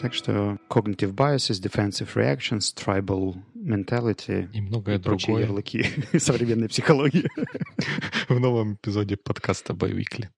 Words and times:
Так 0.00 0.14
что 0.14 0.56
cognitive 0.70 1.14
biases, 1.14 1.60
defensive 1.60 2.14
reactions, 2.14 2.72
tribal 2.74 3.34
mentality 3.54 4.48
и 4.50 4.62
многое 4.62 4.96
и 4.96 4.98
прочие 4.98 5.26
другое. 5.26 5.44
ярлыки 5.44 5.84
современной 6.18 6.70
психологии. 6.70 7.28
В 8.28 8.40
новом 8.40 8.76
эпизоде 8.76 9.18
подкаста 9.18 9.74
Байвикли. 9.74 10.30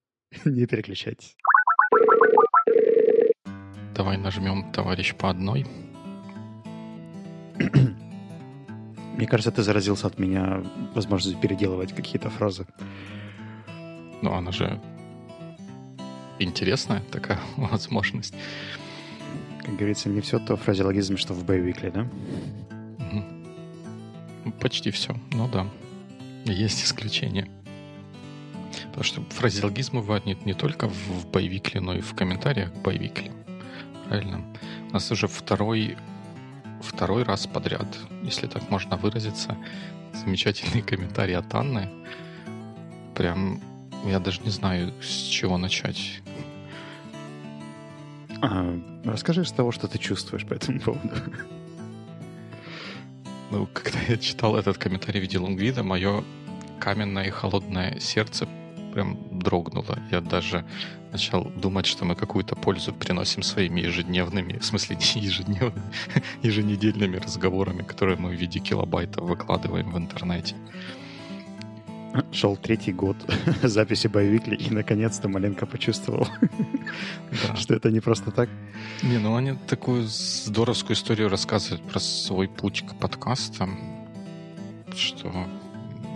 Не 0.43 0.65
переключайтесь. 0.65 1.37
Давай 3.95 4.17
нажмем 4.17 4.69
«Товарищ 4.73 5.15
по 5.15 5.29
одной». 5.29 5.65
Мне 9.15 9.27
кажется, 9.27 9.53
ты 9.53 9.63
заразился 9.63 10.07
от 10.07 10.19
меня 10.19 10.61
возможностью 10.93 11.41
переделывать 11.41 11.93
какие-то 11.95 12.29
фразы. 12.29 12.65
Ну, 14.21 14.33
она 14.33 14.51
же 14.51 14.81
интересная 16.37 17.01
такая 17.11 17.39
возможность. 17.55 18.33
Как 19.63 19.75
говорится, 19.75 20.09
не 20.09 20.21
все 20.21 20.39
то 20.39 20.57
фразеологизм, 20.57 21.17
что 21.17 21.33
в 21.33 21.45
Бэйвикле, 21.45 21.91
да? 21.91 22.07
Угу. 22.99 24.51
Почти 24.59 24.91
все, 24.91 25.15
ну 25.31 25.47
да. 25.47 25.67
Есть 26.45 26.83
исключения. 26.83 27.47
Потому 28.87 29.03
что 29.03 29.21
фразеологизм 29.29 29.97
бывает 29.97 30.25
не, 30.25 30.37
не 30.45 30.53
только 30.53 30.87
в 30.87 31.27
боевикле, 31.31 31.79
но 31.79 31.95
и 31.95 32.01
в 32.01 32.13
комментариях 32.13 32.73
к 32.73 32.77
боевикле. 32.77 33.31
Правильно? 34.07 34.43
У 34.89 34.93
нас 34.93 35.09
уже 35.11 35.27
второй, 35.27 35.97
второй 36.81 37.23
раз 37.23 37.47
подряд, 37.47 37.87
если 38.23 38.47
так 38.47 38.69
можно 38.69 38.97
выразиться, 38.97 39.57
замечательный 40.13 40.81
комментарий 40.81 41.35
от 41.35 41.53
Анны. 41.55 41.89
Прям 43.15 43.61
я 44.05 44.19
даже 44.19 44.41
не 44.41 44.49
знаю, 44.49 44.93
с 45.01 45.27
чего 45.27 45.57
начать. 45.57 46.21
А, 48.43 48.77
расскажи 49.05 49.45
с 49.45 49.51
того, 49.53 49.71
что 49.71 49.87
ты 49.87 49.97
чувствуешь 49.97 50.45
по 50.45 50.53
этому 50.53 50.79
поводу. 50.81 51.09
Ну, 53.51 53.67
когда 53.71 53.99
я 54.09 54.17
читал 54.17 54.57
этот 54.57 54.77
комментарий 54.77 55.21
в 55.21 55.23
виде 55.23 55.37
лонгвида, 55.39 55.83
мое 55.83 56.23
каменное 56.79 57.27
и 57.27 57.29
холодное 57.29 57.99
сердце 57.99 58.49
прям 58.93 59.17
дрогнуло. 59.31 59.97
Я 60.11 60.19
даже 60.19 60.65
начал 61.13 61.45
думать, 61.55 61.85
что 61.85 62.03
мы 62.03 62.15
какую-то 62.15 62.55
пользу 62.55 62.93
приносим 62.93 63.43
своими 63.43 63.79
ежедневными, 63.79 64.57
в 64.57 64.65
смысле 64.65 64.97
не 64.97 65.21
ежедневными, 65.21 65.93
еженедельными 66.43 67.15
разговорами, 67.15 67.83
которые 67.83 68.17
мы 68.17 68.31
в 68.31 68.33
виде 68.33 68.59
килобайтов 68.59 69.23
выкладываем 69.23 69.91
в 69.91 69.97
интернете. 69.97 70.55
Шел 72.31 72.55
третий 72.57 72.93
год 72.93 73.17
записи 73.63 74.07
боевикли, 74.07 74.55
и 74.55 74.69
наконец-то 74.69 75.29
маленько 75.29 75.65
почувствовал, 75.65 76.27
да. 77.47 77.55
что 77.55 77.73
это 77.73 77.89
не 77.89 77.99
просто 77.99 78.31
так. 78.31 78.49
Не, 79.01 79.17
ну 79.17 79.35
они 79.35 79.53
такую 79.67 80.03
здоровскую 80.07 80.95
историю 80.95 81.29
рассказывают 81.29 81.81
про 81.83 81.99
свой 81.99 82.47
путь 82.47 82.85
к 82.85 82.95
подкастам, 82.95 83.79
что 84.95 85.31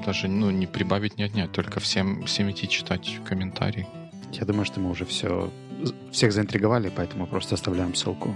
даже 0.05 0.27
ну, 0.27 0.51
не 0.51 0.67
прибавить, 0.67 1.17
не 1.17 1.23
отнять, 1.23 1.51
только 1.51 1.79
всем, 1.79 2.23
всем 2.25 2.49
идти 2.51 2.69
читать 2.69 3.19
комментарии. 3.25 3.87
Я 4.31 4.45
думаю, 4.45 4.65
что 4.65 4.79
мы 4.79 4.91
уже 4.91 5.05
все, 5.05 5.51
всех 6.11 6.31
заинтриговали, 6.31 6.91
поэтому 6.95 7.27
просто 7.27 7.55
оставляем 7.55 7.95
ссылку 7.95 8.35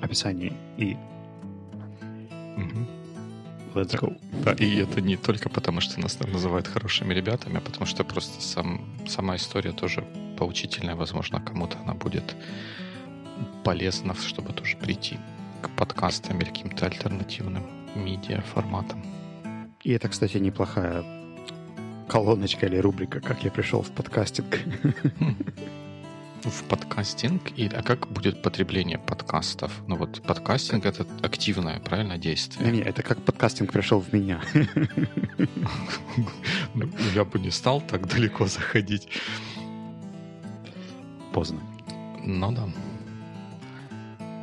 в 0.00 0.04
описании 0.04 0.52
и. 0.76 0.96
Let's 3.74 3.94
go. 3.98 4.16
Да, 4.44 4.52
и 4.52 4.76
это 4.76 5.00
не 5.00 5.16
только 5.16 5.48
потому, 5.48 5.80
что 5.80 6.00
нас 6.00 6.18
называют 6.20 6.68
хорошими 6.68 7.14
ребятами, 7.14 7.58
а 7.58 7.60
потому 7.60 7.86
что 7.86 8.04
просто 8.04 8.40
сам, 8.40 8.80
сама 9.06 9.36
история 9.36 9.72
тоже 9.72 10.04
поучительная, 10.38 10.96
возможно, 10.96 11.40
кому-то 11.40 11.78
она 11.78 11.94
будет 11.94 12.34
полезна, 13.64 14.14
чтобы 14.14 14.52
тоже 14.52 14.76
прийти 14.76 15.18
к 15.62 15.70
подкастам 15.70 16.38
или 16.40 16.46
каким-то 16.46 16.86
альтернативным 16.86 17.64
медиа 17.94 18.42
форматам. 18.42 19.04
И 19.82 19.92
это, 19.92 20.08
кстати, 20.08 20.38
неплохая 20.38 21.04
колоночка 22.08 22.66
или 22.66 22.76
рубрика 22.76 23.20
«Как 23.20 23.44
я 23.44 23.50
пришел 23.50 23.82
в 23.82 23.90
подкастинг». 23.90 24.60
В 26.44 26.64
подкастинг? 26.64 27.52
Или, 27.56 27.74
а 27.74 27.82
как 27.82 28.06
будет 28.08 28.42
потребление 28.42 28.98
подкастов? 28.98 29.72
Ну 29.86 29.96
вот 29.96 30.20
подкастинг— 30.22 30.84
это 30.86 31.06
активное, 31.22 31.80
правильно, 31.80 32.18
действие? 32.18 32.70
Не, 32.70 32.78
не, 32.78 32.84
это 32.84 33.02
как 33.02 33.18
подкастинг 33.22 33.72
пришел 33.72 34.00
в 34.00 34.12
меня. 34.12 34.40
Ну, 36.74 36.88
я 37.14 37.24
бы 37.24 37.38
не 37.38 37.50
стал 37.50 37.80
так 37.80 38.06
далеко 38.08 38.46
заходить. 38.46 39.08
Поздно. 41.32 41.60
Ну 42.22 42.52
да. 42.52 42.68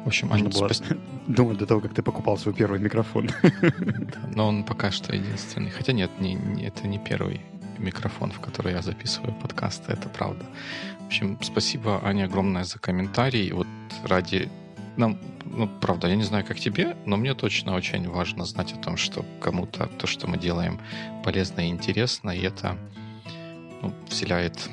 В 0.03 0.07
общем, 0.07 0.29
Нужно 0.29 0.50
было 0.50 0.67
спас... 0.69 0.84
думать 1.28 1.57
до 1.57 1.66
того, 1.66 1.81
как 1.81 1.94
ты 1.94 2.01
покупал 2.01 2.38
свой 2.38 2.56
первый 2.56 2.79
микрофон. 2.79 3.29
Да, 3.61 4.29
но 4.34 4.47
он 4.47 4.63
пока 4.63 4.91
что 4.91 5.13
единственный. 5.13 5.69
Хотя 5.69 5.94
нет, 5.94 6.09
не, 6.19 6.34
не, 6.34 6.66
это 6.66 6.88
не 6.88 7.00
первый 7.00 7.41
микрофон, 7.78 8.31
в 8.31 8.40
который 8.40 8.73
я 8.73 8.81
записываю 8.81 9.34
подкасты, 9.34 9.91
это 9.91 10.09
правда. 10.09 10.45
Общем, 11.11 11.38
спасибо, 11.41 11.99
Аня, 12.05 12.23
огромное 12.23 12.63
за 12.63 12.79
комментарий. 12.79 13.51
Вот 13.51 13.67
ради... 14.05 14.47
Нам, 14.95 15.19
ну, 15.44 15.67
правда, 15.81 16.07
я 16.07 16.16
не 16.16 16.23
знаю, 16.23 16.45
как 16.45 16.57
тебе, 16.57 16.95
но 17.05 17.17
мне 17.17 17.33
точно 17.33 17.75
очень 17.75 18.07
важно 18.07 18.45
знать 18.45 18.72
о 18.72 18.77
том, 18.77 18.95
что 18.95 19.25
кому-то 19.41 19.88
то, 19.88 20.07
что 20.07 20.29
мы 20.29 20.38
делаем, 20.38 20.79
полезно 21.25 21.67
и 21.67 21.69
интересно, 21.69 22.29
и 22.29 22.39
это 22.39 22.77
ну, 23.81 23.94
вселяет 24.07 24.69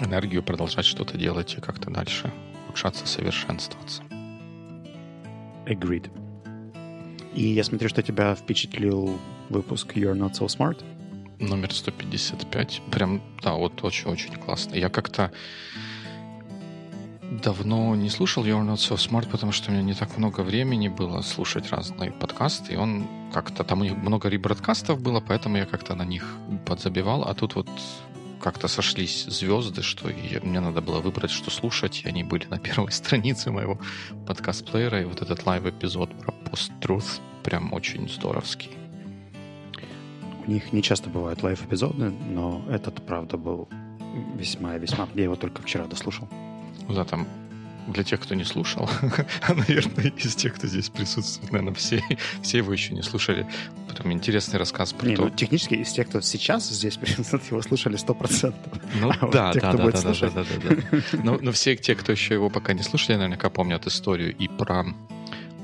энергию 0.00 0.42
продолжать 0.42 0.86
что-то 0.86 1.18
делать 1.18 1.54
и 1.58 1.60
как-то 1.60 1.90
дальше 1.90 2.32
улучшаться, 2.64 3.06
совершенствоваться. 3.06 4.02
Agreed. 5.66 6.10
И 7.34 7.48
я 7.48 7.64
смотрю, 7.64 7.90
что 7.90 8.02
тебя 8.02 8.34
впечатлил 8.34 9.18
выпуск 9.50 9.92
You're 9.94 10.16
Not 10.16 10.40
So 10.40 10.46
Smart. 10.46 10.82
Номер 11.40 11.72
155. 11.72 12.82
Прям, 12.90 13.22
да, 13.42 13.52
вот 13.52 13.84
очень-очень 13.84 14.34
классно. 14.34 14.74
Я 14.74 14.88
как-то 14.88 15.30
давно 17.30 17.94
не 17.94 18.10
слушал 18.10 18.44
You're 18.44 18.66
Not 18.66 18.76
So 18.76 18.96
Smart, 18.96 19.30
потому 19.30 19.52
что 19.52 19.70
у 19.70 19.72
меня 19.72 19.82
не 19.82 19.94
так 19.94 20.18
много 20.18 20.40
времени 20.40 20.88
было 20.88 21.22
слушать 21.22 21.70
разные 21.70 22.10
подкасты, 22.10 22.72
и 22.72 22.76
он 22.76 23.06
как-то... 23.32 23.62
Там 23.62 23.80
у 23.80 23.84
них 23.84 23.96
много 23.96 24.28
ребродкастов 24.28 25.00
было, 25.00 25.20
поэтому 25.20 25.58
я 25.58 25.66
как-то 25.66 25.94
на 25.94 26.04
них 26.04 26.36
подзабивал, 26.66 27.22
а 27.22 27.34
тут 27.34 27.54
вот 27.54 27.68
как-то 28.40 28.66
сошлись 28.66 29.24
звезды, 29.26 29.82
что 29.82 30.08
и 30.08 30.40
мне 30.40 30.60
надо 30.60 30.80
было 30.80 31.00
выбрать, 31.00 31.30
что 31.30 31.50
слушать, 31.50 32.02
и 32.04 32.08
они 32.08 32.24
были 32.24 32.46
на 32.46 32.58
первой 32.58 32.90
странице 32.92 33.52
моего 33.52 33.78
подкаст-плеера, 34.26 35.02
и 35.02 35.04
вот 35.04 35.22
этот 35.22 35.46
live-эпизод 35.46 36.10
про 36.18 36.32
post-truth 36.32 37.20
прям 37.44 37.72
очень 37.72 38.08
здоровский. 38.08 38.87
У 40.48 40.53
них 40.53 40.72
не 40.72 40.82
часто 40.82 41.10
бывают 41.10 41.42
live-эпизоды, 41.42 42.10
но 42.10 42.64
этот, 42.70 43.04
правда, 43.06 43.36
был 43.36 43.68
весьма-весьма... 44.34 45.06
Я 45.14 45.24
его 45.24 45.36
только 45.36 45.60
вчера 45.60 45.84
дослушал. 45.84 46.26
Да, 46.88 47.04
там 47.04 47.28
для 47.86 48.02
тех, 48.02 48.20
кто 48.20 48.34
не 48.34 48.44
слушал, 48.44 48.88
а, 49.42 49.54
наверное, 49.54 50.12
из 50.16 50.34
тех, 50.34 50.54
кто 50.54 50.66
здесь 50.66 50.88
присутствует, 50.88 51.52
наверное, 51.52 51.74
все, 51.74 52.02
все 52.42 52.58
его 52.58 52.72
еще 52.72 52.94
не 52.94 53.02
слушали. 53.02 53.46
Прям 53.94 54.12
интересный 54.12 54.58
рассказ 54.58 54.92
про 54.94 55.06
не, 55.06 55.16
то... 55.16 55.24
Ну, 55.24 55.30
технически 55.30 55.74
из 55.74 55.92
тех, 55.92 56.08
кто 56.08 56.22
сейчас 56.22 56.68
здесь 56.68 56.96
присутствует, 56.96 57.44
его 57.50 57.60
слушали 57.60 57.98
100%. 57.98 58.54
Ну 59.00 59.10
а 59.10 59.26
да, 59.28 59.46
вот 59.46 59.52
тех, 59.52 59.62
да, 59.62 59.72
да, 59.72 59.90
да, 59.90 60.00
да, 60.02 60.30
да, 60.30 60.30
да, 60.30 60.44
да. 60.70 61.18
Но, 61.24 61.38
но 61.40 61.52
все 61.52 61.76
те, 61.76 61.94
кто 61.94 62.12
еще 62.12 62.34
его 62.34 62.48
пока 62.48 62.72
не 62.72 62.82
слушали, 62.82 63.16
наверняка 63.16 63.50
помнят 63.50 63.86
историю 63.86 64.34
и 64.34 64.48
про 64.48 64.86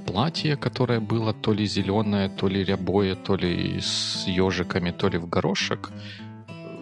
платье, 0.07 0.57
которое 0.57 1.01
было 1.01 1.33
то 1.33 1.53
ли 1.53 1.67
зеленое, 1.67 2.29
то 2.29 2.49
ли 2.49 2.65
рябое, 2.65 3.15
то 3.15 3.37
ли 3.37 3.81
с 3.81 4.25
ежиками, 4.27 4.91
то 4.91 5.09
ли 5.09 5.19
в 5.19 5.29
горошек, 5.29 5.91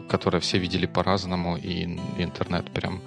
которое 0.08 0.40
все 0.40 0.58
видели 0.58 0.86
по-разному, 0.86 1.56
и 1.56 1.84
интернет 2.18 2.70
прям 2.70 3.00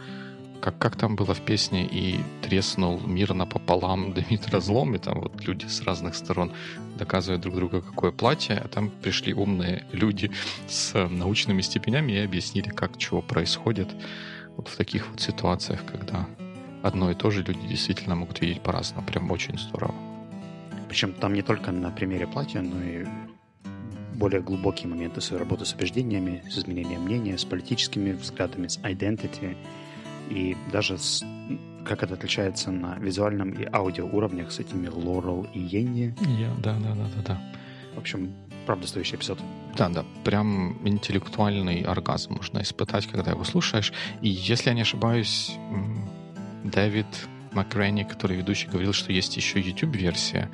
как, 0.65 0.79
как 0.79 0.95
там 0.95 1.15
было 1.15 1.35
в 1.35 1.41
песне, 1.41 1.85
и 1.85 2.19
треснул 2.41 2.99
мир 2.99 3.35
напополам 3.35 4.13
Дмитрий 4.15 4.51
разлом, 4.51 4.95
и 4.95 4.97
там 4.97 5.21
вот 5.21 5.45
люди 5.45 5.65
с 5.67 5.81
разных 5.83 6.15
сторон 6.15 6.51
доказывают 6.97 7.41
друг 7.41 7.55
другу, 7.55 7.81
какое 7.81 8.11
платье, 8.11 8.57
а 8.57 8.67
там 8.67 8.89
пришли 8.89 9.33
умные 9.33 9.85
люди 9.91 10.31
с 10.67 11.07
научными 11.09 11.61
степенями 11.61 12.13
и 12.13 12.17
объяснили, 12.17 12.69
как 12.69 12.97
чего 12.97 13.21
происходит 13.21 13.89
вот 14.57 14.67
в 14.67 14.75
таких 14.75 15.07
вот 15.09 15.21
ситуациях, 15.21 15.81
когда 15.85 16.27
одно 16.81 17.11
и 17.11 17.15
то 17.15 17.29
же 17.29 17.43
люди 17.43 17.67
действительно 17.67 18.15
могут 18.15 18.41
видеть 18.41 18.61
по-разному. 18.61 19.05
Прям 19.05 19.29
очень 19.31 19.59
здорово. 19.59 20.14
Причем 20.95 21.11
там 21.11 21.33
не 21.33 21.41
только 21.41 21.73
на 21.73 21.91
примере 21.91 22.25
платья, 22.25 22.61
но 22.61 22.81
и 22.81 23.05
более 24.13 24.41
глубокие 24.41 24.87
моменты 24.87 25.19
своей 25.19 25.43
работы 25.43 25.65
с 25.65 25.73
убеждениями, 25.73 26.41
с 26.49 26.57
изменением 26.57 27.01
мнения, 27.01 27.37
с 27.37 27.43
политическими 27.43 28.13
взглядами, 28.13 28.69
с 28.69 28.77
identity, 28.77 29.57
и 30.29 30.55
даже 30.71 30.97
с, 30.97 31.21
как 31.83 32.01
это 32.01 32.13
отличается 32.13 32.71
на 32.71 32.95
визуальном 32.95 33.49
и 33.49 33.67
аудио 33.73 34.07
уровнях 34.07 34.53
с 34.53 34.59
этими 34.59 34.87
Лорел 34.87 35.45
и 35.53 35.59
Йенни. 35.59 36.15
Yeah, 36.21 36.61
да, 36.61 36.77
да, 36.79 36.95
да, 36.95 37.07
да, 37.13 37.21
да. 37.27 37.41
В 37.93 37.97
общем, 37.97 38.33
правда 38.65 38.87
стоящий 38.87 39.17
эпизод. 39.17 39.37
Да, 39.77 39.89
да, 39.89 40.05
прям 40.23 40.77
интеллектуальный 40.87 41.81
оргазм 41.81 42.35
можно 42.35 42.61
испытать, 42.61 43.05
когда 43.07 43.31
его 43.31 43.43
слушаешь. 43.43 43.91
И 44.21 44.29
если 44.29 44.69
я 44.69 44.73
не 44.73 44.83
ошибаюсь, 44.83 45.57
Дэвид 46.63 47.27
Макренни, 47.51 48.03
который 48.03 48.37
ведущий, 48.37 48.67
говорил, 48.67 48.93
что 48.93 49.11
есть 49.11 49.35
еще 49.35 49.59
YouTube-версия. 49.59 50.49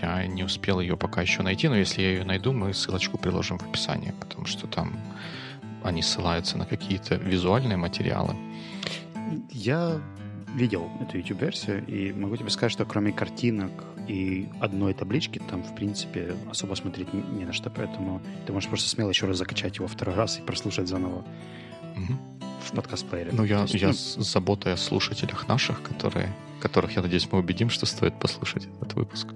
Я 0.00 0.26
не 0.26 0.44
успел 0.44 0.80
ее 0.80 0.96
пока 0.96 1.22
еще 1.22 1.42
найти, 1.42 1.68
но 1.68 1.76
если 1.76 2.02
я 2.02 2.10
ее 2.10 2.24
найду, 2.24 2.52
мы 2.52 2.72
ссылочку 2.72 3.18
приложим 3.18 3.58
в 3.58 3.62
описании, 3.62 4.14
потому 4.20 4.46
что 4.46 4.66
там 4.66 4.98
они 5.82 6.02
ссылаются 6.02 6.58
на 6.58 6.66
какие-то 6.66 7.16
визуальные 7.16 7.76
материалы. 7.76 8.36
Я 9.50 10.00
видел 10.54 10.90
эту 11.00 11.18
YouTube-версию, 11.18 11.84
и 11.86 12.12
могу 12.12 12.36
тебе 12.36 12.50
сказать, 12.50 12.72
что 12.72 12.84
кроме 12.84 13.12
картинок 13.12 13.70
и 14.08 14.48
одной 14.60 14.94
таблички, 14.94 15.40
там, 15.50 15.62
в 15.62 15.74
принципе, 15.74 16.34
особо 16.50 16.74
смотреть 16.74 17.12
не 17.12 17.44
на 17.44 17.52
что, 17.52 17.70
поэтому 17.70 18.22
ты 18.46 18.52
можешь 18.52 18.68
просто 18.68 18.88
смело 18.88 19.10
еще 19.10 19.26
раз 19.26 19.36
закачать 19.36 19.76
его 19.76 19.86
второй 19.86 20.14
раз 20.14 20.38
и 20.38 20.42
прослушать 20.42 20.88
заново 20.88 21.24
угу. 21.96 22.18
в 22.64 22.72
подкаст-плеере. 22.72 23.32
Ну, 23.32 23.44
я, 23.44 23.62
есть, 23.62 23.74
я 23.74 23.88
ну... 23.88 23.92
с 23.92 24.16
заботой 24.16 24.72
о 24.72 24.76
слушателях 24.76 25.46
наших, 25.48 25.82
которые, 25.82 26.34
которых, 26.60 26.96
я 26.96 27.02
надеюсь, 27.02 27.28
мы 27.30 27.38
убедим, 27.38 27.68
что 27.68 27.84
стоит 27.84 28.18
послушать 28.18 28.66
этот 28.80 28.94
выпуск. 28.94 29.28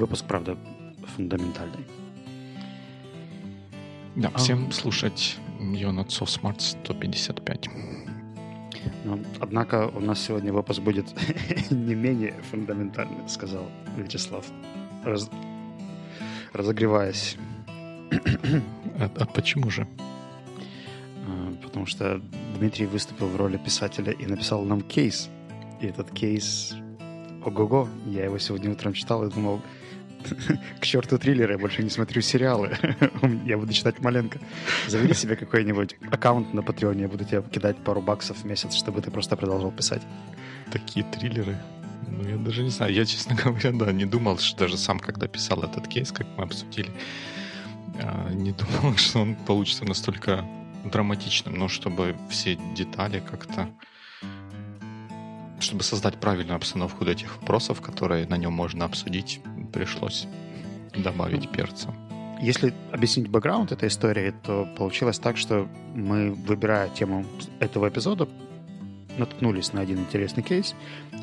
Выпуск, 0.00 0.24
правда, 0.26 0.56
фундаментальный. 1.14 1.84
Да, 4.16 4.30
а... 4.32 4.38
всем 4.38 4.72
слушать 4.72 5.36
Йона 5.60 6.00
Smart 6.00 6.58
155. 6.58 7.68
Но, 9.04 9.18
однако 9.40 9.88
у 9.88 10.00
нас 10.00 10.22
сегодня 10.22 10.54
выпуск 10.54 10.80
будет 10.80 11.04
не 11.70 11.94
менее 11.94 12.34
фундаментальный, 12.50 13.28
сказал 13.28 13.66
Вячеслав, 13.98 14.46
раз... 15.04 15.28
разогреваясь. 16.54 17.36
а, 18.98 19.10
а 19.18 19.26
почему 19.26 19.68
же? 19.68 19.86
А, 21.28 21.52
потому 21.62 21.84
что 21.84 22.22
Дмитрий 22.56 22.86
выступил 22.86 23.26
в 23.26 23.36
роли 23.36 23.58
писателя 23.58 24.12
и 24.12 24.24
написал 24.24 24.64
нам 24.64 24.80
кейс. 24.80 25.28
И 25.82 25.86
этот 25.86 26.10
кейс... 26.10 26.74
Ого-го! 27.44 27.86
Я 28.06 28.24
его 28.24 28.38
сегодня 28.38 28.70
утром 28.70 28.94
читал 28.94 29.26
и 29.26 29.30
думал, 29.30 29.60
к 30.80 30.84
черту 30.84 31.18
триллеры, 31.18 31.52
я 31.52 31.58
больше 31.58 31.82
не 31.82 31.90
смотрю 31.90 32.22
сериалы. 32.22 32.76
я 33.46 33.56
буду 33.56 33.72
читать 33.72 34.00
маленько. 34.00 34.38
Заведи 34.86 35.14
себе 35.14 35.36
какой-нибудь 35.36 35.96
аккаунт 36.10 36.54
на 36.54 36.62
Патреоне, 36.62 37.02
я 37.02 37.08
буду 37.08 37.24
тебе 37.24 37.42
кидать 37.42 37.76
пару 37.78 38.00
баксов 38.00 38.38
в 38.38 38.44
месяц, 38.44 38.74
чтобы 38.74 39.02
ты 39.02 39.10
просто 39.10 39.36
продолжал 39.36 39.70
писать. 39.70 40.02
Такие 40.72 41.04
триллеры. 41.04 41.56
Ну, 42.08 42.28
я 42.28 42.36
даже 42.36 42.62
не 42.62 42.70
знаю. 42.70 42.92
Я, 42.92 43.04
честно 43.04 43.34
говоря, 43.34 43.72
да, 43.72 43.92
не 43.92 44.04
думал, 44.04 44.38
что 44.38 44.60
даже 44.60 44.76
сам, 44.76 44.98
когда 44.98 45.26
писал 45.26 45.62
этот 45.62 45.88
кейс, 45.88 46.12
как 46.12 46.26
мы 46.36 46.44
обсудили, 46.44 46.90
а, 48.02 48.30
не 48.30 48.52
думал, 48.82 48.96
что 48.96 49.20
он 49.20 49.34
получится 49.34 49.84
настолько 49.84 50.44
драматичным, 50.84 51.58
но 51.58 51.68
чтобы 51.68 52.16
все 52.30 52.58
детали 52.74 53.20
как-то 53.20 53.68
чтобы 55.62 55.82
создать 55.82 56.18
правильную 56.18 56.56
обстановку 56.56 57.04
для 57.04 57.14
тех 57.14 57.36
вопросов, 57.36 57.80
которые 57.80 58.26
на 58.26 58.36
нем 58.36 58.52
можно 58.52 58.84
обсудить, 58.84 59.40
пришлось 59.70 60.26
добавить 60.96 61.50
перца. 61.50 61.94
Если 62.40 62.72
объяснить 62.90 63.28
бэкграунд 63.28 63.70
этой 63.72 63.88
истории, 63.88 64.32
то 64.42 64.66
получилось 64.76 65.18
так, 65.18 65.36
что 65.36 65.68
мы, 65.94 66.32
выбирая 66.32 66.88
тему 66.88 67.24
этого 67.60 67.88
эпизода, 67.88 68.28
наткнулись 69.18 69.72
на 69.72 69.82
один 69.82 69.98
интересный 69.98 70.42
кейс. 70.42 70.74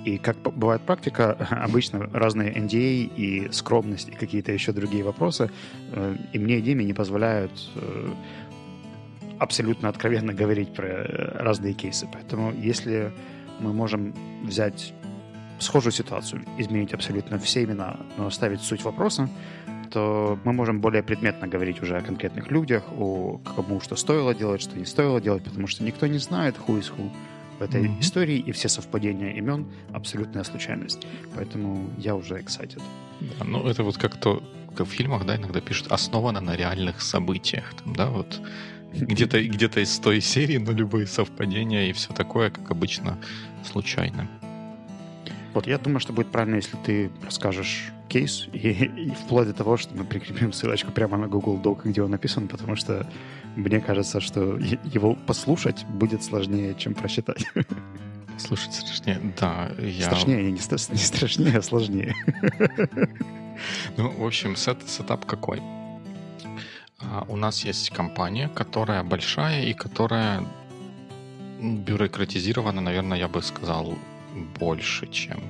И 0.05 0.17
как 0.17 0.38
бывает 0.38 0.81
практика, 0.81 1.33
обычно 1.49 2.07
разные 2.13 2.53
NDA 2.53 3.11
а 3.11 3.19
и 3.19 3.51
скромность 3.51 4.09
и 4.09 4.11
какие-то 4.11 4.51
еще 4.51 4.71
другие 4.71 5.03
вопросы 5.03 5.49
э, 5.91 6.15
и 6.33 6.39
мне, 6.39 6.59
и 6.59 6.61
Диме 6.61 6.85
не 6.85 6.94
позволяют 6.94 7.51
э, 7.75 8.09
абсолютно 9.39 9.89
откровенно 9.89 10.33
говорить 10.41 10.73
про 10.73 10.88
э, 10.88 11.44
разные 11.44 11.73
кейсы. 11.73 12.07
Поэтому 12.11 12.53
если 12.53 13.11
мы 13.59 13.73
можем 13.73 14.13
взять 14.44 14.94
схожую 15.59 15.92
ситуацию, 15.92 16.44
изменить 16.57 16.94
абсолютно 16.94 17.39
все 17.39 17.63
имена, 17.63 17.98
но 18.18 18.27
оставить 18.27 18.62
суть 18.62 18.83
вопроса, 18.83 19.30
то 19.92 20.38
мы 20.44 20.54
можем 20.54 20.81
более 20.81 21.04
предметно 21.04 21.48
говорить 21.48 21.81
уже 21.81 21.98
о 21.98 22.01
конкретных 22.01 22.51
людях, 22.51 22.83
о 22.98 23.39
кому 23.56 23.80
что 23.81 23.95
стоило 23.95 24.33
делать, 24.33 24.62
что 24.62 24.77
не 24.77 24.86
стоило 24.86 25.21
делать, 25.21 25.44
потому 25.44 25.68
что 25.68 25.83
никто 25.83 26.07
не 26.07 26.19
знает 26.19 26.56
who 26.68 26.80
is 26.80 26.92
who 26.95 27.09
в 27.59 27.63
этой 27.63 27.86
mm-hmm. 27.86 28.00
истории, 28.01 28.38
и 28.38 28.51
все 28.51 28.69
совпадения 28.69 29.31
имен— 29.31 29.65
абсолютная 29.94 30.44
случайность. 30.44 31.07
Поэтому 31.36 31.89
я 31.98 32.15
уже 32.15 32.36
excited. 32.36 32.81
Да, 33.19 33.45
ну, 33.45 33.68
это 33.68 33.83
вот 33.83 33.98
как 33.98 34.18
то, 34.18 34.44
как 34.75 34.88
в 34.88 34.92
фильмах, 34.92 35.25
да, 35.25 35.38
иногда 35.38 35.59
пишут, 35.59 35.88
основано 35.92 36.39
на 36.39 36.56
реальных 36.56 37.01
событиях. 37.01 37.74
Там, 37.83 37.95
да, 37.95 38.09
вот 38.09 38.42
где-то 38.94 39.44
где 39.44 39.65
из 39.65 40.00
той 40.00 40.21
серии, 40.21 40.57
но 40.57 40.71
любые 40.71 41.07
совпадения 41.07 41.89
и 41.89 41.94
все 41.94 42.13
такое, 42.13 42.50
как 42.50 42.69
обычно, 42.71 43.18
случайно. 43.63 44.27
Вот, 45.57 45.65
я 45.65 45.80
думаю, 45.80 46.00
что 46.00 46.13
будет 46.13 46.27
правильно, 46.27 46.57
если 46.57 46.77
ты 46.86 47.09
расскажешь 47.25 47.92
кейс, 48.09 48.48
и, 48.54 48.57
и 49.07 49.09
вплоть 49.09 49.48
до 49.48 49.54
того, 49.54 49.75
что 49.75 49.92
мы 49.95 50.06
прикрепим 50.06 50.54
ссылочку 50.54 50.92
прямо 50.92 51.18
на 51.18 51.27
Google 51.27 51.59
Doc, 51.59 51.81
где 51.83 52.04
он 52.04 52.12
написан, 52.12 52.48
потому 52.48 52.75
что 52.75 53.09
мне 53.56 53.81
кажется, 53.81 54.21
что 54.21 54.59
его 54.94 55.15
послушать 55.15 55.83
будет 55.86 56.24
сложнее, 56.24 56.75
чем 56.75 56.94
прочитать. 56.94 57.44
Слушать 58.38 58.75
страшнее, 58.75 59.19
да. 59.39 59.71
Я... 59.80 60.06
Страшнее, 60.06 60.44
не, 60.44 60.51
не 60.51 60.59
страшнее, 60.59 61.57
а 61.57 61.62
сложнее. 61.63 62.13
Ну, 63.98 64.12
в 64.12 64.24
общем, 64.24 64.56
сет, 64.56 64.88
сетап 64.88 65.25
какой? 65.25 65.59
А, 67.00 67.25
у 67.27 67.36
нас 67.36 67.65
есть 67.65 67.89
компания, 67.89 68.48
которая 68.48 69.04
большая 69.04 69.63
и 69.63 69.74
которая 69.74 70.44
бюрократизирована, 71.59 72.80
наверное, 72.80 73.18
я 73.18 73.27
бы 73.27 73.42
сказал, 73.42 73.98
больше, 74.45 75.07
чем 75.07 75.41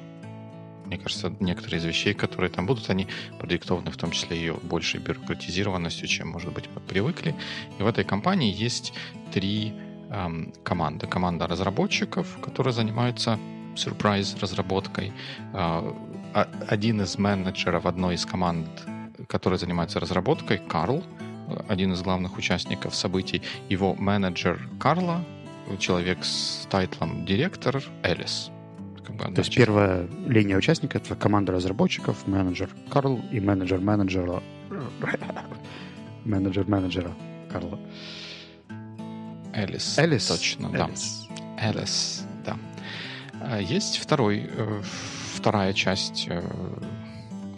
мне 0.87 0.97
кажется, 0.97 1.33
некоторые 1.39 1.79
из 1.79 1.85
вещей, 1.85 2.13
которые 2.13 2.49
там 2.49 2.65
будут, 2.65 2.89
они 2.89 3.07
продиктованы 3.39 3.91
в 3.91 3.97
том 3.97 4.11
числе 4.11 4.37
ее 4.37 4.53
большей 4.63 4.99
бюрократизированностью, 5.01 6.07
чем, 6.07 6.29
может 6.29 6.53
быть, 6.53 6.69
мы 6.73 6.81
привыкли. 6.81 7.35
И 7.77 7.83
в 7.83 7.87
этой 7.87 8.05
компании 8.05 8.53
есть 8.53 8.93
три 9.33 9.73
эм, 10.09 10.53
команды. 10.63 11.05
Команда 11.05 11.47
разработчиков, 11.47 12.37
которые 12.41 12.73
занимаются 12.73 13.37
сюрприз 13.75 14.37
разработкой. 14.39 15.11
Э, 15.53 15.93
один 16.67 17.01
из 17.01 17.17
менеджеров 17.17 17.85
одной 17.85 18.15
из 18.15 18.25
команд, 18.25 18.67
который 19.27 19.57
занимается 19.57 19.99
разработкой, 19.99 20.57
Карл, 20.57 21.03
один 21.67 21.93
из 21.93 22.01
главных 22.01 22.37
участников 22.37 22.95
событий, 22.95 23.41
его 23.67 23.93
менеджер 23.95 24.69
Карла, 24.79 25.23
человек 25.79 26.23
с 26.23 26.65
тайтлом 26.69 27.25
директор 27.25 27.83
Элис 28.03 28.51
как 29.07 29.15
бы 29.15 29.23
То 29.23 29.39
есть 29.39 29.55
первая 29.55 30.07
линия 30.27 30.57
участника— 30.57 30.97
это 30.99 31.15
команда 31.15 31.53
разработчиков, 31.53 32.27
менеджер 32.27 32.69
Карл 32.89 33.21
и 33.31 33.39
менеджер 33.39 33.79
менеджера 33.79 34.43
менеджер 36.25 36.67
менеджера 36.67 37.15
Карла. 37.49 37.79
Элис. 39.53 39.97
Элис. 39.97 40.27
Точно, 40.27 40.67
Элис. 40.67 41.27
да. 41.57 41.69
Элис, 41.69 42.25
да. 42.45 43.57
Есть 43.57 43.97
второй, 43.97 44.49
э, 44.51 44.81
вторая 45.35 45.73
часть 45.73 46.27
э, 46.29 46.43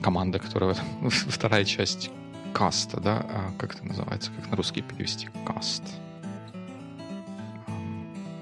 команды, 0.01 0.37
которая... 0.39 0.75
вторая 1.09 1.65
часть 1.65 2.11
каста, 2.53 2.99
да? 2.99 3.25
А 3.27 3.51
как 3.57 3.75
это 3.75 3.85
называется? 3.85 4.31
Как 4.39 4.51
на 4.51 4.55
русский 4.55 4.81
перевести? 4.81 5.29
Каст. 5.45 5.83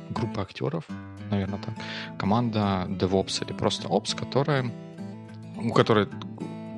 Группа 0.10 0.42
актеров, 0.42 0.86
наверное, 1.30 1.60
так. 1.60 1.74
Команда 2.18 2.86
DevOps 2.90 3.46
или 3.46 3.54
просто 3.54 3.88
Ops, 3.88 4.16
которая, 4.16 4.72
у 5.58 5.72
которой, 5.72 6.08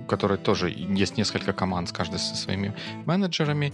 которой 0.07 0.37
тоже 0.37 0.69
есть 0.69 1.17
несколько 1.17 1.53
команд, 1.53 1.89
с 1.89 1.91
каждой 1.91 2.19
со 2.19 2.35
своими 2.35 2.73
менеджерами, 3.05 3.73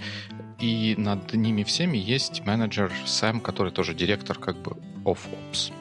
и 0.59 0.95
над 0.97 1.33
ними 1.33 1.63
всеми 1.63 1.97
есть 1.97 2.45
менеджер 2.45 2.91
Сэм, 3.05 3.39
который 3.41 3.71
тоже 3.71 3.93
директор 3.93 4.37
как 4.37 4.57
бы 4.57 4.77
of 5.03 5.19
Ops. 5.31 5.71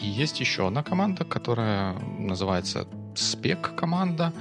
И 0.00 0.06
есть 0.06 0.40
еще 0.40 0.66
одна 0.66 0.82
команда, 0.82 1.24
которая 1.24 1.94
называется 2.18 2.86
Spec 3.14 3.74
команда. 3.74 4.32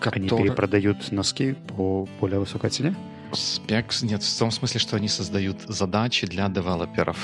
Который... 0.00 0.28
Они 0.28 0.28
перепродают 0.28 1.12
носки 1.12 1.54
по 1.54 2.08
более 2.20 2.40
высокой 2.40 2.70
цене? 2.70 2.94
Спекс, 3.32 4.02
нет, 4.02 4.22
в 4.22 4.38
том 4.38 4.50
смысле, 4.50 4.80
что 4.80 4.96
они 4.96 5.08
создают 5.08 5.62
задачи 5.62 6.26
для 6.26 6.48
девелоперов 6.48 7.18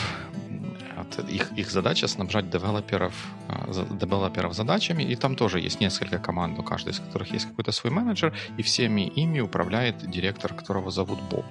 их, 1.18 1.52
их 1.58 1.70
задача 1.70 2.08
снабжать 2.08 2.50
девелоперов, 2.50 3.14
а, 3.48 3.66
девелоперов 4.00 4.54
задачами, 4.54 5.02
и 5.02 5.16
там 5.16 5.36
тоже 5.36 5.60
есть 5.60 5.80
несколько 5.80 6.18
команд, 6.18 6.58
у 6.58 6.62
каждой 6.62 6.92
из 6.92 7.00
которых 7.00 7.32
есть 7.32 7.46
какой-то 7.46 7.72
свой 7.72 7.92
менеджер, 7.92 8.32
и 8.58 8.62
всеми 8.62 9.02
ими 9.02 9.40
управляет 9.40 10.10
директор, 10.10 10.54
которого 10.54 10.90
зовут 10.90 11.20
Боб. 11.30 11.46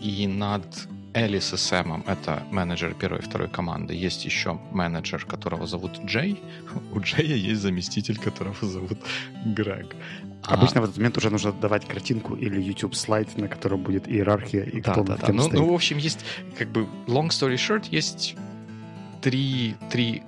И 0.00 0.26
над 0.26 0.64
Элис 1.16 1.54
и 1.54 1.56
Сэмом, 1.56 2.04
это 2.06 2.42
менеджер 2.50 2.92
первой 2.94 3.20
и 3.20 3.22
второй 3.22 3.48
команды. 3.48 3.94
Есть 3.94 4.26
еще 4.26 4.60
менеджер, 4.72 5.24
которого 5.24 5.66
зовут 5.66 5.98
Джей. 6.04 6.38
У 6.92 7.00
Джея 7.00 7.36
есть 7.36 7.62
заместитель, 7.62 8.18
которого 8.18 8.66
зовут 8.66 8.98
Грег. 9.46 9.96
Обычно 10.42 10.80
а... 10.80 10.82
в 10.82 10.84
этот 10.84 10.96
момент 10.98 11.16
уже 11.16 11.30
нужно 11.30 11.52
давать 11.52 11.88
картинку 11.88 12.34
или 12.34 12.60
YouTube 12.60 12.94
слайд, 12.94 13.36
на 13.38 13.48
котором 13.48 13.82
будет 13.82 14.08
иерархия 14.08 14.64
и 14.64 14.82
да, 14.82 14.92
кто 14.92 15.04
да, 15.04 15.16
да. 15.16 15.32
Ну, 15.32 15.48
ну, 15.50 15.70
в 15.70 15.74
общем, 15.74 15.96
есть 15.96 16.20
как 16.58 16.68
бы 16.68 16.86
long 17.06 17.28
story 17.28 17.56
short, 17.56 17.86
есть 17.90 18.36
три, 19.26 19.74
три 19.90 20.22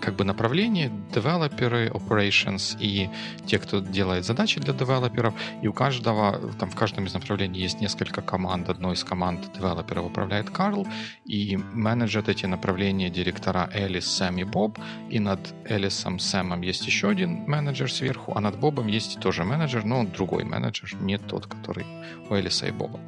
как 0.00 0.14
бы 0.14 0.24
направлений, 0.24 0.90
девелоперы, 1.12 1.88
operations 1.88 2.76
и 2.78 3.10
те, 3.46 3.58
кто 3.58 3.80
делает 3.80 4.24
задачи 4.24 4.60
для 4.60 4.72
девелоперов, 4.72 5.34
и 5.62 5.68
у 5.68 5.72
каждого, 5.72 6.52
там 6.58 6.70
в 6.70 6.76
каждом 6.76 7.06
из 7.06 7.14
направлений 7.14 7.60
есть 7.60 7.80
несколько 7.80 8.22
команд. 8.22 8.68
Одной 8.68 8.94
из 8.94 9.04
команд 9.04 9.52
девелоперов 9.54 10.06
управляет 10.06 10.50
Карл, 10.50 10.86
и 11.24 11.56
менеджер 11.56 12.24
эти 12.26 12.46
направления 12.46 13.10
директора 13.10 13.70
Элис, 13.72 14.06
Сэм 14.06 14.38
и 14.38 14.44
Боб, 14.44 14.78
и 15.10 15.18
над 15.18 15.40
Элисом, 15.64 16.18
Сэмом 16.18 16.62
есть 16.62 16.86
еще 16.86 17.08
один 17.08 17.44
менеджер 17.46 17.90
сверху, 17.90 18.32
а 18.36 18.40
над 18.40 18.58
Бобом 18.58 18.86
есть 18.86 19.18
тоже 19.20 19.44
менеджер, 19.44 19.84
но 19.84 20.04
другой 20.04 20.44
менеджер, 20.44 20.94
не 21.00 21.18
тот, 21.18 21.46
который 21.46 21.86
у 22.28 22.34
Элиса 22.34 22.66
и 22.66 22.70
Боба. 22.70 23.00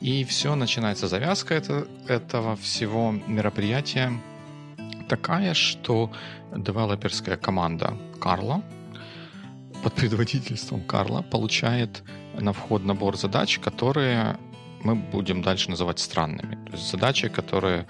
И 0.00 0.24
все, 0.24 0.54
начинается 0.54 1.08
завязка 1.08 1.54
это, 1.54 1.86
этого 2.08 2.56
всего 2.56 3.14
мероприятия 3.26 4.12
такая, 5.08 5.54
что 5.54 6.10
девелоперская 6.54 7.36
команда 7.36 7.96
Карла 8.20 8.62
под 9.82 9.94
предводительством 9.94 10.80
Карла 10.82 11.22
получает 11.22 12.02
на 12.40 12.52
вход 12.52 12.84
набор 12.84 13.16
задач, 13.16 13.58
которые 13.58 14.36
мы 14.82 14.94
будем 14.94 15.42
дальше 15.42 15.70
называть 15.70 15.98
странными. 15.98 16.56
То 16.66 16.72
есть 16.72 16.90
задачи, 16.90 17.28
которые 17.28 17.86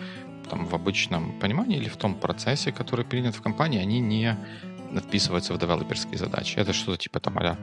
там, 0.50 0.66
в 0.66 0.74
обычном 0.74 1.38
понимании 1.40 1.78
или 1.78 1.88
в 1.88 1.96
том 1.96 2.14
процессе, 2.14 2.72
который 2.72 3.04
принят 3.04 3.34
в 3.34 3.42
компании, 3.42 3.80
они 3.80 4.00
не 4.00 4.36
вписываются 4.96 5.54
в 5.54 5.58
девелоперские 5.58 6.18
задачи. 6.18 6.58
Это 6.58 6.72
что-то 6.72 6.98
типа 6.98 7.20
там 7.20 7.38
а 7.38 7.56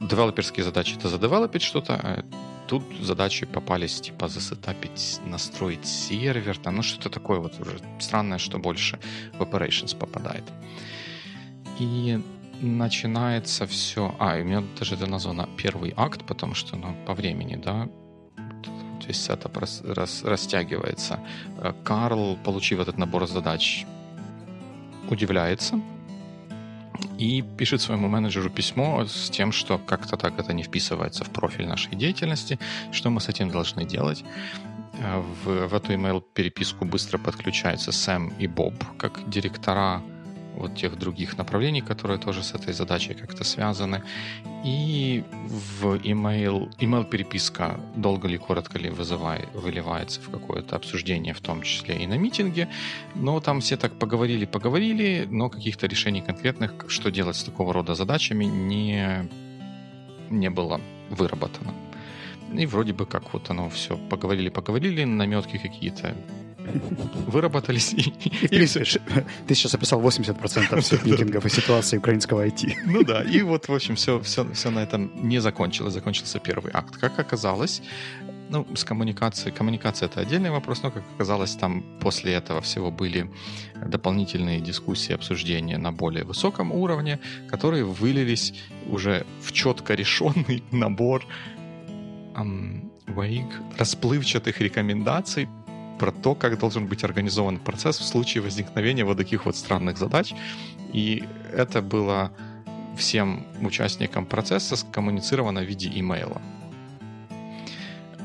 девелоперские 0.00 0.64
задачи— 0.64 0.96
это 0.98 1.08
задевелопить 1.08 1.62
что-то, 1.62 1.94
а 1.94 2.24
тут 2.66 2.82
задачи 3.00 3.46
попались 3.46 4.00
типа 4.00 4.28
засетапить, 4.28 5.20
настроить 5.26 5.86
сервер, 5.86 6.58
там, 6.58 6.76
ну 6.76 6.82
что-то 6.82 7.10
такое 7.10 7.38
вот 7.38 7.60
уже 7.60 7.78
странное, 8.00 8.38
что 8.38 8.58
больше 8.58 8.98
в 9.38 9.42
operations 9.42 9.96
попадает. 9.96 10.44
И 11.78 12.20
начинается 12.60 13.66
все... 13.66 14.14
А, 14.18 14.36
у 14.36 14.44
меня 14.44 14.62
даже 14.78 14.94
это 14.94 15.06
названо 15.06 15.48
первый 15.56 15.92
акт, 15.96 16.24
потому 16.24 16.54
что, 16.54 16.76
ну, 16.76 16.94
по 17.06 17.14
времени, 17.14 17.56
да, 17.56 17.88
то 19.04 19.08
есть 19.08 19.22
сетап 19.22 19.56
рас, 19.58 19.82
рас, 19.84 20.24
растягивается. 20.24 21.20
Э, 21.58 21.74
Карл, 21.84 22.38
получив 22.42 22.80
этот 22.80 22.96
набор 22.96 23.26
задач, 23.26 23.84
удивляется, 25.10 25.80
и 27.18 27.42
пишет 27.42 27.80
своему 27.80 28.08
менеджеру 28.08 28.50
письмо 28.50 29.04
с 29.06 29.30
тем, 29.30 29.52
что 29.52 29.78
как-то 29.78 30.16
так 30.16 30.38
это 30.38 30.52
не 30.52 30.62
вписывается 30.62 31.24
в 31.24 31.30
профиль 31.30 31.66
нашей 31.66 31.96
деятельности, 31.96 32.58
что 32.92 33.10
мы 33.10 33.20
с 33.20 33.28
этим 33.28 33.50
должны 33.50 33.84
делать. 33.84 34.24
Э, 34.98 35.22
в, 35.44 35.68
в 35.68 35.74
эту 35.74 35.92
email 35.92 36.22
переписку 36.34 36.84
быстро 36.84 37.18
подключаются 37.18 37.92
Сэм 37.92 38.32
и 38.38 38.46
Боб, 38.46 38.74
как 38.98 39.28
директора 39.28 40.02
вот 40.56 40.76
тех 40.76 40.98
других 40.98 41.38
направлений, 41.38 41.80
которые 41.80 42.18
тоже 42.18 42.42
с 42.42 42.54
этой 42.54 42.72
задачей 42.72 43.14
как-то 43.14 43.44
связаны. 43.44 44.02
И 44.64 45.24
в 45.32 45.96
email, 45.96 46.70
email 46.78 47.04
переписка 47.04 47.80
долго 47.96 48.28
ли, 48.28 48.38
коротко 48.38 48.78
ли 48.78 48.90
вызывает, 48.90 49.48
выливается 49.54 50.20
в 50.20 50.30
какое-то 50.30 50.76
обсуждение, 50.76 51.34
в 51.34 51.40
том 51.40 51.62
числе 51.62 52.02
и 52.02 52.06
на 52.06 52.18
митинге. 52.18 52.68
Но 53.14 53.40
там 53.40 53.60
все 53.60 53.76
так 53.76 53.98
поговорили, 53.98 54.44
поговорили, 54.44 55.26
но 55.30 55.48
каких-то 55.48 55.86
решений 55.86 56.22
конкретных, 56.22 56.72
что 56.88 57.10
делать 57.10 57.36
с 57.36 57.44
такого 57.44 57.72
рода 57.72 57.94
задачами, 57.94 58.44
не, 58.44 59.28
не 60.30 60.50
было 60.50 60.80
выработано. 61.10 61.74
И 62.52 62.66
вроде 62.66 62.92
бы 62.92 63.06
как 63.06 63.32
вот 63.32 63.50
оно 63.50 63.68
все 63.68 63.96
поговорили, 63.96 64.48
поговорили, 64.48 65.04
наметки 65.04 65.58
какие-то 65.58 66.14
выработались. 67.26 67.92
И, 67.94 68.00
и, 68.00 68.62
и 68.62 68.66
Ты 69.46 69.54
сейчас 69.54 69.74
описал 69.74 70.00
80% 70.00 70.80
всех 70.80 71.04
митингов 71.04 71.46
и 71.46 71.50
ситуации 71.50 71.98
украинского 71.98 72.46
IT. 72.46 72.74
Ну 72.86 73.02
да, 73.04 73.22
и 73.22 73.42
вот, 73.42 73.68
в 73.68 73.74
общем, 73.74 73.94
все, 73.94 74.20
все, 74.20 74.44
все 74.52 74.70
на 74.70 74.80
этом 74.80 75.10
не 75.28 75.40
закончилось. 75.40 75.94
Закончился 75.94 76.38
первый 76.38 76.72
акт. 76.72 76.96
Как 76.96 77.18
оказалось, 77.18 77.82
ну, 78.50 78.66
с 78.74 78.84
коммуникацией, 78.84 79.54
коммуникация 79.54 80.06
это 80.06 80.20
отдельный 80.20 80.50
вопрос, 80.50 80.82
но, 80.82 80.90
как 80.90 81.02
оказалось, 81.14 81.56
там 81.56 81.84
после 82.00 82.32
этого 82.32 82.60
всего 82.60 82.90
были 82.90 83.30
дополнительные 83.86 84.60
дискуссии, 84.60 85.14
обсуждения 85.14 85.78
на 85.78 85.92
более 85.92 86.24
высоком 86.24 86.72
уровне, 86.72 87.18
которые 87.48 87.84
вылились 87.84 88.54
уже 88.88 89.24
в 89.42 89.52
четко 89.52 89.94
решенный 89.94 90.62
набор 90.70 91.26
эм, 92.36 92.90
расплывчатых 93.78 94.60
рекомендаций 94.60 95.48
про 95.98 96.12
то, 96.12 96.34
как 96.34 96.58
должен 96.58 96.86
быть 96.86 97.04
организован 97.04 97.58
процесс 97.58 97.98
в 97.98 98.04
случае 98.04 98.42
возникновения 98.42 99.04
вот 99.04 99.16
таких 99.16 99.46
вот 99.46 99.56
странных 99.56 99.98
задач. 99.98 100.34
И 100.92 101.24
это 101.52 101.82
было 101.82 102.30
всем 102.96 103.44
участникам 103.60 104.26
процесса 104.26 104.76
скоммуницировано 104.76 105.60
в 105.60 105.64
виде 105.64 105.90
имейла. 105.94 106.40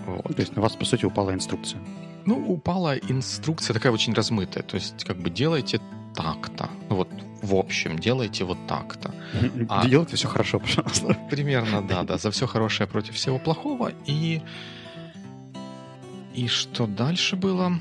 Вот. 0.05 0.35
То 0.35 0.41
есть 0.41 0.55
на 0.55 0.61
вас, 0.61 0.75
по 0.75 0.85
сути, 0.85 1.05
упала 1.05 1.33
инструкция? 1.33 1.81
Ну, 2.25 2.51
упала 2.51 2.95
инструкция 2.97 3.73
такая 3.73 3.91
очень 3.91 4.13
размытая. 4.13 4.63
То 4.63 4.75
есть, 4.75 5.03
как 5.03 5.17
бы 5.17 5.29
делайте 5.29 5.79
так-то. 6.15 6.69
Ну, 6.89 6.95
вот, 6.95 7.09
в 7.41 7.55
общем, 7.55 7.97
делайте 7.99 8.43
вот 8.43 8.57
так-то. 8.67 9.13
А, 9.69 9.87
делайте 9.87 10.15
все 10.15 10.27
хорошо, 10.27 10.59
пожалуйста. 10.59 11.17
Примерно, 11.29 11.81
да, 11.81 12.03
да. 12.03 12.17
За 12.17 12.29
все 12.31 12.47
хорошее 12.47 12.87
против 12.87 13.15
всего 13.15 13.39
плохого. 13.39 13.91
И 14.05 14.41
и 16.39 16.47
что 16.47 16.87
дальше 16.87 17.35
было? 17.35 17.79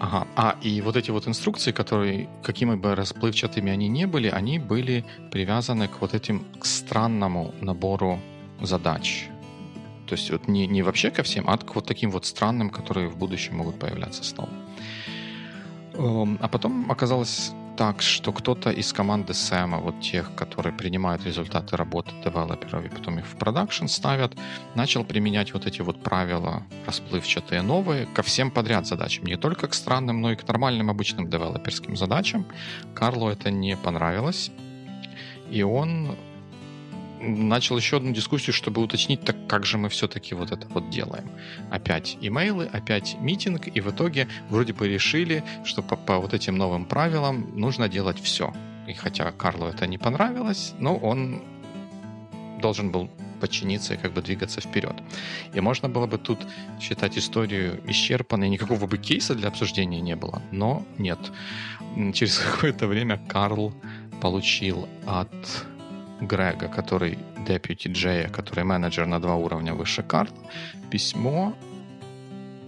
Ага. 0.00 0.26
А, 0.34 0.56
и 0.62 0.80
вот 0.80 0.96
эти 0.96 1.10
вот 1.10 1.28
инструкции, 1.28 1.72
которые, 1.72 2.28
какими 2.42 2.74
бы 2.74 2.94
расплывчатыми 2.94 3.70
они 3.70 3.88
не 3.88 4.06
были, 4.06 4.28
они 4.28 4.58
были 4.58 5.04
привязаны 5.30 5.88
к 5.88 6.00
вот 6.00 6.14
этим 6.14 6.46
к 6.58 6.64
странному 6.64 7.54
набору 7.60 8.18
задач. 8.62 9.28
То 10.06 10.14
есть 10.14 10.30
вот 10.30 10.48
не, 10.48 10.66
не 10.66 10.82
вообще 10.82 11.10
ко 11.10 11.22
всем, 11.22 11.44
а 11.50 11.58
к 11.58 11.74
вот 11.74 11.84
таким 11.84 12.10
вот 12.10 12.24
странным, 12.24 12.70
которые 12.70 13.08
в 13.08 13.18
будущем 13.18 13.56
могут 13.56 13.78
появляться 13.78 14.24
снова. 14.24 14.48
Эм, 15.94 16.38
а 16.40 16.48
потом 16.48 16.90
оказалось 16.90 17.52
так, 17.78 18.02
что 18.02 18.32
кто-то 18.32 18.70
из 18.70 18.92
команды 18.92 19.34
Сэма, 19.34 19.78
вот 19.78 20.00
тех, 20.00 20.34
которые 20.34 20.72
принимают 20.72 21.24
результаты 21.24 21.76
работы 21.76 22.10
девелоперов 22.24 22.84
и 22.84 22.88
потом 22.88 23.20
их 23.20 23.24
в 23.24 23.36
продакшн 23.36 23.86
ставят, 23.86 24.36
начал 24.74 25.04
применять 25.04 25.54
вот 25.54 25.64
эти 25.64 25.80
вот 25.80 26.02
правила 26.02 26.64
расплывчатые 26.86 27.62
новые 27.62 28.06
ко 28.06 28.24
всем 28.24 28.50
подряд 28.50 28.88
задачам. 28.88 29.26
Не 29.26 29.36
только 29.36 29.68
к 29.68 29.74
странным, 29.74 30.20
но 30.20 30.32
и 30.32 30.34
к 30.34 30.48
нормальным 30.48 30.90
обычным 30.90 31.30
девелоперским 31.30 31.96
задачам. 31.96 32.46
Карлу 32.94 33.28
это 33.28 33.52
не 33.52 33.76
понравилось. 33.76 34.50
И 35.48 35.62
он 35.62 36.16
начал 37.20 37.76
еще 37.76 37.98
одну 37.98 38.12
дискуссию, 38.12 38.54
чтобы 38.54 38.82
уточнить, 38.82 39.22
так 39.22 39.36
как 39.46 39.66
же 39.66 39.78
мы 39.78 39.88
все-таки 39.88 40.34
вот 40.34 40.52
это 40.52 40.66
вот 40.68 40.90
делаем. 40.90 41.30
Опять 41.70 42.16
имейлы, 42.20 42.66
опять 42.66 43.16
митинг, 43.20 43.66
и 43.68 43.80
в 43.80 43.90
итоге 43.90 44.28
вроде 44.48 44.72
бы 44.72 44.88
решили, 44.88 45.44
что 45.64 45.82
по, 45.82 45.96
по 45.96 46.18
вот 46.18 46.34
этим 46.34 46.56
новым 46.56 46.84
правилам 46.84 47.50
нужно 47.58 47.88
делать 47.88 48.20
все. 48.20 48.52
И 48.86 48.94
хотя 48.94 49.30
Карлу 49.32 49.66
это 49.66 49.86
не 49.86 49.98
понравилось, 49.98 50.74
но 50.78 50.96
он 50.96 51.42
должен 52.60 52.90
был 52.90 53.10
подчиниться 53.40 53.94
и 53.94 53.96
как 53.96 54.12
бы 54.12 54.22
двигаться 54.22 54.60
вперед. 54.60 54.94
И 55.54 55.60
можно 55.60 55.88
было 55.88 56.06
бы 56.06 56.18
тут 56.18 56.38
считать 56.80 57.16
историю 57.16 57.80
исчерпанной, 57.86 58.48
никакого 58.48 58.86
бы 58.86 58.98
кейса 58.98 59.34
для 59.34 59.48
обсуждения 59.48 60.00
не 60.00 60.16
было, 60.16 60.42
но 60.50 60.84
нет. 60.98 61.18
Через 62.14 62.38
какое-то 62.52 62.86
время 62.86 63.20
Карл 63.28 63.72
получил 64.20 64.88
от 65.06 65.30
Грега, 66.20 66.68
который 66.68 67.18
deputy 67.46 67.92
Джея, 67.92 68.28
который 68.28 68.64
менеджер 68.64 69.06
на 69.06 69.20
два 69.20 69.36
уровня 69.36 69.74
выше 69.74 70.02
Карла, 70.02 70.36
письмо, 70.90 71.54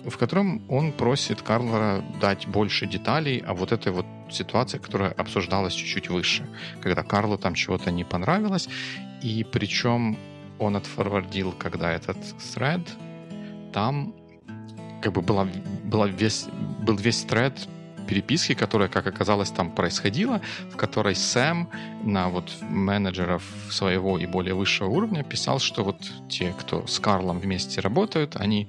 в 0.04 0.16
котором 0.16 0.62
он 0.68 0.92
просит 0.92 1.42
Карлора 1.42 2.02
дать 2.20 2.46
больше 2.46 2.86
деталей 2.86 3.38
о 3.38 3.54
вот 3.54 3.72
этой 3.72 3.92
вот 3.92 4.06
ситуации, 4.30 4.78
которая 4.78 5.10
обсуждалась 5.10 5.74
чуть-чуть 5.74 6.08
выше, 6.08 6.48
когда 6.80 7.02
Карлу 7.02 7.36
там 7.36 7.54
чего-то 7.54 7.90
не 7.90 8.04
понравилось, 8.04 8.68
и 9.22 9.44
причем 9.44 10.16
он 10.58 10.76
отфорвардил, 10.76 11.52
когда 11.52 11.90
этот 11.92 12.18
thread, 12.38 12.86
там 13.72 14.14
как 15.02 15.12
бы 15.12 15.22
была, 15.22 15.48
была 15.84 16.06
весь, 16.06 16.46
был 16.80 16.96
весь 16.96 17.24
thread 17.24 17.58
переписки, 18.10 18.54
которая, 18.54 18.88
как 18.88 19.06
оказалось, 19.06 19.50
там 19.50 19.70
происходила, 19.70 20.40
в 20.72 20.76
которой 20.76 21.14
Сэм 21.14 21.68
на 22.02 22.28
вот 22.28 22.50
менеджеров 22.60 23.42
своего 23.70 24.18
и 24.18 24.26
более 24.26 24.54
высшего 24.54 24.88
уровня 24.88 25.22
писал, 25.22 25.60
что 25.60 25.84
вот 25.84 25.96
те, 26.28 26.52
кто 26.58 26.86
с 26.86 26.98
Карлом 26.98 27.38
вместе 27.38 27.80
работают, 27.80 28.36
они 28.36 28.68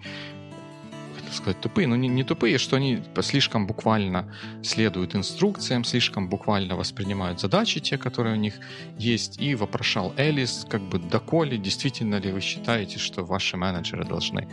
сказать 1.33 1.62
тупые, 1.62 1.88
но 1.88 1.95
не, 1.95 2.07
не 2.07 2.24
тупые, 2.24 2.57
что 2.57 2.75
они 2.75 3.01
слишком 3.21 3.65
буквально 3.65 4.25
следуют 4.63 5.15
инструкциям, 5.15 5.83
слишком 5.83 6.27
буквально 6.27 6.75
воспринимают 6.75 7.39
задачи, 7.39 7.79
те, 7.79 7.98
которые 7.98 8.36
у 8.36 8.39
них 8.39 8.53
есть, 9.00 9.41
и 9.41 9.55
вопрошал 9.55 10.13
Элис, 10.17 10.67
как 10.69 10.81
бы, 10.81 11.00
доколе 11.00 11.57
действительно 11.57 12.19
ли 12.19 12.31
вы 12.31 12.41
считаете, 12.41 13.00
что 13.00 13.24
ваши 13.24 13.57
менеджеры 13.57 14.05
должны 14.05 14.48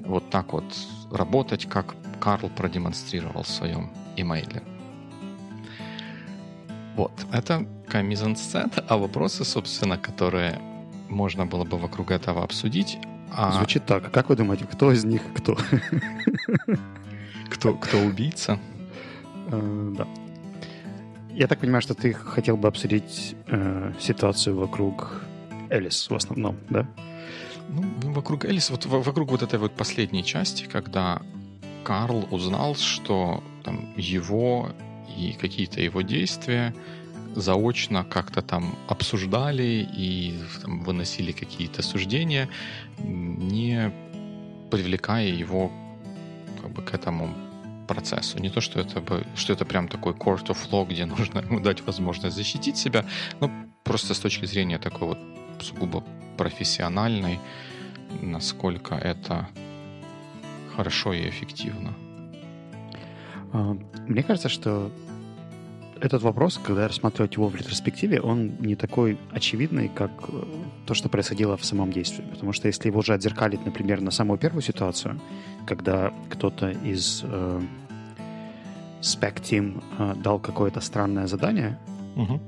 вот 0.00 0.30
так 0.30 0.52
вот 0.52 0.64
работать, 1.10 1.66
как 1.66 1.94
Карл 2.20 2.50
продемонстрировал 2.50 3.42
в 3.42 3.48
своем 3.48 3.90
имейле. 4.16 4.62
Вот, 6.96 7.12
это 7.32 7.66
камизансцена, 7.88 8.70
а 8.88 8.96
вопросы, 8.96 9.44
собственно, 9.44 9.96
которые 9.96 10.58
можно 11.08 11.46
было 11.46 11.64
бы 11.64 11.78
вокруг 11.78 12.10
этого 12.10 12.42
обсудить. 12.42 12.98
А... 13.30 13.52
Звучит 13.52 13.86
так. 13.86 14.10
Как 14.10 14.28
вы 14.28 14.36
думаете, 14.36 14.66
кто 14.66 14.92
из 14.92 15.04
них 15.04 15.22
кто? 15.34 15.56
Кто, 17.50 17.74
кто 17.74 17.98
убийца? 17.98 18.58
Э, 19.48 19.94
да. 19.96 20.06
Я 21.30 21.46
так 21.46 21.60
понимаю, 21.60 21.82
что 21.82 21.94
ты 21.94 22.12
хотел 22.12 22.56
бы 22.56 22.66
обсудить 22.66 23.36
э, 23.46 23.92
ситуацию 24.00 24.56
вокруг 24.56 25.22
Элис 25.70 26.10
в 26.10 26.14
основном, 26.14 26.56
да? 26.70 26.86
Ну, 27.68 28.12
вокруг 28.12 28.44
Элис, 28.44 28.70
вот 28.70 28.86
вокруг 28.86 29.30
вот 29.30 29.42
этой 29.42 29.58
вот 29.58 29.72
последней 29.72 30.24
части, 30.24 30.64
когда 30.64 31.22
Карл 31.84 32.26
узнал, 32.30 32.74
что 32.74 33.42
там 33.64 33.92
его 33.96 34.70
и 35.16 35.32
какие-то 35.32 35.80
его 35.80 36.02
действия 36.02 36.74
заочно 37.34 38.04
как-то 38.04 38.42
там 38.42 38.74
обсуждали 38.88 39.88
и 39.96 40.38
там, 40.62 40.80
выносили 40.84 41.32
какие-то 41.32 41.82
суждения, 41.82 42.48
не 42.98 43.92
привлекая 44.70 45.28
его 45.28 45.70
как 46.60 46.70
бы 46.72 46.82
к 46.82 46.94
этому 46.94 47.34
процессу. 47.88 48.38
Не 48.38 48.50
то, 48.50 48.60
что 48.60 48.80
это, 48.80 49.02
что 49.34 49.52
это 49.52 49.64
прям 49.64 49.88
такой 49.88 50.12
court 50.12 50.46
of 50.46 50.58
law, 50.70 50.86
где 50.86 51.04
нужно 51.18 51.40
ему 51.40 51.60
дать 51.60 51.82
возможность 51.82 52.36
защитить 52.36 52.76
себя, 52.76 53.04
но 53.40 53.50
просто 53.84 54.14
с 54.14 54.18
точки 54.18 54.46
зрения 54.46 54.78
такой 54.78 55.08
вот 55.08 55.18
сугубо 55.60 56.04
профессиональной, 56.36 57.38
насколько 58.22 58.94
это 58.94 59.48
хорошо 60.76 61.12
и 61.12 61.28
эффективно. 61.28 61.94
А, 63.52 63.76
мне 64.06 64.22
кажется, 64.22 64.48
что 64.48 64.90
этот 66.02 66.22
вопрос, 66.22 66.58
когда 66.62 66.88
рассматривать 66.88 67.36
его 67.36 67.46
в 67.46 67.54
ретроспективе, 67.54 68.20
он 68.20 68.56
не 68.58 68.74
такой 68.74 69.18
очевидный, 69.30 69.88
как 69.88 70.10
э, 70.28 70.44
то, 70.84 70.94
что 70.94 71.08
происходило 71.08 71.56
в 71.56 71.64
самом 71.64 71.92
действии. 71.92 72.24
Потому 72.28 72.52
что 72.52 72.66
если 72.66 72.88
его 72.88 73.02
же 73.02 73.14
отзеркалить, 73.14 73.64
например, 73.64 74.00
на 74.00 74.10
самую 74.10 74.38
первую 74.38 74.62
ситуацию, 74.62 75.20
когда 75.64 76.12
кто-то 76.28 76.70
из 76.70 77.22
э, 77.24 77.60
Spec 79.00 79.34
Team 79.42 79.82
э, 79.98 80.14
дал 80.16 80.40
какое-то 80.40 80.80
странное 80.80 81.28
задание, 81.28 81.78
угу. 82.16 82.40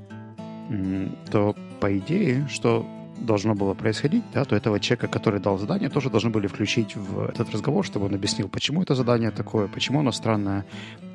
то 1.31 1.55
по 1.79 1.97
идее, 1.97 2.47
что 2.49 2.85
должно 3.17 3.55
было 3.55 3.73
происходить, 3.73 4.23
да, 4.33 4.45
то 4.45 4.55
этого 4.55 4.79
человека, 4.79 5.07
который 5.07 5.39
дал 5.39 5.57
задание, 5.57 5.89
тоже 5.89 6.09
должны 6.09 6.29
были 6.29 6.47
включить 6.47 6.95
в 6.95 7.25
этот 7.29 7.51
разговор, 7.51 7.85
чтобы 7.85 8.05
он 8.05 8.15
объяснил, 8.15 8.49
почему 8.49 8.81
это 8.81 8.95
задание 8.95 9.31
такое, 9.31 9.67
почему 9.67 9.99
оно 9.99 10.11
странное, 10.11 10.65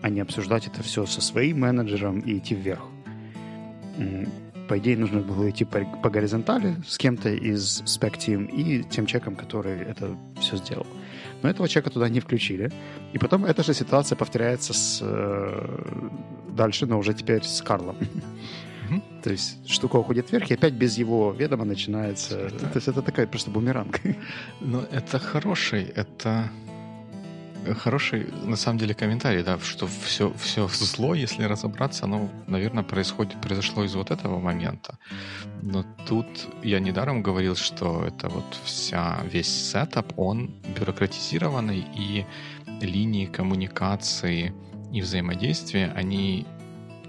а 0.02 0.08
не 0.08 0.20
обсуждать 0.20 0.66
это 0.66 0.82
все 0.82 1.06
со 1.06 1.20
своим 1.20 1.60
менеджером 1.60 2.20
и 2.20 2.38
идти 2.38 2.54
вверх. 2.54 2.82
По 4.68 4.78
идее, 4.78 4.96
нужно 4.96 5.20
было 5.20 5.50
идти 5.50 5.64
по, 5.64 5.80
по 6.02 6.10
горизонтали 6.10 6.76
с 6.86 6.96
кем-то 6.96 7.28
из 7.28 7.82
Spec 7.82 8.16
Team 8.18 8.46
и 8.46 8.84
тем 8.84 9.06
человеком, 9.06 9.34
который 9.34 9.80
это 9.80 10.16
все 10.40 10.56
сделал. 10.56 10.86
Но 11.42 11.50
этого 11.50 11.68
человека 11.68 11.90
туда 11.90 12.08
не 12.08 12.20
включили. 12.20 12.70
И 13.12 13.18
потом 13.18 13.44
эта 13.44 13.64
же 13.64 13.74
ситуация 13.74 14.14
повторяется 14.14 14.72
с, 14.72 15.00
э, 15.02 15.78
дальше, 16.50 16.86
но 16.86 16.98
уже 16.98 17.14
теперь 17.14 17.42
с 17.42 17.62
Карлом. 17.62 17.96
То 19.22 19.30
есть 19.30 19.68
штука 19.68 19.96
уходит 19.96 20.32
вверх, 20.32 20.50
и 20.50 20.54
опять 20.54 20.74
без 20.74 20.98
его 20.98 21.32
ведома 21.32 21.64
начинается... 21.64 22.38
Это... 22.38 22.66
То 22.66 22.76
есть 22.76 22.88
это 22.88 23.02
такая 23.02 23.26
просто 23.26 23.50
бумеранг. 23.50 24.00
Но 24.60 24.82
это 24.90 25.18
хороший, 25.18 25.84
это 25.84 26.50
хороший, 27.78 28.26
на 28.44 28.56
самом 28.56 28.78
деле, 28.78 28.94
комментарий, 28.94 29.42
да, 29.42 29.58
что 29.58 29.86
все, 29.86 30.32
все 30.38 30.68
зло, 30.68 31.14
если 31.14 31.44
разобраться, 31.44 32.04
оно, 32.04 32.28
наверное, 32.46 32.82
происходит, 32.82 33.40
произошло 33.40 33.84
из 33.84 33.94
вот 33.94 34.10
этого 34.10 34.40
момента. 34.40 34.98
Но 35.62 35.84
тут 36.06 36.26
я 36.62 36.80
недаром 36.80 37.22
говорил, 37.22 37.56
что 37.56 38.04
это 38.04 38.28
вот 38.28 38.56
вся, 38.64 39.20
весь 39.30 39.70
сетап, 39.70 40.18
он 40.18 40.54
бюрократизированный, 40.78 41.84
и 41.94 42.26
линии 42.80 43.26
коммуникации 43.26 44.54
и 44.92 45.02
взаимодействия, 45.02 45.92
они 45.94 46.46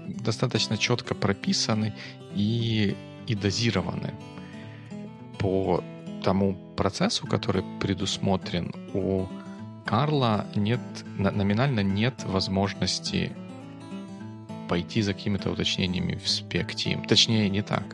достаточно 0.06 0.76
четко 0.76 1.14
прописаны 1.14 1.94
и, 2.34 2.96
и 3.26 3.34
дозированы 3.34 4.14
по 5.38 5.82
тому 6.22 6.54
процессу, 6.76 7.26
который 7.26 7.64
предусмотрен 7.80 8.72
у 8.94 9.26
Карла 9.84 10.46
нет, 10.54 10.80
номинально 11.18 11.80
нет 11.80 12.14
возможности 12.24 13.32
пойти 14.68 15.02
за 15.02 15.12
какими-то 15.12 15.50
уточнениями 15.50 16.14
в 16.14 16.26
Team. 16.26 17.06
Точнее, 17.06 17.48
не 17.50 17.62
так. 17.62 17.84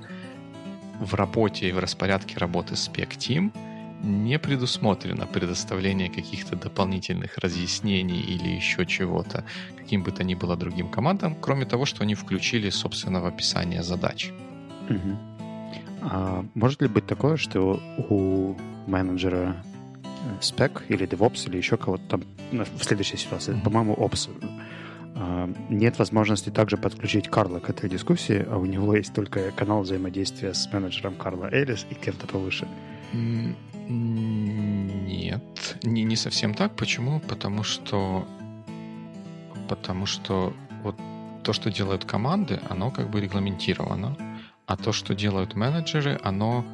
В 1.00 1.14
работе 1.14 1.68
и 1.68 1.72
в 1.72 1.78
распорядке 1.78 2.36
работы 2.38 2.74
Spec 2.74 3.16
Team 3.16 3.52
не 4.02 4.38
предусмотрено 4.38 5.26
предоставление 5.26 6.08
каких-то 6.08 6.56
дополнительных 6.56 7.38
разъяснений 7.38 8.20
или 8.20 8.48
еще 8.48 8.86
чего-то 8.86 9.44
каким 9.76 10.02
бы 10.02 10.12
то 10.12 10.24
ни 10.24 10.34
было 10.34 10.56
другим 10.56 10.88
командам, 10.88 11.34
кроме 11.40 11.64
того, 11.64 11.86
что 11.86 12.02
они 12.02 12.14
включили 12.14 12.70
собственного 12.70 13.28
описания 13.28 13.82
задач. 13.82 14.30
Угу. 14.90 15.16
А 16.02 16.44
может 16.54 16.82
ли 16.82 16.88
быть 16.88 17.06
такое, 17.06 17.36
что 17.36 17.80
у 18.08 18.54
менеджера 18.86 19.56
спек 20.40 20.84
или 20.88 21.06
DevOps 21.06 21.48
или 21.48 21.56
еще 21.56 21.76
кого-то 21.76 22.02
там 22.08 22.22
в 22.52 22.84
следующей 22.84 23.16
ситуации, 23.16 23.54
mm-hmm. 23.54 23.62
по-моему, 23.62 23.94
Ops, 23.94 24.30
а, 25.14 25.52
нет 25.68 25.98
возможности 25.98 26.50
также 26.50 26.76
подключить 26.76 27.28
Карла 27.28 27.58
к 27.58 27.70
этой 27.70 27.90
дискуссии, 27.90 28.46
а 28.48 28.56
у 28.56 28.66
него 28.66 28.94
есть 28.94 29.14
только 29.14 29.50
канал 29.50 29.82
взаимодействия 29.82 30.54
с 30.54 30.72
менеджером 30.72 31.14
Карла 31.14 31.48
Элис 31.52 31.86
и 31.90 31.94
кем-то 31.94 32.26
повыше. 32.26 32.66
Нет, 33.88 35.42
не, 35.82 36.04
не 36.04 36.16
совсем 36.16 36.54
так. 36.54 36.76
Почему? 36.76 37.20
Потому 37.20 37.62
что 37.62 38.26
потому 39.68 40.06
что 40.06 40.54
вот 40.82 40.96
то, 41.42 41.52
что 41.52 41.70
делают 41.70 42.04
команды, 42.04 42.60
оно 42.68 42.90
как 42.90 43.10
бы 43.10 43.20
регламентировано, 43.20 44.16
а 44.66 44.76
то, 44.76 44.92
что 44.92 45.14
делают 45.14 45.54
менеджеры, 45.54 46.18
оно 46.22 46.64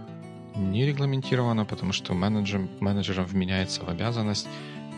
не 0.57 0.87
регламентировано, 0.87 1.65
потому 1.65 1.93
что 1.93 2.15
менеджер, 2.15 2.69
менеджерам 2.81 3.25
вменяется 3.25 3.85
в 3.85 3.89
обязанность 3.89 4.49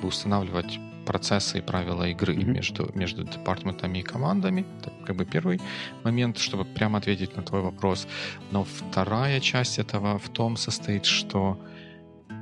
устанавливать 0.03 0.79
процессы 1.07 1.59
и 1.59 1.63
правила 1.63 2.05
игры 2.09 2.35
mm-hmm. 2.35 2.55
между, 2.55 2.91
между 2.95 3.25
департаментами 3.25 3.99
и 3.99 4.03
командами. 4.03 4.67
Это 4.81 4.93
как 5.07 5.17
бы 5.17 5.25
первый 5.25 5.61
момент, 6.05 6.39
чтобы 6.39 6.65
прямо 6.65 6.99
ответить 6.99 7.37
на 7.37 7.43
твой 7.43 7.63
вопрос. 7.63 8.09
Но 8.53 8.65
вторая 8.65 9.41
часть 9.41 9.79
этого 9.79 10.19
в 10.19 10.29
том 10.29 10.57
состоит, 10.57 11.07
что 11.07 11.59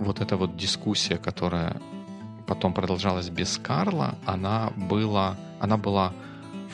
вот 0.00 0.20
эта 0.20 0.36
вот 0.36 0.56
дискуссия, 0.56 1.18
которая 1.18 1.76
потом 2.46 2.72
продолжалась 2.72 3.30
без 3.30 3.58
Карла, 3.58 4.14
она 4.26 4.72
была, 4.76 5.36
она 5.60 5.76
была 5.76 6.12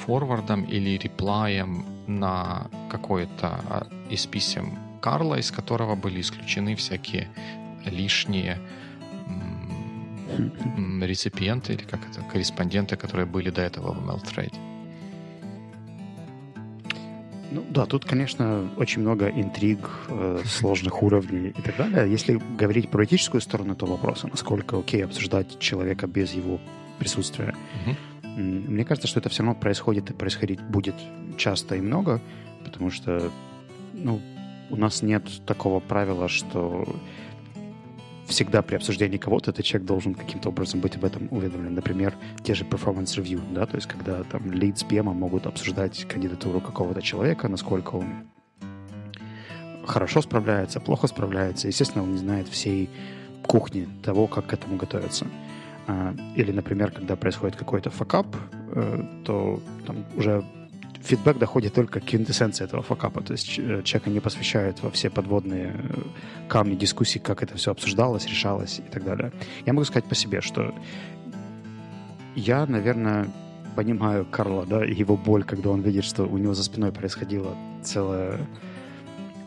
форвардом 0.06 0.64
или 0.64 0.98
реплаем 0.98 1.84
на 2.06 2.66
какое-то 2.90 3.46
а, 3.68 3.86
из 4.10 4.26
писем 4.26 4.78
Карла, 5.00 5.36
из 5.38 5.50
которого 5.50 5.94
были 5.94 6.20
исключены 6.20 6.74
всякие 6.74 7.28
лишние 7.84 8.58
реципиенты 11.02 11.74
или 11.74 11.82
как 11.82 12.00
это, 12.08 12.22
корреспонденты, 12.22 12.96
которые 12.96 13.26
были 13.26 13.50
до 13.50 13.62
этого 13.62 13.92
в 13.92 14.08
MailTrade. 14.08 14.70
Ну 17.52 17.64
да, 17.68 17.84
тут, 17.84 18.04
конечно, 18.04 18.70
очень 18.76 19.02
много 19.02 19.28
интриг, 19.28 19.78
э, 20.08 20.42
сложных 20.44 21.02
уровней 21.02 21.48
и 21.48 21.62
так 21.62 21.76
далее. 21.76 22.10
Если 22.10 22.40
говорить 22.56 22.90
про 22.90 23.04
этическую 23.04 23.40
сторону 23.40 23.72
этого 23.72 23.92
вопроса, 23.92 24.28
насколько 24.28 24.78
окей 24.78 25.04
обсуждать 25.04 25.58
человека 25.58 26.06
без 26.06 26.32
его 26.32 26.60
присутствия, 26.98 27.54
угу. 27.84 27.96
мне 28.40 28.84
кажется, 28.84 29.08
что 29.08 29.18
это 29.18 29.28
все 29.30 29.42
равно 29.42 29.58
происходит 29.58 30.10
и 30.10 30.12
происходить 30.12 30.60
будет 30.60 30.94
часто 31.38 31.74
и 31.74 31.80
много, 31.80 32.20
потому 32.64 32.90
что, 32.90 33.32
ну, 33.94 34.20
у 34.70 34.76
нас 34.76 35.02
нет 35.02 35.24
такого 35.44 35.80
правила, 35.80 36.28
что 36.28 36.86
всегда 38.30 38.62
при 38.62 38.76
обсуждении 38.76 39.18
кого-то 39.18 39.50
этот 39.50 39.64
человек 39.64 39.86
должен 39.86 40.14
каким-то 40.14 40.48
образом 40.48 40.80
быть 40.80 40.96
об 40.96 41.04
этом 41.04 41.28
уведомлен. 41.30 41.74
Например, 41.74 42.14
те 42.42 42.54
же 42.54 42.64
performance 42.64 43.16
review, 43.18 43.42
да, 43.52 43.66
то 43.66 43.76
есть 43.76 43.86
когда 43.86 44.22
там 44.24 44.50
лид 44.50 44.78
с 44.78 44.84
PM 44.84 45.12
могут 45.12 45.46
обсуждать 45.46 46.04
кандидатуру 46.08 46.60
какого-то 46.60 47.02
человека, 47.02 47.48
насколько 47.48 47.96
он 47.96 48.06
хорошо 49.84 50.22
справляется, 50.22 50.80
плохо 50.80 51.06
справляется. 51.06 51.68
Естественно, 51.68 52.04
он 52.04 52.12
не 52.12 52.18
знает 52.18 52.48
всей 52.48 52.88
кухни 53.42 53.88
того, 54.02 54.26
как 54.26 54.46
к 54.46 54.52
этому 54.52 54.76
готовиться. 54.76 55.26
А, 55.86 56.14
или, 56.36 56.52
например, 56.52 56.92
когда 56.92 57.16
происходит 57.16 57.56
какой-то 57.56 57.90
факап, 57.90 58.26
э, 58.72 59.02
то 59.24 59.60
там 59.86 60.04
уже 60.16 60.44
фидбэк 61.02 61.38
доходит 61.38 61.74
только 61.74 62.00
к 62.00 62.04
квинтэссенции 62.04 62.64
этого 62.64 62.82
факапа. 62.82 63.22
То 63.22 63.32
есть 63.32 63.58
э, 63.58 63.82
человека 63.82 64.10
не 64.10 64.20
посвящают 64.20 64.82
во 64.82 64.90
все 64.90 65.10
подводные 65.10 65.74
э, 65.76 66.02
камни 66.48 66.74
дискуссий, 66.74 67.18
как 67.18 67.42
это 67.42 67.56
все 67.56 67.70
обсуждалось, 67.70 68.26
решалось 68.26 68.78
и 68.78 68.90
так 68.90 69.04
далее. 69.04 69.32
Я 69.66 69.72
могу 69.72 69.84
сказать 69.84 70.04
по 70.04 70.14
себе, 70.14 70.40
что 70.40 70.74
я, 72.34 72.66
наверное, 72.66 73.28
понимаю 73.76 74.26
Карла, 74.30 74.66
да, 74.66 74.84
и 74.84 74.94
его 74.94 75.16
боль, 75.16 75.44
когда 75.44 75.70
он 75.70 75.80
видит, 75.80 76.04
что 76.04 76.24
у 76.24 76.38
него 76.38 76.54
за 76.54 76.64
спиной 76.64 76.92
происходила 76.92 77.56
целая, 77.82 78.38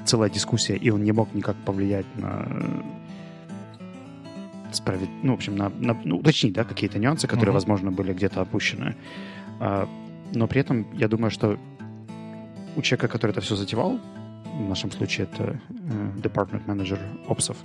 целая 0.05 0.29
дискуссия, 0.29 0.75
и 0.75 0.89
он 0.89 1.03
не 1.03 1.11
мог 1.11 1.33
никак 1.33 1.55
повлиять 1.65 2.07
на 2.15 2.83
справить, 4.71 5.09
ну, 5.21 5.33
в 5.33 5.35
общем, 5.35 5.55
на, 5.55 5.69
на 5.69 5.95
ну, 6.03 6.17
уточнить, 6.17 6.53
да, 6.53 6.63
какие-то 6.63 6.97
нюансы, 6.97 7.27
которые, 7.27 7.51
mm-hmm. 7.51 7.53
возможно, 7.53 7.91
были 7.91 8.11
где-то 8.11 8.41
опущены. 8.41 8.95
Но 10.33 10.47
при 10.47 10.61
этом 10.61 10.87
я 10.93 11.07
думаю, 11.07 11.31
что 11.31 11.57
у 12.75 12.81
человека, 12.81 13.07
который 13.07 13.31
это 13.31 13.41
все 13.41 13.55
затевал, 13.55 13.99
в 14.45 14.69
нашем 14.69 14.91
случае 14.91 15.27
это 15.31 15.59
э, 15.69 16.11
department 16.21 16.65
manager 16.67 16.99
опсов, 17.27 17.57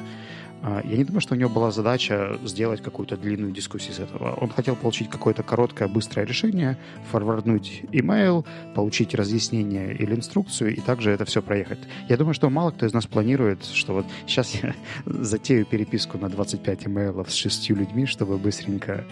а, 0.61 0.83
я 0.85 0.97
не 0.97 1.05
думаю, 1.05 1.21
что 1.21 1.35
у 1.35 1.39
него 1.39 1.51
была 1.51 1.71
задача 1.71 2.39
сделать 2.45 2.83
какую-то 2.83 3.17
длинную 3.17 3.53
дискуссию 3.53 3.95
с 3.95 4.01
этого. 4.01 4.35
Он 4.35 4.49
хотел 4.49 4.75
получить 4.75 5.09
какое-то 5.09 5.43
короткое, 5.43 5.87
быстрое 5.87 6.27
решение, 6.27 6.77
форварднуть 7.11 7.85
имейл, 7.93 8.45
получить 8.75 9.15
разъяснение 9.15 9.95
или 9.95 10.15
инструкцию, 10.15 10.75
и 10.75 10.81
также 10.81 11.11
это 11.11 11.25
все 11.25 11.43
проехать. 11.43 11.79
Я 12.09 12.17
думаю, 12.17 12.35
что 12.35 12.51
мало 12.51 12.73
кто 12.73 12.87
из 12.87 12.93
нас 12.93 13.07
планирует, 13.07 13.65
что 13.65 13.93
вот 13.95 14.07
сейчас 14.27 14.55
я 14.57 14.75
затею 15.07 15.65
переписку 15.65 16.19
на 16.19 16.29
25 16.29 16.87
имейлов 16.87 17.31
с 17.31 17.35
шестью 17.35 17.77
людьми, 17.77 18.07
чтобы 18.07 18.37
быстренько 18.37 19.05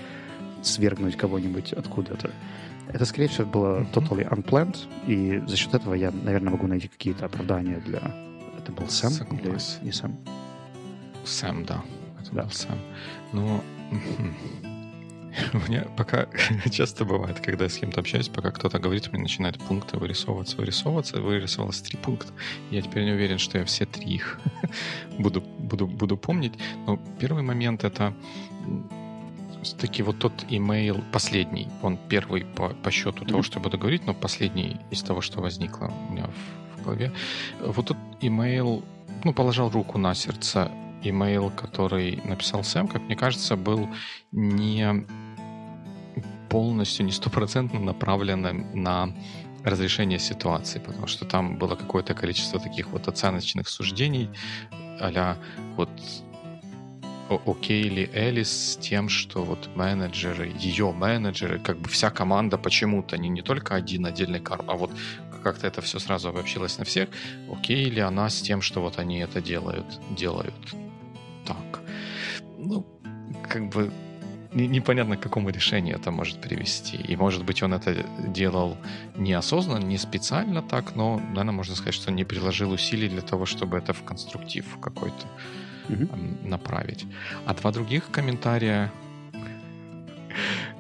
свергнуть 0.62 1.16
кого-нибудь 1.16 1.73
откуда-то. 1.73 2.31
Это, 2.92 3.05
скорее 3.05 3.29
всего, 3.29 3.46
было 3.46 3.87
totally 3.92 4.29
unplanned, 4.29 4.79
и 5.07 5.42
за 5.46 5.57
счет 5.57 5.75
этого 5.75 5.94
я, 5.94 6.11
наверное, 6.11 6.53
могу 6.53 6.66
найти 6.66 6.88
какие-то 6.88 7.27
оправдания 7.27 7.81
для... 7.85 8.01
Это 8.59 8.72
был 8.72 8.88
Сэм 8.88 9.12
или 9.38 9.57
не 9.83 9.92
Сэм? 9.92 10.16
Сэм, 11.25 11.64
да. 11.64 11.83
Это 12.20 12.33
да. 12.33 12.42
был 12.42 12.51
Сэм. 12.51 12.79
Но 13.33 13.62
у 15.53 15.59
меня 15.68 15.87
пока 15.96 16.29
часто 16.70 17.05
бывает, 17.05 17.40
когда 17.40 17.64
я 17.64 17.70
с 17.70 17.77
кем-то 17.77 18.01
общаюсь, 18.01 18.29
пока 18.29 18.51
кто-то 18.51 18.79
говорит, 18.79 19.12
мне 19.12 19.22
начинают 19.22 19.59
пункты 19.59 19.99
вырисовываться, 19.99 20.57
вырисовываться. 20.57 21.20
Вырисовалось 21.20 21.83
три 21.83 21.99
пункта. 21.99 22.33
Я 22.70 22.83
теперь 22.83 23.05
не 23.05 23.12
уверен, 23.12 23.38
что 23.38 23.59
я 23.59 23.64
все 23.64 23.85
три 23.87 24.14
их 24.14 24.40
буду, 25.18 25.40
буду, 25.40 25.87
буду 25.87 26.16
помнить. 26.16 26.55
Но 26.87 26.99
первый 27.18 27.42
момент— 27.42 27.85
это 27.85 28.14
таки 29.74 30.02
вот 30.02 30.18
тот 30.18 30.33
имейл 30.48 31.02
последний, 31.12 31.68
он 31.83 31.98
первый 32.09 32.44
по, 32.44 32.70
по 32.70 32.90
счету 32.90 33.24
mm-hmm. 33.24 33.29
того, 33.29 33.42
что 33.42 33.59
я 33.59 33.62
буду 33.62 33.79
говорить, 33.79 34.07
но 34.07 34.14
последний 34.14 34.76
из 34.90 35.02
того, 35.02 35.20
что 35.20 35.40
возникло 35.40 35.92
у 36.09 36.12
меня 36.12 36.26
в, 36.26 36.81
в 36.81 36.85
голове. 36.85 37.12
Вот 37.61 37.87
тот 37.87 37.96
имейл, 38.20 38.85
ну, 39.24 39.33
положил 39.33 39.68
руку 39.70 39.98
на 39.98 40.14
сердце 40.14 40.70
имейл, 41.02 41.50
который 41.50 42.20
написал 42.24 42.64
Сэм, 42.64 42.88
как 42.88 43.02
мне 43.02 43.16
кажется, 43.16 43.57
был 43.57 43.88
не 44.33 45.07
полностью, 46.48 47.05
не 47.05 47.12
стопроцентно 47.12 47.81
направленным 47.81 48.66
на 48.74 49.14
разрешение 49.64 50.18
ситуации, 50.18 50.79
потому 50.79 51.07
что 51.07 51.24
там 51.24 51.57
было 51.57 51.74
какое-то 51.74 52.14
количество 52.14 52.61
таких 52.61 52.88
вот 52.90 53.09
оценочных 53.09 53.68
суждений, 53.68 54.31
а 55.00 55.37
вот 55.76 55.90
окей 57.29 57.85
ли 57.85 58.11
Элис 58.12 58.73
с 58.73 58.77
тем, 58.77 59.09
что 59.09 59.43
вот 59.43 59.69
менеджеры, 59.75 60.53
ее 60.59 60.93
менеджеры, 60.93 61.59
как 61.59 61.79
бы 61.79 61.89
вся 61.89 62.11
команда 62.11 62.59
почему-то, 62.59 63.19
не, 63.19 63.29
не 63.29 63.43
только 63.43 63.75
один 63.75 64.07
отдельный 64.07 64.41
Карл, 64.41 64.65
а 64.69 64.77
вот 64.77 64.91
как-то 65.43 65.67
это 65.67 65.81
все 65.81 65.99
сразу 65.99 66.29
обобщилось 66.29 66.79
на 66.79 66.85
всех, 66.85 67.09
окей 67.53 67.85
ли 67.85 68.01
она 68.01 68.29
с 68.29 68.41
тем, 68.41 68.62
что 68.62 68.81
вот 68.81 68.99
они 68.99 69.19
это 69.19 69.41
делают, 69.41 69.87
делают 70.11 70.55
так. 71.47 71.81
Ну, 72.59 72.85
как 73.49 73.69
бы 73.69 73.93
непонятно, 74.53 75.17
к 75.17 75.21
какому 75.21 75.51
решению 75.51 75.97
это 75.97 76.11
может 76.11 76.41
привести. 76.41 76.97
И, 76.97 77.17
может 77.17 77.45
быть, 77.45 77.62
он 77.62 77.75
это 77.75 78.05
делал 78.27 78.77
неосознанно, 79.17 79.85
не 79.85 79.99
специально 79.99 80.62
так, 80.62 80.97
но, 80.97 81.19
наверное, 81.19 81.53
можно 81.53 81.75
сказать, 81.77 81.95
что 81.95 82.11
не 82.11 82.25
приложил 82.25 82.73
усилий 82.73 83.09
для 83.09 83.23
того, 83.23 83.47
чтобы 83.47 83.79
это 83.79 83.93
в 83.93 84.03
конструктив 84.03 84.65
какой-то 84.81 85.27
mm-hmm. 85.88 86.49
направить. 86.49 87.07
А 87.46 87.55
два 87.55 87.72
других 87.72 88.11
комментария, 88.11 88.92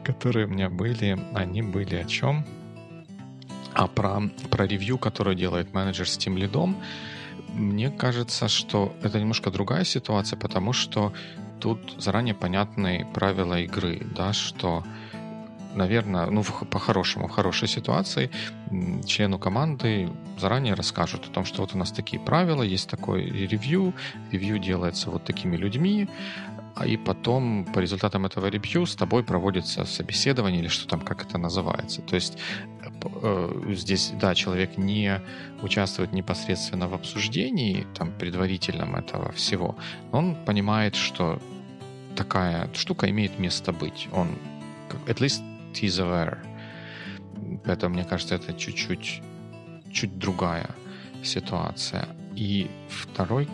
которые 0.04 0.46
у 0.46 0.48
меня 0.48 0.68
были, 0.70 1.18
они 1.34 1.62
были 1.62 1.96
о 1.96 2.04
чем? 2.04 2.46
А 3.74 3.86
про, 3.88 4.22
про 4.50 4.66
ревью, 4.66 4.98
которое 4.98 5.36
делает 5.36 5.74
менеджер 5.74 6.08
с 6.08 6.16
тем 6.16 6.38
лидом, 6.38 6.76
мне 7.52 7.90
кажется, 7.90 8.48
что 8.48 8.94
это 9.02 9.20
немножко 9.20 9.50
другая 9.50 9.84
ситуация, 9.84 10.38
потому 10.38 10.72
что 10.72 11.12
тут 11.60 11.94
заранее 11.98 12.34
понятны 12.34 13.06
правила 13.14 13.58
игры, 13.60 14.02
да, 14.14 14.32
что 14.32 14.84
наверное, 15.76 16.26
ну, 16.30 16.42
по-хорошему, 16.42 17.28
в 17.28 17.30
хорошей 17.30 17.68
ситуации 17.68 18.30
члену 19.06 19.38
команды 19.38 20.10
заранее 20.38 20.74
расскажут 20.74 21.26
о 21.26 21.30
том, 21.30 21.44
что 21.44 21.62
вот 21.62 21.74
у 21.74 21.78
нас 21.78 21.92
такие 21.92 22.20
правила, 22.20 22.62
есть 22.62 22.90
такой 22.90 23.24
ревью, 23.24 23.94
ревью 24.32 24.58
делается 24.58 25.10
вот 25.10 25.24
такими 25.24 25.56
людьми, 25.56 26.08
а 26.76 26.86
и 26.86 26.98
потом 26.98 27.64
по 27.64 27.78
результатам 27.78 28.26
этого 28.26 28.48
ревью 28.48 28.84
с 28.84 28.94
тобой 28.94 29.24
проводится 29.24 29.84
собеседование 29.84 30.60
или 30.60 30.68
что 30.68 30.86
там, 30.86 31.00
как 31.00 31.22
это 31.22 31.38
называется. 31.38 32.02
То 32.02 32.16
есть 32.16 32.38
э, 33.22 33.72
здесь, 33.74 34.12
да, 34.20 34.34
человек 34.34 34.76
не 34.76 35.22
участвует 35.62 36.12
непосредственно 36.12 36.86
в 36.86 36.94
обсуждении, 36.94 37.86
там, 37.94 38.12
предварительном 38.12 38.94
этого 38.94 39.32
всего, 39.32 39.76
но 40.12 40.18
он 40.18 40.36
понимает, 40.44 40.96
что 40.96 41.40
такая 42.14 42.68
штука 42.74 43.08
имеет 43.08 43.38
место 43.38 43.72
быть. 43.72 44.08
Он, 44.12 44.28
at 45.06 45.18
least 45.18 45.42
aware. 45.84 46.38
Поэтому, 47.64 47.94
мне 47.94 48.04
кажется, 48.04 48.34
это 48.34 48.52
чуть-чуть 48.54 49.22
чуть 49.92 50.18
другая 50.18 50.70
ситуация. 51.22 52.08
И 52.34 52.70
второй 52.88 53.48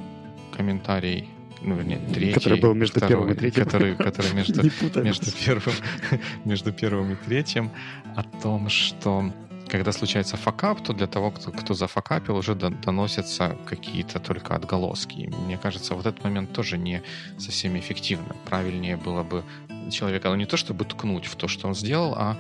комментарий 0.57 1.29
ну, 1.65 1.77
вернее, 1.77 2.01
третий. 2.13 2.33
Который 2.33 2.61
был 2.61 2.75
между 2.75 2.99
второй, 2.99 3.11
первым 3.11 3.33
и 3.33 3.35
третьим. 3.35 3.65
Который, 3.65 3.95
который 3.95 4.33
между, 4.35 4.63
между, 5.03 5.31
первым, 5.31 5.75
между 6.45 6.73
первым 6.73 7.13
и 7.13 7.15
третьим. 7.15 7.71
О 8.17 8.25
том, 8.25 8.69
что 8.69 9.33
когда 9.69 9.93
случается 9.93 10.37
факап, 10.37 10.83
то 10.83 10.93
для 10.93 11.07
того, 11.07 11.31
кто, 11.31 11.53
кто 11.53 11.75
зафакапил, 11.75 12.37
уже 12.37 12.55
доносятся 12.55 13.57
какие-то 13.65 14.19
только 14.19 14.57
отголоски. 14.57 15.33
Мне 15.47 15.57
кажется, 15.57 15.95
вот 15.95 16.05
этот 16.05 16.25
момент 16.25 16.53
тоже 16.53 16.79
не 16.79 17.03
совсем 17.39 17.79
эффективно. 17.79 18.35
Правильнее 18.45 18.97
было 18.97 19.23
бы 19.23 19.45
человека, 19.91 20.29
ну 20.29 20.37
не 20.37 20.47
то 20.47 20.57
чтобы 20.57 20.85
ткнуть 20.85 21.27
в 21.27 21.37
то, 21.37 21.49
что 21.49 21.69
он 21.69 21.75
сделал, 21.75 22.15
а 22.17 22.37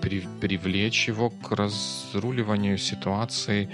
привлечь 0.00 1.08
его 1.08 1.30
к 1.30 1.50
разруливанию 1.52 2.78
ситуации, 2.78 3.68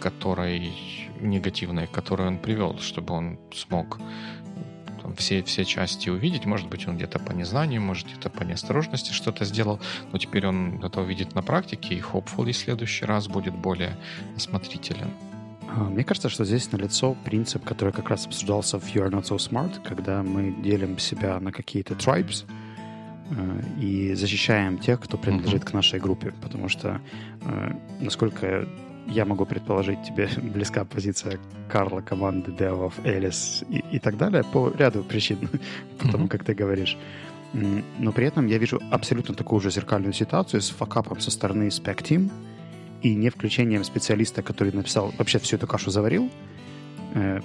которой 0.00 0.72
негативной, 1.20 1.86
которую 1.86 2.28
он 2.28 2.38
привел, 2.38 2.78
чтобы 2.78 3.14
он 3.14 3.38
смог 3.52 3.98
там, 5.02 5.14
все, 5.16 5.42
все 5.42 5.64
части 5.64 6.08
увидеть. 6.08 6.46
Может 6.46 6.68
быть, 6.68 6.88
он 6.88 6.96
где-то 6.96 7.18
по 7.18 7.32
незнанию, 7.32 7.80
может 7.80 8.06
где-то 8.06 8.30
по 8.30 8.42
неосторожности 8.44 9.12
что-то 9.12 9.44
сделал, 9.44 9.80
но 10.12 10.18
теперь 10.18 10.46
он 10.46 10.84
это 10.84 11.00
увидит 11.00 11.34
на 11.34 11.42
практике, 11.42 11.94
и 11.94 12.00
hopefully 12.00 12.52
в 12.52 12.56
следующий 12.56 13.04
раз 13.04 13.28
будет 13.28 13.54
более 13.54 13.96
осмотрителен. 14.36 15.10
А, 15.76 15.84
мне 15.84 16.02
кажется, 16.02 16.28
что 16.28 16.44
здесь 16.44 16.72
налицо 16.72 17.16
принцип, 17.24 17.62
который 17.64 17.92
как 17.92 18.08
раз 18.08 18.26
обсуждался 18.26 18.80
в 18.80 18.84
You 18.94 19.06
Are 19.06 19.10
Not 19.10 19.24
So 19.24 19.36
Smart, 19.36 19.82
когда 19.84 20.22
мы 20.22 20.50
делим 20.62 20.98
себя 20.98 21.38
на 21.38 21.52
какие-то 21.52 21.94
tribes, 21.94 22.44
Э, 23.30 23.60
и 23.80 24.14
защищаем 24.14 24.78
тех, 24.78 25.00
кто 25.00 25.18
принадлежит 25.18 25.62
uh-huh. 25.62 25.70
к 25.70 25.74
нашей 25.74 25.98
группе, 25.98 26.32
потому 26.42 26.68
что, 26.68 27.00
э, 27.42 27.72
насколько 28.00 28.68
я 29.08 29.24
могу 29.24 29.44
предположить, 29.46 30.02
тебе 30.04 30.28
близка 30.36 30.84
позиция 30.84 31.40
Карла, 31.68 32.02
команды 32.02 32.52
Девов, 32.52 32.94
Элис 33.04 33.64
и, 33.68 33.82
и 33.90 33.98
так 33.98 34.16
далее 34.16 34.44
по 34.44 34.70
ряду 34.70 35.02
причин, 35.02 35.48
по 35.98 36.08
тому, 36.08 36.28
как 36.28 36.44
ты 36.44 36.54
говоришь. 36.54 36.96
Но 37.52 38.12
при 38.12 38.26
этом 38.26 38.46
я 38.46 38.58
вижу 38.58 38.80
абсолютно 38.90 39.34
такую 39.34 39.60
же 39.60 39.70
зеркальную 39.70 40.12
ситуацию 40.12 40.60
с 40.60 40.68
факапом 40.68 41.20
со 41.20 41.30
стороны 41.30 41.68
Spec 41.68 42.02
Team 42.02 42.30
и 43.02 43.14
не 43.14 43.30
включением 43.30 43.84
специалиста, 43.84 44.42
который 44.42 44.72
написал, 44.72 45.12
вообще 45.18 45.38
всю 45.38 45.56
эту 45.56 45.66
кашу 45.66 45.90
заварил, 45.90 46.30
э, 47.14 47.40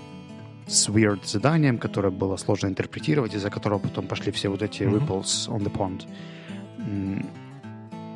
с 0.68 0.90
weird 0.90 1.26
заданием, 1.26 1.78
которое 1.78 2.12
было 2.12 2.38
сложно 2.38 2.68
интерпретировать, 2.68 3.34
из-за 3.34 3.50
которого 3.50 3.80
потом 3.80 4.08
пошли 4.08 4.32
все 4.32 4.50
вот 4.50 4.62
эти 4.62 4.84
mm-hmm. 4.84 5.08
ripples 5.08 5.50
on 5.50 5.60
the 5.64 5.72
pond. 5.72 6.06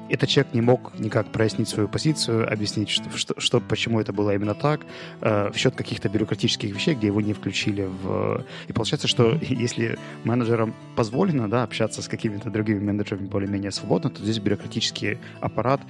Этот 0.08 0.30
человек 0.30 0.54
не 0.54 0.62
мог 0.62 0.98
никак 1.00 1.32
прояснить 1.32 1.68
свою 1.68 1.90
позицию, 1.90 2.52
объяснить, 2.52 2.90
что, 2.90 3.10
что, 3.18 3.40
что 3.40 3.60
почему 3.60 4.00
это 4.00 4.14
было 4.14 4.36
именно 4.36 4.54
так, 4.54 4.82
э, 5.22 5.50
в 5.52 5.58
счет 5.58 5.76
каких-то 5.76 6.10
бюрократических 6.10 6.76
вещей, 6.76 6.94
где 6.94 7.08
его 7.08 7.22
не 7.22 7.34
включили 7.34 7.86
в... 7.86 8.46
И 8.68 8.74
получается, 8.74 9.08
что 9.08 9.36
если 9.42 9.98
менеджерам 10.24 10.76
позволено 10.96 11.50
да, 11.50 11.64
общаться 11.64 12.04
с 12.04 12.08
какими-то 12.08 12.52
другими 12.52 12.80
менеджерами 12.80 13.26
более-менее 13.26 13.72
свободно, 13.72 14.12
то 14.12 14.22
здесь 14.22 14.38
бюрократический 14.38 15.18
аппарат, 15.42 15.82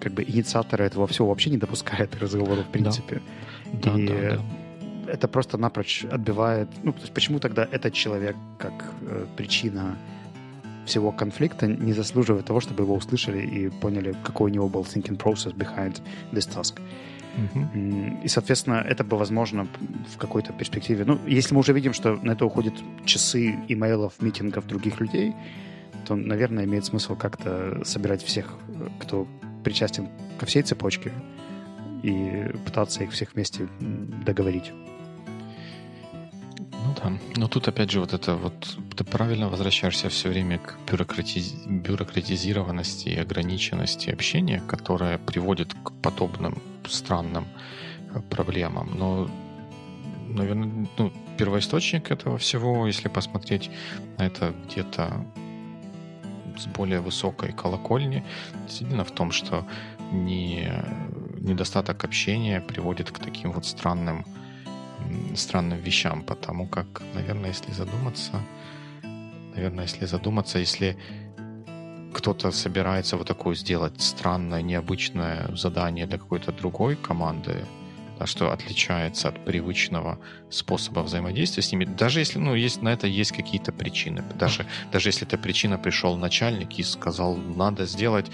как 0.00 0.12
бы 0.12 0.22
инициаторы 0.22 0.84
этого 0.84 1.06
всего 1.06 1.28
вообще 1.28 1.50
не 1.50 1.56
допускает 1.56 2.14
разговора 2.20 2.62
в 2.62 2.70
принципе. 2.70 3.22
Да. 3.72 3.98
И 3.98 4.06
да, 4.06 4.14
да, 4.14 4.36
да 4.36 4.42
это 5.08 5.28
просто 5.28 5.58
напрочь 5.58 6.04
отбивает... 6.04 6.68
Ну, 6.82 6.92
то 6.92 7.00
есть 7.00 7.12
почему 7.12 7.38
тогда 7.38 7.68
этот 7.70 7.94
человек 7.94 8.36
как 8.58 8.72
э, 9.02 9.26
причина 9.36 9.96
всего 10.84 11.12
конфликта 11.12 11.66
не 11.66 11.92
заслуживает 11.92 12.46
того, 12.46 12.60
чтобы 12.60 12.84
его 12.84 12.94
услышали 12.94 13.44
и 13.44 13.68
поняли, 13.68 14.14
какой 14.24 14.50
у 14.50 14.54
него 14.54 14.68
был 14.68 14.82
thinking 14.82 15.16
process 15.16 15.54
behind 15.54 16.00
this 16.32 16.48
task. 16.48 16.80
Uh-huh. 17.36 18.24
И, 18.24 18.28
соответственно, 18.28 18.84
это 18.88 19.04
бы 19.04 19.18
возможно 19.18 19.66
в 20.14 20.16
какой-то 20.16 20.52
перспективе. 20.52 21.04
Ну, 21.04 21.18
если 21.26 21.54
мы 21.54 21.60
уже 21.60 21.72
видим, 21.72 21.92
что 21.92 22.16
на 22.22 22.32
это 22.32 22.46
уходят 22.46 22.74
часы 23.04 23.56
имейлов, 23.68 24.14
митингов 24.20 24.66
других 24.66 25.00
людей, 25.00 25.34
то, 26.06 26.14
наверное, 26.14 26.64
имеет 26.64 26.84
смысл 26.86 27.16
как-то 27.16 27.82
собирать 27.84 28.22
всех, 28.22 28.54
кто 29.00 29.26
причастен 29.66 30.08
ко 30.38 30.46
всей 30.46 30.62
цепочке, 30.62 31.12
и 32.04 32.44
пытаться 32.64 33.02
их 33.02 33.10
всех 33.10 33.34
вместе 33.34 33.68
договорить. 34.24 34.70
Ну 36.70 36.94
да. 37.02 37.12
Но 37.34 37.48
тут 37.48 37.66
опять 37.66 37.90
же 37.90 37.98
вот 37.98 38.12
это 38.12 38.36
вот 38.36 38.54
ты 38.94 39.02
правильно 39.02 39.48
возвращаешься 39.48 40.08
все 40.08 40.28
время 40.28 40.58
к 40.58 40.78
бюрократи... 40.88 41.42
бюрократизированности 41.66 43.08
и 43.08 43.16
ограниченности 43.16 44.10
общения, 44.10 44.62
которая 44.68 45.18
приводит 45.18 45.74
к 45.74 45.90
подобным 46.00 46.62
странным 46.88 47.44
э, 48.14 48.20
проблемам. 48.30 48.96
Но, 48.96 49.28
наверное, 50.28 50.86
ну, 50.96 51.12
первоисточник 51.36 52.12
этого 52.12 52.38
всего, 52.38 52.86
если 52.86 53.08
посмотреть 53.08 53.68
на 54.16 54.26
это 54.26 54.54
где-то 54.68 55.26
с 56.56 56.66
более 56.66 57.00
высокой 57.00 57.52
колокольни, 57.52 58.24
действительно 58.66 59.04
в 59.04 59.10
том, 59.10 59.32
что 59.32 59.66
не, 60.12 60.72
недостаток 61.40 62.04
общения 62.04 62.60
приводит 62.60 63.10
к 63.10 63.18
таким 63.18 63.52
вот 63.52 63.66
странным, 63.66 64.24
странным 65.34 65.78
вещам, 65.78 66.22
потому 66.22 66.66
как, 66.66 67.02
наверное, 67.14 67.50
если 67.50 67.72
задуматься, 67.72 68.40
наверное, 69.54 69.84
если 69.84 70.06
задуматься, 70.06 70.58
если 70.58 70.96
кто-то 72.14 72.50
собирается 72.50 73.16
вот 73.16 73.26
такое 73.26 73.54
сделать 73.54 74.00
странное, 74.00 74.62
необычное 74.62 75.54
задание 75.54 76.06
для 76.06 76.18
какой-то 76.18 76.50
другой 76.52 76.96
команды, 76.96 77.64
что 78.24 78.50
отличается 78.50 79.28
от 79.28 79.44
привычного 79.44 80.18
способа 80.48 81.00
взаимодействия 81.00 81.62
с 81.62 81.70
ними, 81.72 81.84
даже 81.84 82.20
если, 82.20 82.38
ну, 82.38 82.54
есть, 82.54 82.80
на 82.80 82.88
это 82.88 83.06
есть 83.06 83.32
какие-то 83.32 83.72
причины, 83.72 84.24
даже, 84.38 84.64
даже 84.92 85.10
если 85.10 85.26
эта 85.26 85.36
причина 85.36 85.76
пришел 85.76 86.16
начальник 86.16 86.78
и 86.78 86.82
сказал, 86.82 87.36
надо 87.36 87.84
сделать, 87.84 88.30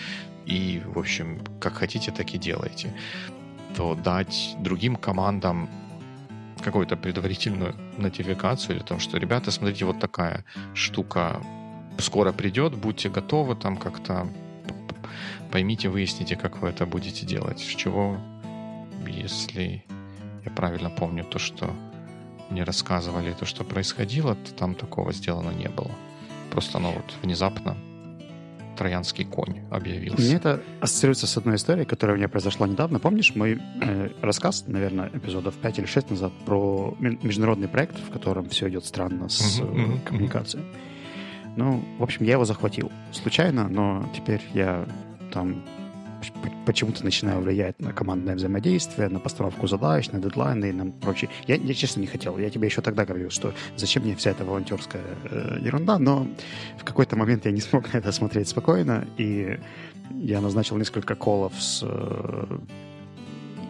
и, 0.46 0.82
в 0.84 0.98
общем, 0.98 1.40
как 1.60 1.74
хотите, 1.74 2.12
так 2.12 2.34
и 2.34 2.38
делайте, 2.38 2.94
то 3.76 3.94
дать 3.94 4.54
другим 4.60 4.96
командам 4.96 5.68
какую-то 6.62 6.96
предварительную 6.96 7.74
нотификацию 7.98 8.76
или 8.76 8.82
том, 8.84 9.00
что, 9.00 9.18
ребята, 9.18 9.50
смотрите, 9.50 9.84
вот 9.84 9.98
такая 9.98 10.44
штука 10.74 11.42
скоро 11.98 12.32
придет, 12.32 12.76
будьте 12.76 13.08
готовы 13.08 13.56
там 13.56 13.76
как-то 13.76 14.28
поймите, 15.50 15.88
выясните, 15.88 16.36
как 16.36 16.58
вы 16.58 16.68
это 16.68 16.86
будете 16.86 17.26
делать. 17.26 17.60
С 17.60 17.74
чего 17.76 18.18
если 19.10 19.84
я 20.44 20.50
правильно 20.50 20.90
помню 20.90 21.24
то, 21.24 21.38
что 21.38 21.70
мне 22.50 22.64
рассказывали, 22.64 23.32
то, 23.32 23.46
что 23.46 23.64
происходило, 23.64 24.34
то 24.34 24.52
там 24.54 24.74
такого 24.74 25.12
сделано 25.12 25.50
не 25.50 25.68
было. 25.68 25.90
Просто 26.50 26.78
оно 26.78 26.92
вот 26.92 27.14
внезапно 27.22 27.76
троянский 28.76 29.24
конь 29.24 29.60
объявился. 29.70 30.20
Мне 30.20 30.34
это 30.34 30.62
ассоциируется 30.80 31.26
с 31.26 31.36
одной 31.36 31.56
историей, 31.56 31.84
которая 31.84 32.16
у 32.16 32.18
меня 32.18 32.28
произошла 32.28 32.66
недавно. 32.66 32.98
Помнишь 32.98 33.34
мой 33.34 33.60
э, 33.80 34.10
рассказ, 34.22 34.64
наверное, 34.66 35.10
эпизодов 35.12 35.54
5 35.54 35.78
или 35.78 35.86
6 35.86 36.10
назад 36.10 36.32
про 36.44 36.94
международный 36.98 37.68
проект, 37.68 37.98
в 37.98 38.10
котором 38.10 38.48
все 38.48 38.68
идет 38.68 38.84
странно 38.84 39.28
с 39.28 39.60
uh-huh, 39.60 40.02
коммуникацией? 40.04 40.64
Ну, 41.56 41.84
в 41.98 42.02
общем, 42.02 42.24
я 42.24 42.32
его 42.32 42.44
захватил 42.44 42.90
случайно, 43.12 43.68
но 43.68 44.08
теперь 44.14 44.40
я 44.54 44.86
там 45.32 45.62
почему-то 46.66 47.04
начинаю 47.04 47.40
влиять 47.40 47.80
на 47.80 47.92
командное 47.92 48.34
взаимодействие, 48.34 49.08
на 49.08 49.18
постановку 49.18 49.66
задач, 49.66 50.10
на 50.10 50.20
дедлайны 50.20 50.70
и 50.70 50.72
на 50.72 50.90
прочее. 50.90 51.30
Я, 51.46 51.56
я 51.56 51.74
честно 51.74 52.00
не 52.00 52.06
хотел. 52.06 52.38
Я 52.38 52.50
тебе 52.50 52.68
еще 52.68 52.82
тогда 52.82 53.04
говорил, 53.04 53.30
что 53.30 53.52
зачем 53.76 54.02
мне 54.04 54.14
вся 54.14 54.30
эта 54.30 54.44
волонтерская 54.44 55.02
э, 55.24 55.58
ерунда, 55.60 55.98
но 55.98 56.26
в 56.78 56.84
какой-то 56.84 57.16
момент 57.16 57.44
я 57.46 57.52
не 57.52 57.60
смог 57.60 57.92
на 57.92 57.98
это 57.98 58.12
смотреть 58.12 58.48
спокойно, 58.48 59.06
и 59.18 59.58
я 60.10 60.40
назначил 60.40 60.76
несколько 60.76 61.14
колов 61.14 61.52
с 61.58 61.82
э, 61.82 62.58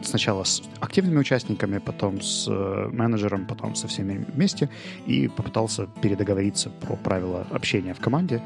сначала 0.04 0.44
с 0.44 0.62
активными 0.80 1.18
участниками, 1.18 1.78
потом 1.78 2.20
с 2.20 2.46
э, 2.48 2.88
менеджером, 2.92 3.46
потом 3.46 3.74
со 3.74 3.88
всеми 3.88 4.24
вместе, 4.34 4.68
и 5.06 5.28
попытался 5.28 5.86
передоговориться 6.02 6.70
про 6.70 6.96
правила 6.96 7.46
общения 7.50 7.94
в 7.94 8.00
команде 8.00 8.42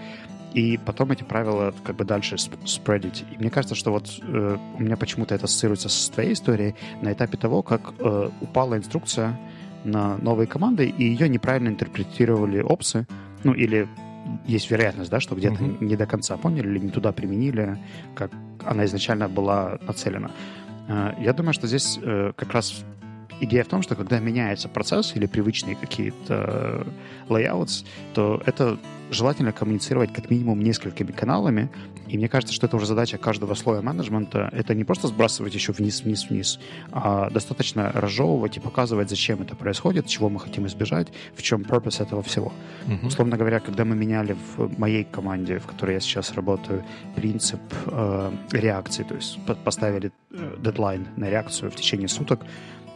и 0.55 0.79
потом 0.79 1.13
эти 1.13 1.23
правила 1.23 1.75
как 1.85 1.97
бы 1.97 2.05
дальше 2.05 2.37
спредить. 2.39 3.25
И 3.33 3.39
мне 3.39 3.51
кажется, 3.51 3.75
что 3.75 3.93
вот 3.93 4.09
э, 4.23 4.57
у 4.79 4.83
меня 4.83 4.97
почему-то 4.97 5.35
это 5.35 5.45
ассоциируется 5.45 5.89
с 5.89 6.09
твоей 6.09 6.33
историей 6.33 6.75
на 7.03 7.13
этапе 7.13 7.37
того, 7.37 7.63
как 7.63 7.95
э, 7.99 8.31
упала 8.41 8.77
инструкция 8.77 9.39
на 9.85 10.17
новые 10.19 10.47
команды, 10.47 10.87
и 10.89 11.05
ее 11.05 11.29
неправильно 11.29 11.69
интерпретировали 11.69 12.61
опсы, 12.61 13.07
ну 13.45 13.53
или 13.53 13.89
есть 14.47 14.71
вероятность, 14.71 15.11
да, 15.11 15.21
что 15.21 15.37
где-то 15.37 15.63
uh-huh. 15.63 15.85
не 15.85 15.97
до 15.97 16.07
конца 16.07 16.37
поняли 16.37 16.69
или 16.69 16.79
не 16.79 16.91
туда 16.91 17.13
применили, 17.13 17.79
как 18.15 18.33
она 18.65 18.85
изначально 18.85 19.29
была 19.29 19.79
нацелена. 19.87 20.31
Э, 20.89 21.13
я 21.21 21.33
думаю, 21.33 21.53
что 21.53 21.67
здесь 21.67 21.99
э, 22.03 22.33
как 22.37 22.53
раз 22.53 22.85
идея 23.41 23.65
в 23.65 23.69
том, 23.69 23.83
что 23.83 23.95
когда 23.95 24.19
меняется 24.19 24.69
процесс 24.69 25.15
или 25.15 25.27
привычные 25.27 25.77
какие-то 25.77 26.87
layouts, 27.29 27.85
то 28.15 28.43
это 28.47 28.79
желательно 29.11 29.53
коммуницировать 29.53 30.13
как 30.13 30.31
минимум 30.31 30.61
несколькими 30.61 31.13
каналами. 31.13 31.71
И 32.09 32.17
мне 32.17 32.29
кажется, 32.29 32.55
что 32.55 32.67
это 32.67 32.77
уже 32.77 32.87
задача 32.87 33.19
каждого 33.19 33.55
слоя 33.55 33.83
менеджмента. 33.83 34.49
Это 34.53 34.75
не 34.75 34.85
просто 34.85 35.09
сбрасывать 35.09 35.55
еще 35.55 35.73
вниз, 35.73 36.03
вниз, 36.03 36.29
вниз, 36.29 36.59
а 36.93 37.31
достаточно 37.31 37.91
разжевывать 37.93 38.57
и 38.57 38.61
показывать, 38.61 39.11
зачем 39.11 39.43
это 39.43 39.57
происходит, 39.57 40.07
чего 40.07 40.29
мы 40.29 40.41
хотим 40.41 40.67
избежать, 40.67 41.09
в 41.35 41.43
чем 41.43 41.63
purpose 41.63 42.03
этого 42.03 42.23
всего. 42.23 42.53
Uh-huh. 42.87 43.07
Условно 43.07 43.37
говоря, 43.37 43.61
когда 43.61 43.85
мы 43.85 43.97
меняли 43.97 44.37
в 44.57 44.79
моей 44.79 45.05
команде, 45.05 45.59
в 45.59 45.67
которой 45.67 45.95
я 45.95 46.01
сейчас 46.01 46.35
работаю, 46.35 46.85
принцип 47.15 47.61
э, 47.87 48.33
реакции, 48.53 49.03
то 49.03 49.15
есть 49.15 49.39
поставили 49.65 50.13
э, 50.31 50.57
дедлайн 50.59 51.07
на 51.17 51.31
реакцию 51.31 51.71
в 51.71 51.77
течение 51.77 52.09
суток, 52.09 52.41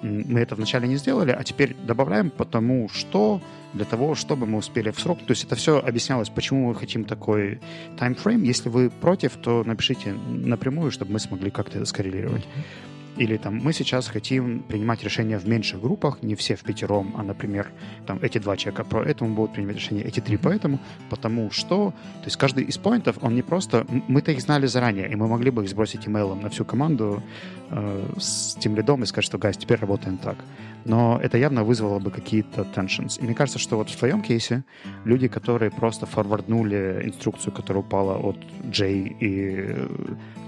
мы 0.02 0.40
это 0.40 0.54
вначале 0.54 0.88
не 0.88 0.96
сделали, 0.96 1.30
а 1.30 1.42
теперь 1.44 1.76
добавляем, 1.86 2.30
потому 2.30 2.88
что 2.88 3.40
для 3.72 3.84
того, 3.84 4.14
чтобы 4.14 4.46
мы 4.46 4.58
успели 4.58 4.90
в 4.90 4.98
срок. 4.98 5.18
То 5.18 5.30
есть 5.30 5.44
это 5.44 5.54
все 5.54 5.78
объяснялось, 5.78 6.28
почему 6.28 6.68
мы 6.68 6.74
хотим 6.74 7.04
такой 7.04 7.60
таймфрейм. 7.98 8.42
Если 8.42 8.68
вы 8.68 8.90
против, 9.00 9.36
то 9.36 9.64
напишите 9.64 10.12
напрямую, 10.12 10.90
чтобы 10.90 11.12
мы 11.12 11.18
смогли 11.18 11.50
как-то 11.50 11.84
скоррелировать. 11.84 12.42
Mm-hmm. 12.42 12.99
Или 13.16 13.36
там 13.36 13.56
мы 13.56 13.72
сейчас 13.72 14.08
хотим 14.08 14.60
принимать 14.60 15.02
решения 15.04 15.38
в 15.38 15.46
меньших 15.46 15.80
группах, 15.80 16.22
не 16.22 16.34
все 16.34 16.54
в 16.54 16.62
пятером, 16.62 17.14
а, 17.16 17.22
например, 17.22 17.70
там 18.06 18.18
эти 18.22 18.38
два 18.38 18.56
человека 18.56 18.84
по 18.84 18.96
этому 18.96 19.34
будут 19.34 19.54
принимать 19.54 19.76
решения, 19.76 20.02
эти 20.02 20.20
три 20.20 20.36
по 20.36 20.48
этому, 20.48 20.78
потому 21.10 21.50
что, 21.50 21.90
то 21.90 22.24
есть 22.24 22.36
каждый 22.36 22.64
из 22.64 22.78
поинтов, 22.78 23.18
он 23.20 23.34
не 23.34 23.42
просто, 23.42 23.86
мы-то 24.08 24.32
их 24.32 24.40
знали 24.40 24.66
заранее, 24.66 25.10
и 25.10 25.16
мы 25.16 25.28
могли 25.28 25.50
бы 25.50 25.64
их 25.64 25.70
сбросить 25.70 26.06
имейлом 26.06 26.40
на 26.40 26.48
всю 26.48 26.64
команду 26.64 27.22
э, 27.70 28.12
с 28.18 28.54
тем 28.54 28.76
лидом 28.76 29.02
и 29.02 29.06
сказать, 29.06 29.24
что, 29.24 29.38
guys, 29.38 29.56
теперь 29.56 29.78
работаем 29.78 30.16
так. 30.16 30.36
Но 30.84 31.20
это 31.22 31.36
явно 31.36 31.64
вызвало 31.64 31.98
бы 31.98 32.10
какие-то 32.10 32.62
tensions. 32.74 33.20
И 33.20 33.24
мне 33.24 33.34
кажется, 33.34 33.58
что 33.58 33.76
вот 33.76 33.90
в 33.90 33.96
твоем 33.96 34.22
кейсе 34.22 34.64
люди, 35.04 35.28
которые 35.28 35.70
просто 35.70 36.06
форварднули 36.06 37.02
инструкцию, 37.04 37.52
которая 37.52 37.82
упала 37.82 38.16
от 38.16 38.38
Джей 38.70 39.16
и 39.20 39.54
э, 39.58 39.88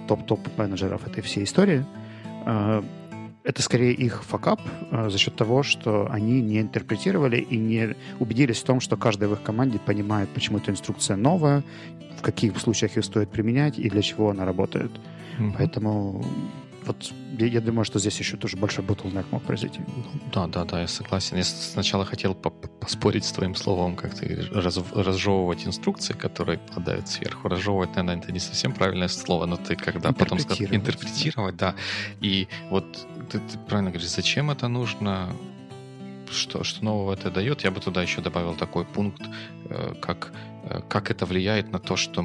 топ-топ 0.08 0.40
менеджеров 0.56 1.06
этой 1.06 1.22
всей 1.22 1.44
истории, 1.44 1.84
это 3.44 3.62
скорее 3.62 3.92
их 3.92 4.22
факап 4.24 4.60
э, 4.90 5.10
за 5.10 5.18
счет 5.18 5.34
того, 5.34 5.62
что 5.62 6.08
они 6.10 6.40
не 6.40 6.60
интерпретировали 6.60 7.38
и 7.38 7.56
не 7.56 7.96
убедились 8.20 8.58
в 8.58 8.64
том, 8.64 8.80
что 8.80 8.96
каждый 8.96 9.28
в 9.28 9.32
их 9.32 9.42
команде 9.42 9.78
понимает, 9.78 10.28
почему 10.28 10.58
эта 10.58 10.70
инструкция 10.70 11.16
новая, 11.16 11.62
в 12.18 12.22
каких 12.22 12.58
случаях 12.58 12.96
ее 12.96 13.02
стоит 13.02 13.30
применять 13.30 13.78
и 13.78 13.90
для 13.90 14.02
чего 14.02 14.30
она 14.30 14.44
работает. 14.44 14.92
Mm-hmm. 15.38 15.54
Поэтому 15.58 16.24
вот 16.86 17.12
я, 17.38 17.46
я 17.46 17.60
думаю, 17.60 17.84
что 17.84 17.98
здесь 17.98 18.18
еще 18.18 18.36
тоже 18.36 18.56
большой 18.56 18.84
bottleneck 18.84 19.26
мог 19.30 19.42
произойти. 19.42 19.80
Да, 20.32 20.46
да, 20.46 20.64
да, 20.64 20.80
я 20.80 20.88
согласен. 20.88 21.36
Я 21.36 21.44
сначала 21.44 22.04
хотел 22.04 22.34
поспорить 22.34 23.24
с 23.24 23.32
твоим 23.32 23.54
словом, 23.54 23.96
как 23.96 24.14
ты 24.14 24.46
раз, 24.52 24.78
разжевывать 24.94 25.66
инструкции, 25.66 26.14
которые 26.14 26.58
падают 26.58 27.08
сверху. 27.08 27.48
Разжевывать, 27.48 27.90
наверное, 27.90 28.22
это 28.22 28.32
не 28.32 28.40
совсем 28.40 28.72
правильное 28.72 29.08
слово, 29.08 29.46
но 29.46 29.56
ты 29.56 29.76
когда 29.76 30.12
потом 30.12 30.38
сказал 30.38 30.66
интерпретировать, 30.70 31.56
да. 31.56 31.74
И 32.20 32.48
вот 32.70 32.84
ты, 33.30 33.38
ты 33.38 33.58
правильно 33.58 33.90
говоришь, 33.90 34.10
зачем 34.10 34.50
это 34.50 34.68
нужно? 34.68 35.34
Что, 36.30 36.64
что 36.64 36.84
нового 36.84 37.12
это 37.12 37.30
дает? 37.30 37.64
Я 37.64 37.70
бы 37.70 37.80
туда 37.80 38.02
еще 38.02 38.22
добавил 38.22 38.54
такой 38.54 38.84
пункт, 38.84 39.22
э, 39.68 39.94
как, 40.00 40.32
э, 40.64 40.80
как 40.88 41.10
это 41.10 41.26
влияет 41.26 41.72
на 41.72 41.78
то, 41.78 41.96
что 41.96 42.22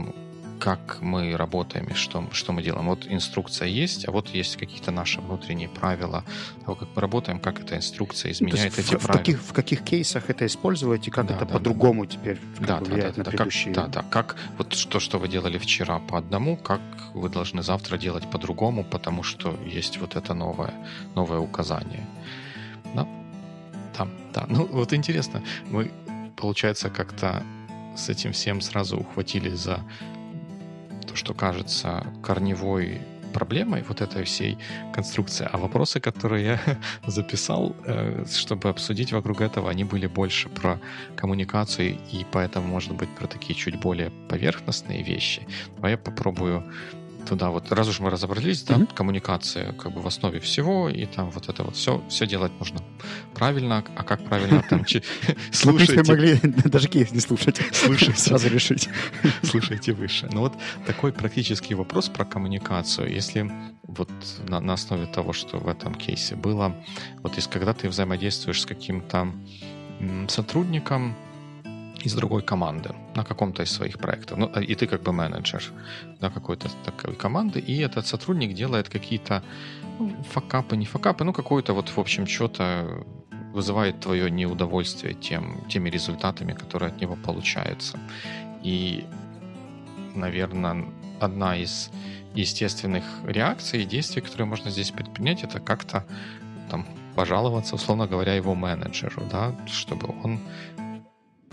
как 0.59 0.97
мы 1.01 1.35
работаем 1.37 1.85
и 1.87 1.93
что, 1.93 2.27
что 2.31 2.51
мы 2.51 2.63
делаем. 2.63 2.87
Вот 2.87 3.05
инструкция 3.07 3.67
есть, 3.67 4.07
а 4.07 4.11
вот 4.11 4.29
есть 4.29 4.57
какие-то 4.57 4.91
наши 4.91 5.21
внутренние 5.21 5.69
правила 5.69 6.23
того, 6.65 6.75
как 6.75 6.89
мы 6.95 7.01
работаем, 7.01 7.39
как 7.39 7.59
эта 7.59 7.75
инструкция 7.75 8.29
ну, 8.29 8.33
изменяет 8.33 8.73
ну, 8.77 8.83
эти 8.83 8.95
в, 8.95 8.99
правила. 8.99 9.13
В 9.13 9.17
каких, 9.17 9.41
в 9.41 9.53
каких 9.53 9.83
кейсах 9.83 10.29
это 10.29 10.45
использовать 10.45 11.07
и 11.07 11.11
как 11.11 11.27
да, 11.27 11.35
это 11.35 11.45
да, 11.45 11.53
по-другому 11.53 12.05
да. 12.05 12.11
теперь 12.11 12.39
да, 12.59 12.77
влияет 12.77 13.15
да, 13.15 13.17
да, 13.17 13.17
на 13.17 13.23
да, 13.23 13.31
предыдущие... 13.31 13.73
Как, 13.73 13.89
да, 13.89 14.01
да, 14.01 14.07
как 14.09 14.35
вот 14.57 14.69
то, 14.89 14.99
что 14.99 15.19
вы 15.19 15.27
делали 15.27 15.57
вчера 15.57 15.99
по 15.99 16.17
одному, 16.17 16.57
как 16.57 16.81
вы 17.13 17.29
должны 17.29 17.63
завтра 17.63 17.97
делать 17.97 18.29
по-другому, 18.29 18.83
потому 18.83 19.23
что 19.23 19.57
есть 19.65 19.97
вот 19.97 20.15
это 20.15 20.33
новое, 20.33 20.73
новое 21.15 21.39
указание. 21.39 22.05
Да, 22.95 23.07
да, 23.97 24.07
да. 24.33 24.45
Ну, 24.49 24.65
вот 24.65 24.93
интересно, 24.93 25.43
мы, 25.69 25.91
получается, 26.35 26.89
как-то 26.89 27.43
с 27.95 28.09
этим 28.09 28.31
всем 28.31 28.61
сразу 28.61 28.97
ухватили 28.97 29.49
за 29.49 29.79
то, 31.07 31.15
что 31.15 31.33
кажется 31.33 32.05
корневой 32.23 33.01
проблемой 33.33 33.83
вот 33.87 34.01
этой 34.01 34.23
всей 34.23 34.57
конструкции. 34.93 35.47
А 35.51 35.57
вопросы, 35.57 35.99
которые 35.99 36.45
я 36.45 36.59
записал, 37.07 37.75
э, 37.85 38.25
чтобы 38.29 38.69
обсудить 38.69 39.11
вокруг 39.11 39.41
этого, 39.41 39.69
они 39.69 39.83
были 39.83 40.07
больше 40.07 40.49
про 40.49 40.79
коммуникацию 41.15 41.97
и 42.11 42.25
поэтому, 42.31 42.67
может 42.67 42.93
быть, 42.93 43.09
про 43.09 43.27
такие 43.27 43.55
чуть 43.55 43.79
более 43.79 44.09
поверхностные 44.29 45.03
вещи. 45.03 45.47
А 45.81 45.89
я 45.89 45.97
попробую 45.97 46.63
туда 47.27 47.49
вот, 47.49 47.71
раз 47.71 47.87
уж 47.87 47.99
мы 47.99 48.09
разобрались, 48.09 48.63
да, 48.63 48.75
mm-hmm. 48.75 48.93
коммуникация 48.93 49.73
как 49.73 49.91
бы 49.93 50.01
в 50.01 50.07
основе 50.07 50.39
всего, 50.39 50.89
и 50.89 51.05
там 51.05 51.29
вот 51.31 51.49
это 51.49 51.63
вот 51.63 51.75
все, 51.75 52.03
все 52.09 52.25
делать 52.25 52.51
нужно 52.59 52.79
правильно, 53.33 53.83
а 53.95 54.03
как 54.03 54.23
правильно 54.23 54.63
там 54.69 54.85
слушайте. 55.51 56.03
Могли 56.07 56.39
даже 56.43 56.87
кейс 56.87 57.11
не 57.11 57.19
слушать. 57.19 57.61
Слушайте. 57.71 58.19
Сразу 58.19 58.49
решить. 58.49 58.89
Слушайте 59.43 59.93
выше. 59.93 60.29
Ну 60.31 60.41
вот 60.41 60.53
такой 60.85 61.11
практический 61.11 61.75
вопрос 61.75 62.09
про 62.09 62.25
коммуникацию. 62.25 63.11
Если 63.11 63.51
вот 63.83 64.09
на, 64.47 64.59
на 64.59 64.73
основе 64.73 65.05
того, 65.05 65.33
что 65.33 65.57
в 65.57 65.67
этом 65.67 65.95
кейсе 65.95 66.35
было, 66.35 66.75
вот 67.23 67.35
если 67.35 67.49
когда 67.49 67.73
ты 67.73 67.89
взаимодействуешь 67.89 68.61
с 68.61 68.65
каким-то 68.65 69.33
сотрудником, 70.27 71.15
из 72.05 72.13
другой 72.13 72.41
команды 72.41 72.89
на 73.15 73.23
каком-то 73.23 73.63
из 73.63 73.71
своих 73.71 73.97
проектов. 73.97 74.38
Ну, 74.38 74.47
и 74.47 74.75
ты 74.75 74.88
как 74.88 75.01
бы 75.01 75.12
менеджер 75.12 75.63
на 76.21 76.29
какой-то 76.29 76.69
такой 76.86 77.15
команды, 77.15 77.60
и 77.60 77.79
этот 77.79 78.07
сотрудник 78.07 78.53
делает 78.53 78.89
какие-то 78.89 79.43
ну, 79.99 80.15
факапы, 80.29 80.77
не 80.77 80.86
факапы, 80.86 81.23
ну, 81.23 81.33
какое-то 81.33 81.73
вот, 81.73 81.89
в 81.89 81.97
общем, 81.97 82.27
что-то 82.27 83.03
вызывает 83.53 83.99
твое 83.99 84.29
неудовольствие 84.29 85.13
тем, 85.13 85.57
теми 85.69 85.89
результатами, 85.89 86.53
которые 86.53 86.89
от 86.89 87.01
него 87.01 87.15
получаются. 87.15 87.99
И, 88.63 89.05
наверное, 90.15 90.86
одна 91.19 91.57
из 91.57 91.89
естественных 92.36 93.03
реакций 93.25 93.83
и 93.83 93.86
действий, 93.86 94.21
которые 94.21 94.45
можно 94.45 94.69
здесь 94.69 94.91
предпринять, 94.91 95.43
это 95.43 95.60
как-то 95.60 96.05
там 96.69 96.86
пожаловаться, 97.15 97.75
условно 97.75 98.05
говоря, 98.05 98.36
его 98.36 98.53
менеджеру, 98.53 99.23
да, 99.31 99.55
чтобы 99.65 100.13
он 100.23 100.39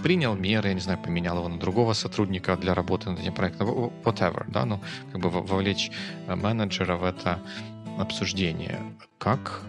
принял 0.02 0.34
меры, 0.34 0.68
я 0.68 0.74
не 0.74 0.80
знаю, 0.80 0.98
поменял 0.98 1.38
его 1.38 1.48
на 1.48 1.58
другого 1.58 1.92
сотрудника 1.94 2.56
для 2.56 2.74
работы 2.74 3.10
над 3.10 3.20
этим 3.20 3.34
проектом, 3.34 3.68
whatever, 4.04 4.44
да, 4.48 4.64
ну, 4.64 4.80
как 5.12 5.20
бы 5.20 5.30
вовлечь 5.30 5.90
э, 6.26 6.34
менеджера 6.34 6.96
в 6.96 7.04
это 7.04 7.40
обсуждение. 7.98 8.80
Как, 9.18 9.62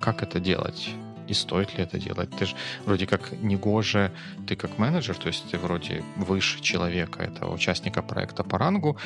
как 0.00 0.22
это 0.22 0.40
делать? 0.40 0.90
И 1.26 1.34
стоит 1.34 1.76
ли 1.76 1.84
это 1.84 1.98
делать? 1.98 2.30
Ты 2.38 2.46
же 2.46 2.54
вроде 2.84 3.06
как 3.06 3.32
не 3.42 3.56
гоже, 3.56 4.12
ты 4.46 4.56
как 4.56 4.78
менеджер, 4.78 5.16
то 5.16 5.28
есть 5.28 5.50
ты 5.50 5.58
вроде 5.58 6.02
выше 6.16 6.60
человека, 6.60 7.22
этого 7.22 7.54
участника 7.54 8.02
проекта 8.02 8.44
по 8.44 8.58
рангу, 8.58 8.98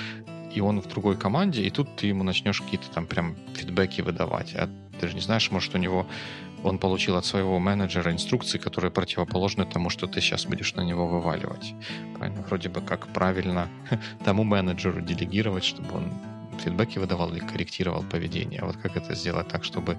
и 0.53 0.61
он 0.61 0.81
в 0.81 0.89
другой 0.89 1.17
команде, 1.17 1.63
и 1.63 1.71
тут 1.71 1.97
ты 1.97 2.09
ему 2.09 2.25
начнешь 2.25 2.61
какие-то 2.61 2.91
там 2.91 3.07
прям 3.07 3.37
фидбэки 3.55 4.01
выдавать. 4.01 4.55
А 4.55 4.69
ты 5.01 5.09
же 5.09 5.15
не 5.15 5.21
знаешь, 5.21 5.51
может, 5.51 5.75
у 5.75 5.79
него 5.79 6.07
он 6.65 6.79
получил 6.79 7.17
от 7.17 7.25
своего 7.25 7.59
менеджера 7.59 8.13
инструкции, 8.13 8.59
которые 8.59 8.91
противоположны 8.91 9.65
тому, 9.65 9.91
что 9.91 10.07
ты 10.07 10.21
сейчас 10.21 10.47
будешь 10.47 10.75
на 10.75 10.83
него 10.83 11.07
вываливать. 11.07 11.75
Правильно? 12.17 12.43
Вроде 12.43 12.69
бы 12.69 12.81
как 12.81 13.09
правильно 13.09 13.69
тому 14.25 14.45
менеджеру 14.45 15.01
делегировать, 15.01 15.65
чтобы 15.65 15.97
он 15.97 16.13
фидбэки 16.59 16.99
выдавал 16.99 17.33
или 17.33 17.41
корректировал 17.41 18.03
поведение. 18.03 18.63
Вот 18.63 18.77
как 18.77 18.97
это 18.97 19.15
сделать 19.15 19.49
так, 19.49 19.65
чтобы 19.65 19.99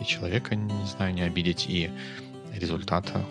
и 0.00 0.04
человека, 0.04 0.56
не 0.56 0.86
знаю, 0.86 1.14
не 1.14 1.22
обидеть, 1.22 1.66
и 1.68 1.90
результата 2.54 3.24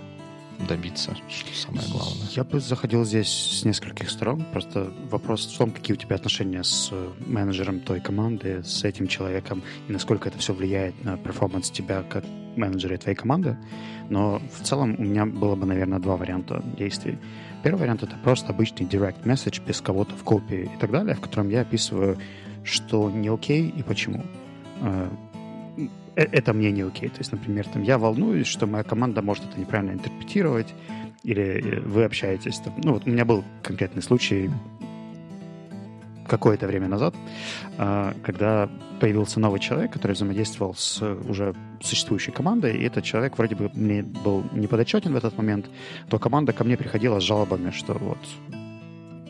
добиться, 0.68 1.16
что 1.30 1.54
самое 1.54 1.88
главное. 1.90 2.28
Я 2.32 2.44
бы 2.44 2.60
заходил 2.60 3.06
здесь 3.06 3.30
с 3.30 3.66
нескольких 3.66 4.10
сторон. 4.10 4.46
Просто 4.52 4.92
вопрос 5.10 5.46
в 5.46 5.58
том, 5.58 5.72
какие 5.72 5.96
у 5.96 6.00
тебя 6.00 6.16
отношения 6.16 6.64
с 6.64 6.90
э, 6.92 7.10
менеджером 7.26 7.80
той 7.80 8.00
команды, 8.00 8.64
с 8.64 8.84
этим 8.84 9.08
человеком, 9.08 9.62
и 9.88 9.92
насколько 9.92 10.30
это 10.30 10.38
все 10.38 10.54
влияет 10.54 11.04
на 11.04 11.18
перформанс 11.18 11.70
тебя 11.70 12.04
как 12.04 12.24
менеджера 12.56 12.96
и 12.96 12.98
твоей 12.98 13.16
команды. 13.16 13.58
Но 14.10 14.42
в 14.54 14.64
целом 14.64 14.96
у 14.98 15.04
меня 15.04 15.26
было 15.26 15.56
бы, 15.56 15.66
наверное, 15.66 16.00
два 16.00 16.18
варианта 16.18 16.64
действий. 16.78 17.18
Первый 17.64 17.82
вариант— 17.82 18.04
это 18.04 18.16
просто 18.24 18.50
обычный 18.50 18.86
direct 18.86 19.24
message 19.24 19.62
без 19.66 19.82
кого-то 19.82 20.16
в 20.16 20.24
копии 20.24 20.72
и 20.74 20.80
так 20.80 20.92
далее, 20.92 21.16
в 21.16 21.22
котором 21.22 21.50
я 21.50 21.62
описываю, 21.62 22.18
что 22.64 23.10
не 23.10 23.30
окей 23.30 23.70
и 23.70 23.84
почему 23.84 24.24
э, 24.82 25.10
это 26.22 26.54
мне 26.54 26.72
не 26.72 26.82
окей. 26.82 27.10
То 27.10 27.20
есть, 27.20 27.32
например, 27.32 27.68
там, 27.68 27.84
я 27.84 27.98
волнуюсь, 27.98 28.48
что 28.48 28.66
моя 28.68 28.84
команда 28.84 29.22
может 29.22 29.46
это 29.46 29.60
неправильно 29.60 29.92
интерпретировать, 29.92 30.74
или 31.24 31.44
э, 31.44 31.80
вы 31.82 32.06
общаетесь. 32.06 32.60
Там, 32.60 32.74
ну, 32.84 32.94
вот 32.94 33.06
у 33.06 33.10
меня 33.10 33.26
был 33.26 33.44
конкретный 33.62 34.02
случай 34.02 34.50
какое-то 36.28 36.68
время 36.68 36.88
назад, 36.90 37.16
а, 37.78 38.14
когда 38.22 38.70
появился 39.00 39.40
новый 39.40 39.62
человек, 39.62 39.94
который 39.94 40.12
взаимодействовал 40.12 40.76
с 40.76 41.02
уже 41.02 41.56
существующей 41.82 42.32
командой, 42.32 42.76
и 42.76 42.84
этот 42.84 43.06
человек 43.06 43.38
вроде 43.38 43.56
бы 43.56 43.72
мне 43.74 44.04
был 44.04 44.44
не 44.52 44.68
в 44.68 44.74
этот 44.74 45.38
момент, 45.38 45.70
то 46.10 46.20
команда 46.20 46.52
ко 46.52 46.66
мне 46.66 46.76
приходила 46.76 47.20
с 47.20 47.24
жалобами, 47.24 47.72
что 47.72 47.94
вот, 47.94 48.18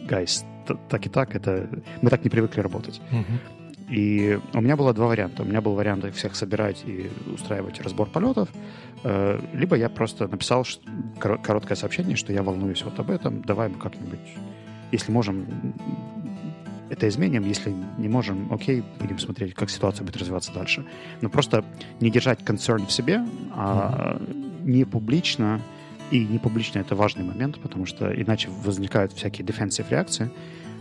guys, 0.09 0.43
так 0.89 1.05
и 1.05 1.09
так, 1.09 1.35
это 1.35 1.69
мы 2.01 2.09
так 2.09 2.23
не 2.23 2.29
привыкли 2.31 2.61
работать. 2.61 2.99
Uh-huh. 3.11 3.56
И 3.89 4.37
у 4.53 4.61
меня 4.61 4.75
было 4.75 4.93
два 4.93 5.07
варианта. 5.07 5.43
У 5.43 5.45
меня 5.45 5.61
был 5.61 5.73
вариант 5.73 6.03
их 6.03 6.15
всех 6.15 6.35
собирать 6.35 6.83
и 6.85 7.09
устраивать 7.33 7.81
разбор 7.81 8.09
полетов, 8.09 8.49
э, 9.03 9.39
либо 9.53 9.77
я 9.77 9.89
просто 9.89 10.27
написал 10.27 10.65
короткое 11.19 11.75
сообщение, 11.75 12.17
что 12.17 12.33
я 12.33 12.43
волнуюсь 12.43 12.83
вот 12.83 12.99
об 12.99 13.09
этом, 13.09 13.41
давай 13.41 13.69
мы 13.69 13.75
как-нибудь, 13.75 14.19
если 14.91 15.11
можем, 15.11 15.45
это 16.89 17.07
изменим, 17.07 17.47
если 17.47 17.73
не 17.97 18.09
можем, 18.09 18.51
окей, 18.51 18.83
будем 18.99 19.19
смотреть, 19.19 19.53
как 19.53 19.69
ситуация 19.69 20.05
будет 20.05 20.17
развиваться 20.17 20.53
дальше. 20.53 20.85
Но 21.21 21.29
просто 21.29 21.63
не 22.01 22.09
держать 22.09 22.43
концерн 22.43 22.85
в 22.85 22.91
себе, 22.91 23.25
а 23.53 24.21
не 24.63 24.83
публично, 24.83 25.61
и 26.11 26.25
не 26.25 26.39
публично 26.39 26.79
это 26.79 26.95
важный 26.95 27.23
момент, 27.23 27.59
потому 27.59 27.85
что 27.85 28.09
иначе 28.13 28.49
возникают 28.63 29.13
всякие 29.13 29.45
defensive 29.45 29.85
реакции, 29.89 30.29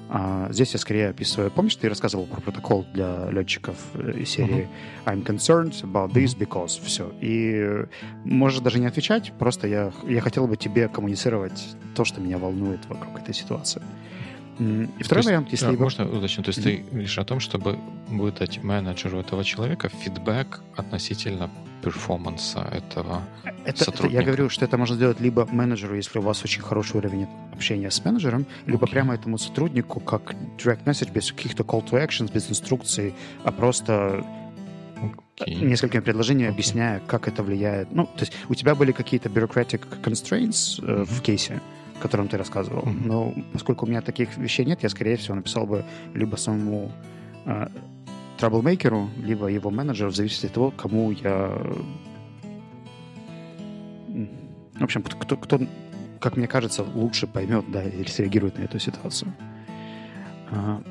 а 0.08 0.48
здесь 0.50 0.72
я 0.72 0.78
скорее 0.78 1.08
описываю... 1.08 1.50
Помнишь, 1.50 1.76
ты 1.76 1.88
рассказывал 1.88 2.26
про 2.26 2.40
протокол 2.40 2.86
для 2.92 3.28
летчиков 3.30 3.76
э, 3.94 4.24
серии 4.24 4.68
uh-huh. 5.04 5.14
I'm 5.14 5.24
concerned 5.24 5.74
about 5.82 6.12
this 6.12 6.36
because... 6.36 6.80
Все. 6.82 7.12
И 7.20 7.86
можешь 8.24 8.60
даже 8.60 8.78
не 8.78 8.86
отвечать, 8.86 9.32
просто 9.38 9.66
я, 9.66 9.92
я 10.06 10.20
хотел 10.20 10.46
бы 10.46 10.56
тебе 10.56 10.88
коммуницировать 10.88 11.76
то, 11.94 12.04
что 12.04 12.20
меня 12.20 12.38
волнует 12.38 12.86
вокруг 12.86 13.18
этой 13.18 13.34
ситуации. 13.34 13.82
И 14.58 15.02
второй 15.02 15.20
есть, 15.20 15.26
вариант, 15.26 15.48
если... 15.50 15.66
А, 15.66 15.72
можно 15.72 16.08
уточнить? 16.08 16.46
То 16.46 16.48
есть 16.50 16.60
mm-hmm. 16.60 16.84
ты 16.84 16.90
говоришь 16.90 17.18
о 17.18 17.24
том, 17.24 17.40
чтобы 17.40 17.78
выдать 18.08 18.62
менеджеру 18.62 19.20
этого 19.20 19.44
человека 19.44 19.88
фидбэк 19.88 20.62
относительно 20.76 21.50
перформанса 21.82 22.60
этого 22.72 23.22
это, 23.64 23.84
сотрудника. 23.84 24.06
Это, 24.06 24.24
я 24.24 24.26
говорю, 24.26 24.48
что 24.48 24.64
это 24.64 24.78
можно 24.78 24.96
сделать 24.96 25.20
либо 25.20 25.46
менеджеру, 25.50 25.94
если 25.94 26.18
у 26.18 26.22
вас 26.22 26.42
очень 26.42 26.62
хороший 26.62 26.96
уровень 26.96 27.26
общения 27.52 27.90
с 27.90 28.04
менеджером, 28.04 28.46
либо 28.66 28.86
okay. 28.86 28.90
прямо 28.90 29.14
этому 29.14 29.38
сотруднику, 29.38 30.00
как 30.00 30.34
direct 30.58 30.84
message, 30.84 31.12
без 31.12 31.32
каких-то 31.32 31.62
call 31.62 31.84
to 31.88 32.02
actions, 32.02 32.32
без 32.32 32.50
инструкций, 32.50 33.14
а 33.44 33.52
просто 33.52 34.24
okay. 35.38 35.54
несколькими 35.64 36.00
предложениями 36.00 36.50
okay. 36.50 36.54
объясняя, 36.54 37.00
как 37.06 37.28
это 37.28 37.42
влияет. 37.42 37.92
Ну, 37.92 38.06
то 38.06 38.20
есть 38.20 38.32
у 38.48 38.54
тебя 38.54 38.74
были 38.74 38.92
какие-то 38.92 39.28
bureaucratic 39.28 39.82
constraints 40.02 40.80
э, 40.82 40.86
mm-hmm. 40.86 41.04
в 41.04 41.22
кейсе, 41.22 41.60
о 41.98 42.02
котором 42.02 42.28
ты 42.28 42.36
рассказывал. 42.36 42.82
Mm-hmm. 42.82 43.06
Но 43.06 43.34
поскольку 43.52 43.86
у 43.86 43.88
меня 43.88 44.00
таких 44.00 44.36
вещей 44.36 44.66
нет, 44.66 44.82
я, 44.82 44.88
скорее 44.88 45.16
всего, 45.16 45.34
написал 45.34 45.66
бы 45.66 45.84
либо 46.14 46.36
самому 46.36 46.92
э, 47.44 47.68
траблмейкеру, 48.38 49.08
либо 49.22 49.46
его 49.46 49.70
менеджеру, 49.70 50.10
в 50.10 50.16
зависимости 50.16 50.46
от 50.46 50.52
того, 50.52 50.70
кому 50.70 51.10
я... 51.10 51.48
В 54.74 54.84
общем, 54.84 55.02
кто, 55.02 55.36
кто, 55.36 55.60
как 56.20 56.36
мне 56.36 56.46
кажется, 56.46 56.84
лучше 56.94 57.26
поймет, 57.26 57.64
да, 57.70 57.82
или 57.82 58.08
среагирует 58.08 58.58
на 58.58 58.64
эту 58.64 58.78
ситуацию. 58.78 59.32
А, 60.50 60.82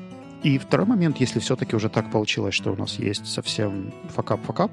и 0.42 0.58
второй 0.58 0.86
момент, 0.86 1.18
если 1.18 1.38
все-таки 1.38 1.76
уже 1.76 1.88
так 1.88 2.10
получилось, 2.10 2.54
что 2.54 2.72
у 2.72 2.76
нас 2.76 2.98
есть 2.98 3.26
совсем 3.26 3.92
факап-факап, 4.10 4.72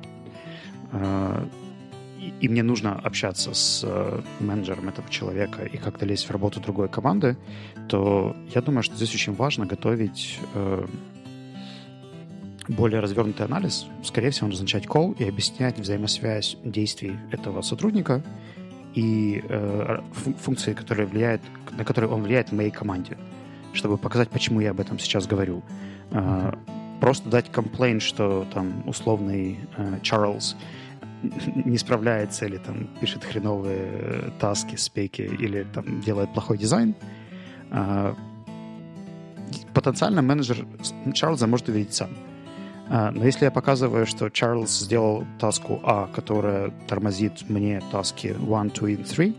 и 2.42 2.50
мне 2.50 2.64
нужно 2.64 2.94
общаться 2.94 3.54
с 3.54 3.84
э, 3.84 4.22
менеджером 4.40 4.90
этого 4.90 5.10
человека 5.10 5.64
и 5.64 5.78
как-то 5.78 6.06
лезть 6.06 6.28
в 6.28 6.32
работу 6.32 6.60
другой 6.60 6.90
команды, 6.90 7.38
то 7.88 8.36
я 8.54 8.62
думаю, 8.62 8.84
что 8.84 8.96
здесь 8.96 9.14
очень 9.16 9.34
важно 9.34 9.66
готовить 9.66 10.40
э, 10.54 10.86
более 12.68 13.00
развернутый 13.00 13.46
анализ. 13.46 13.86
Скорее 14.04 14.32
всего, 14.32 14.48
назначать 14.48 14.86
call 14.86 15.16
и 15.18 15.28
объяснять 15.28 15.80
взаимосвязь 15.80 16.58
действий 16.64 17.16
этого 17.32 17.62
сотрудника 17.62 18.24
и 18.96 19.44
э, 19.48 20.00
функции, 20.40 20.74
которые 20.74 21.08
влияют, 21.08 21.42
на 21.72 21.84
которые 21.84 22.12
он 22.12 22.24
влияет 22.24 22.50
в 22.50 22.56
моей 22.56 22.72
команде, 22.72 23.18
чтобы 23.74 23.98
показать, 23.98 24.30
почему 24.30 24.60
я 24.60 24.72
об 24.72 24.80
этом 24.80 25.00
сейчас 25.00 25.28
говорю. 25.28 25.64
Э, 26.12 26.54
просто 27.00 27.30
дать 27.30 27.52
комплейн, 27.52 28.00
что 28.00 28.46
там 28.54 28.88
условный 28.88 29.60
э, 29.78 30.00
Чарльз 30.02 30.56
не 31.66 31.78
справляется 31.78 32.46
или 32.46 32.58
там 32.58 32.88
пишет 33.00 33.24
хреновые 33.24 33.90
э, 33.92 34.30
таски, 34.40 34.76
спеки 34.76 35.22
или 35.22 35.66
там 35.74 36.02
делает 36.02 36.34
плохой 36.34 36.58
дизайн, 36.58 36.96
э, 37.72 38.14
потенциально 39.74 40.22
менеджер 40.22 40.66
Чарльза 41.14 41.48
может 41.48 41.70
увидеть 41.70 41.94
сам. 41.94 42.10
А, 42.90 43.12
но 43.12 43.26
если 43.26 43.46
я 43.46 43.52
показываю, 43.52 44.06
что 44.06 44.30
Чарльз 44.30 44.80
сделал 44.80 45.26
таску 45.40 45.80
А, 45.84 46.08
которая 46.08 46.72
тормозит 46.88 47.50
мне 47.50 47.82
таски 47.92 48.28
1, 48.28 48.70
2 48.70 48.90
и 48.90 48.96
3, 48.98 49.36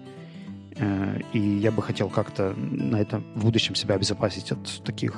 э, 0.77 1.21
и 1.33 1.39
я 1.39 1.71
бы 1.71 1.83
хотел 1.83 2.09
как-то 2.09 2.55
на 2.57 2.97
этом 2.97 3.25
в 3.35 3.45
будущем 3.45 3.75
себя 3.75 3.95
обезопасить 3.97 4.51
от 4.51 4.83
таких 4.85 5.15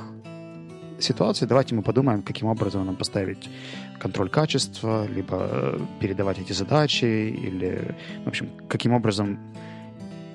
ситуаций, 0.98 1.46
давайте 1.46 1.74
мы 1.74 1.82
подумаем, 1.82 2.22
каким 2.22 2.48
образом 2.48 2.86
нам 2.86 2.96
поставить 2.96 3.48
контроль 3.98 4.28
качества, 4.28 5.06
либо 5.06 5.48
э, 5.50 5.78
передавать 6.00 6.38
эти 6.38 6.52
задачи, 6.52 7.04
или, 7.04 7.94
в 8.24 8.28
общем, 8.28 8.50
каким 8.68 8.92
образом 8.92 9.38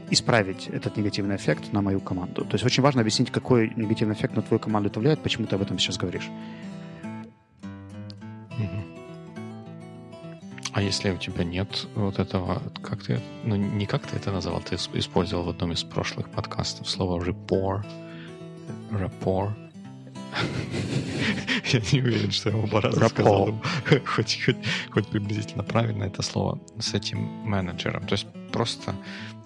исправить 0.10 0.68
этот 0.68 0.98
негативный 0.98 1.36
эффект 1.36 1.72
на 1.74 1.82
мою 1.82 2.00
команду. 2.02 2.44
То 2.46 2.54
есть 2.54 2.66
очень 2.66 2.84
важно 2.84 3.02
объяснить, 3.02 3.32
какой 3.32 3.72
негативный 3.76 4.16
эффект 4.16 4.36
на 4.36 4.42
твою 4.42 4.60
команду 4.60 4.90
это 4.90 5.00
влияет, 5.00 5.24
почему 5.24 5.48
ты 5.48 5.56
об 5.56 5.62
этом 5.62 5.80
сейчас 5.80 5.98
говоришь. 5.98 6.30
А 10.74 10.82
если 10.82 11.12
у 11.12 11.18
тебя 11.18 11.44
нет 11.44 11.88
вот 11.96 12.18
этого, 12.18 12.62
как 12.82 13.04
ты, 13.04 13.20
ну 13.44 13.56
не 13.56 13.86
как 13.86 14.08
ты 14.08 14.16
это 14.16 14.32
называл, 14.32 14.62
ты 14.62 14.76
использовал 14.76 15.44
в 15.44 15.50
одном 15.50 15.74
из 15.74 15.84
прошлых 15.84 16.30
подкастов 16.30 16.90
слово 16.90 17.22
rapport, 17.22 17.86
rapport. 18.90 19.52
Я 21.74 21.82
не 21.92 22.02
уверен, 22.02 22.32
что 22.32 22.50
я 22.50 22.58
оба 22.58 22.82
раза 22.82 23.10
сказал. 23.10 23.62
Хоть, 24.06 24.44
хоть, 24.46 24.58
хоть 24.92 25.08
приблизительно 25.08 25.64
правильно 25.64 26.04
это 26.04 26.22
слово 26.22 26.60
с 26.80 26.94
этим 26.94 27.20
менеджером. 27.46 28.06
То 28.08 28.14
есть 28.14 28.28
просто 28.52 28.96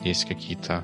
есть 0.03 0.25
какие-то 0.25 0.83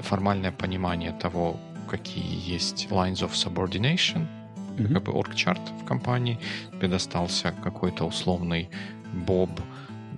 формальное 0.00 0.52
понимание 0.52 1.12
того, 1.12 1.60
какие 1.88 2.54
есть 2.54 2.88
lines 2.90 3.22
of 3.22 3.32
subordination, 3.32 4.26
mm-hmm. 4.76 4.94
как 4.94 5.02
бы 5.02 5.12
орг-чарт 5.12 5.60
в 5.82 5.84
компании, 5.84 6.38
тебе 6.72 6.88
достался 6.88 7.54
какой-то 7.62 8.04
условный 8.04 8.70
Боб 9.12 9.50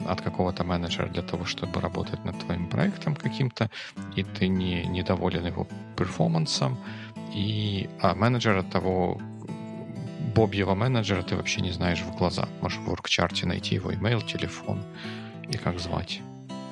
от 0.06 0.20
какого-то 0.20 0.64
менеджера 0.64 1.08
для 1.08 1.22
того, 1.22 1.44
чтобы 1.44 1.80
работать 1.80 2.24
над 2.24 2.38
твоим 2.38 2.68
проектом 2.68 3.14
каким-то, 3.14 3.70
и 4.16 4.22
ты 4.22 4.48
не 4.48 4.84
недоволен 4.86 5.46
его 5.46 5.66
перформансом, 5.96 6.76
и 7.34 7.88
а 8.00 8.14
менеджера 8.14 8.62
того 8.62 9.20
Бобьего 10.34 10.74
менеджера 10.74 11.22
ты 11.22 11.36
вообще 11.36 11.60
не 11.60 11.72
знаешь 11.72 12.00
в 12.00 12.16
глаза. 12.16 12.48
Можешь 12.60 12.78
в 12.78 12.84
воркчарте 12.84 13.46
найти 13.46 13.74
его 13.74 13.94
имейл, 13.94 14.22
телефон 14.22 14.82
и 15.48 15.56
как 15.58 15.78
звать. 15.78 16.22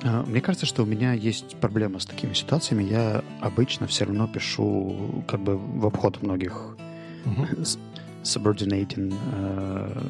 А, 0.03 0.25
мне 0.25 0.41
кажется, 0.41 0.67
что 0.67 0.83
у 0.83 0.87
меня 0.87 1.13
есть 1.13 1.57
проблема 1.57 1.99
с 1.99 2.07
такими 2.07 2.33
ситуациями. 2.33 2.85
Я 2.85 3.23
обычно 3.41 3.87
все 3.87 4.07
равно 4.07 4.27
пишу 4.27 5.25
как 5.29 5.41
бы 5.41 5.59
в 5.59 5.85
обход 5.87 6.23
многих 6.23 6.77
угу 7.27 7.47
subordinating 8.23 9.15
э, 9.33 10.03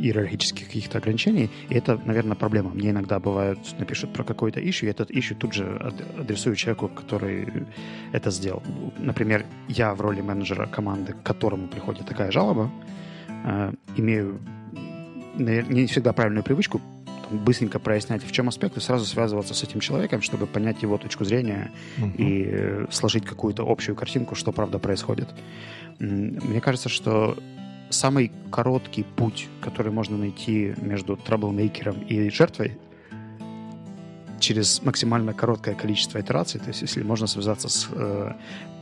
иерархических 0.00 0.66
каких-то 0.66 0.98
ограничений. 0.98 1.50
И 1.68 1.74
это, 1.74 2.00
наверное, 2.04 2.36
проблема. 2.36 2.70
Мне 2.70 2.90
иногда 2.90 3.18
бывает, 3.18 3.58
напишут 3.78 4.12
про 4.12 4.24
какой-то 4.24 4.60
issue, 4.60 4.86
и 4.86 4.90
этот 4.90 5.10
issue 5.10 5.34
тут 5.34 5.52
же 5.54 5.64
адресую 6.18 6.56
человеку, 6.56 6.88
который 6.88 7.66
это 8.12 8.30
сделал. 8.30 8.62
Например, 8.98 9.44
я 9.68 9.94
в 9.94 10.00
роли 10.00 10.20
менеджера 10.20 10.66
команды, 10.66 11.12
к 11.12 11.22
которому 11.22 11.68
приходит 11.68 12.06
такая 12.06 12.30
жалоба, 12.30 12.70
э, 13.44 13.72
имею 13.96 14.40
не 15.38 15.86
всегда 15.86 16.12
правильную 16.12 16.44
привычку 16.44 16.80
там, 17.28 17.38
быстренько 17.38 17.78
прояснять, 17.78 18.24
в 18.24 18.32
чем 18.32 18.48
аспект, 18.48 18.76
и 18.76 18.80
сразу 18.80 19.04
связываться 19.04 19.54
с 19.54 19.62
этим 19.62 19.80
человеком, 19.80 20.22
чтобы 20.22 20.46
понять 20.46 20.82
его 20.82 20.98
точку 20.98 21.24
зрения 21.24 21.70
uh-huh. 21.98 22.16
и 22.16 22.44
э, 22.48 22.86
сложить 22.90 23.24
какую-то 23.24 23.64
общую 23.68 23.96
картинку, 23.96 24.34
что 24.34 24.52
правда 24.52 24.78
происходит. 24.78 25.28
Мне 25.98 26.60
кажется, 26.60 26.88
что 26.88 27.36
самый 27.90 28.32
короткий 28.50 29.02
путь, 29.02 29.48
который 29.60 29.92
можно 29.92 30.16
найти 30.16 30.74
между 30.78 31.16
траблмейкером 31.16 32.00
и 32.00 32.30
жертвой, 32.30 32.78
через 34.40 34.82
максимально 34.82 35.32
короткое 35.32 35.74
количество 35.74 36.20
итераций, 36.20 36.60
то 36.60 36.68
есть 36.68 36.82
если 36.82 37.02
можно 37.02 37.26
связаться 37.26 37.68
с 37.68 37.88
э, 37.90 38.32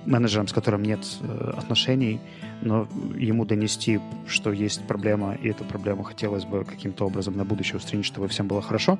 менеджером, 0.06 0.48
с 0.48 0.52
которым 0.52 0.82
нет 0.82 1.00
э, 1.20 1.52
отношений, 1.56 2.20
но 2.62 2.88
ему 3.16 3.44
донести, 3.44 4.00
что 4.26 4.52
есть 4.52 4.86
проблема, 4.86 5.34
и 5.34 5.48
эту 5.48 5.64
проблему 5.64 6.02
хотелось 6.02 6.44
бы 6.44 6.64
каким-то 6.64 7.06
образом 7.06 7.36
на 7.36 7.44
будущее 7.44 7.76
устранить, 7.76 8.06
чтобы 8.06 8.28
всем 8.28 8.48
было 8.48 8.62
хорошо. 8.62 8.98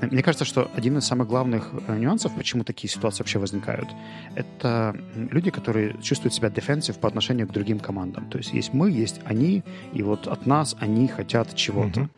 Мне 0.00 0.22
кажется, 0.22 0.44
что 0.44 0.70
один 0.74 0.98
из 0.98 1.04
самых 1.04 1.28
главных 1.28 1.70
э, 1.86 1.98
нюансов, 1.98 2.32
почему 2.36 2.64
такие 2.64 2.90
ситуации 2.90 3.22
вообще 3.22 3.38
возникают, 3.38 3.88
это 4.34 4.96
люди, 5.14 5.50
которые 5.50 5.96
чувствуют 6.02 6.34
себя 6.34 6.48
defensive 6.48 6.98
по 6.98 7.08
отношению 7.08 7.48
к 7.48 7.52
другим 7.52 7.78
командам. 7.78 8.28
То 8.30 8.38
есть 8.38 8.52
есть 8.52 8.74
мы, 8.74 8.90
есть 8.90 9.20
они, 9.24 9.62
и 9.92 10.02
вот 10.02 10.26
от 10.26 10.46
нас 10.46 10.76
они 10.80 11.08
хотят 11.08 11.54
чего-то. 11.54 12.00
Mm-hmm. 12.00 12.08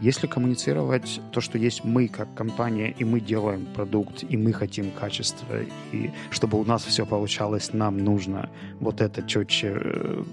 Если 0.00 0.26
коммуницировать 0.26 1.20
то, 1.32 1.40
что 1.40 1.58
есть 1.58 1.84
мы 1.84 2.08
как 2.08 2.32
компания, 2.34 2.90
и 2.90 3.04
мы 3.04 3.20
делаем 3.20 3.66
продукт, 3.66 4.24
и 4.28 4.36
мы 4.36 4.52
хотим 4.52 4.90
качества, 4.90 5.62
и 5.92 6.10
чтобы 6.30 6.58
у 6.58 6.64
нас 6.64 6.84
все 6.84 7.06
получалось, 7.06 7.72
нам 7.72 7.98
нужно 7.98 8.50
вот 8.80 9.00
это 9.00 9.22
четче 9.22 9.72
э, 9.76 10.24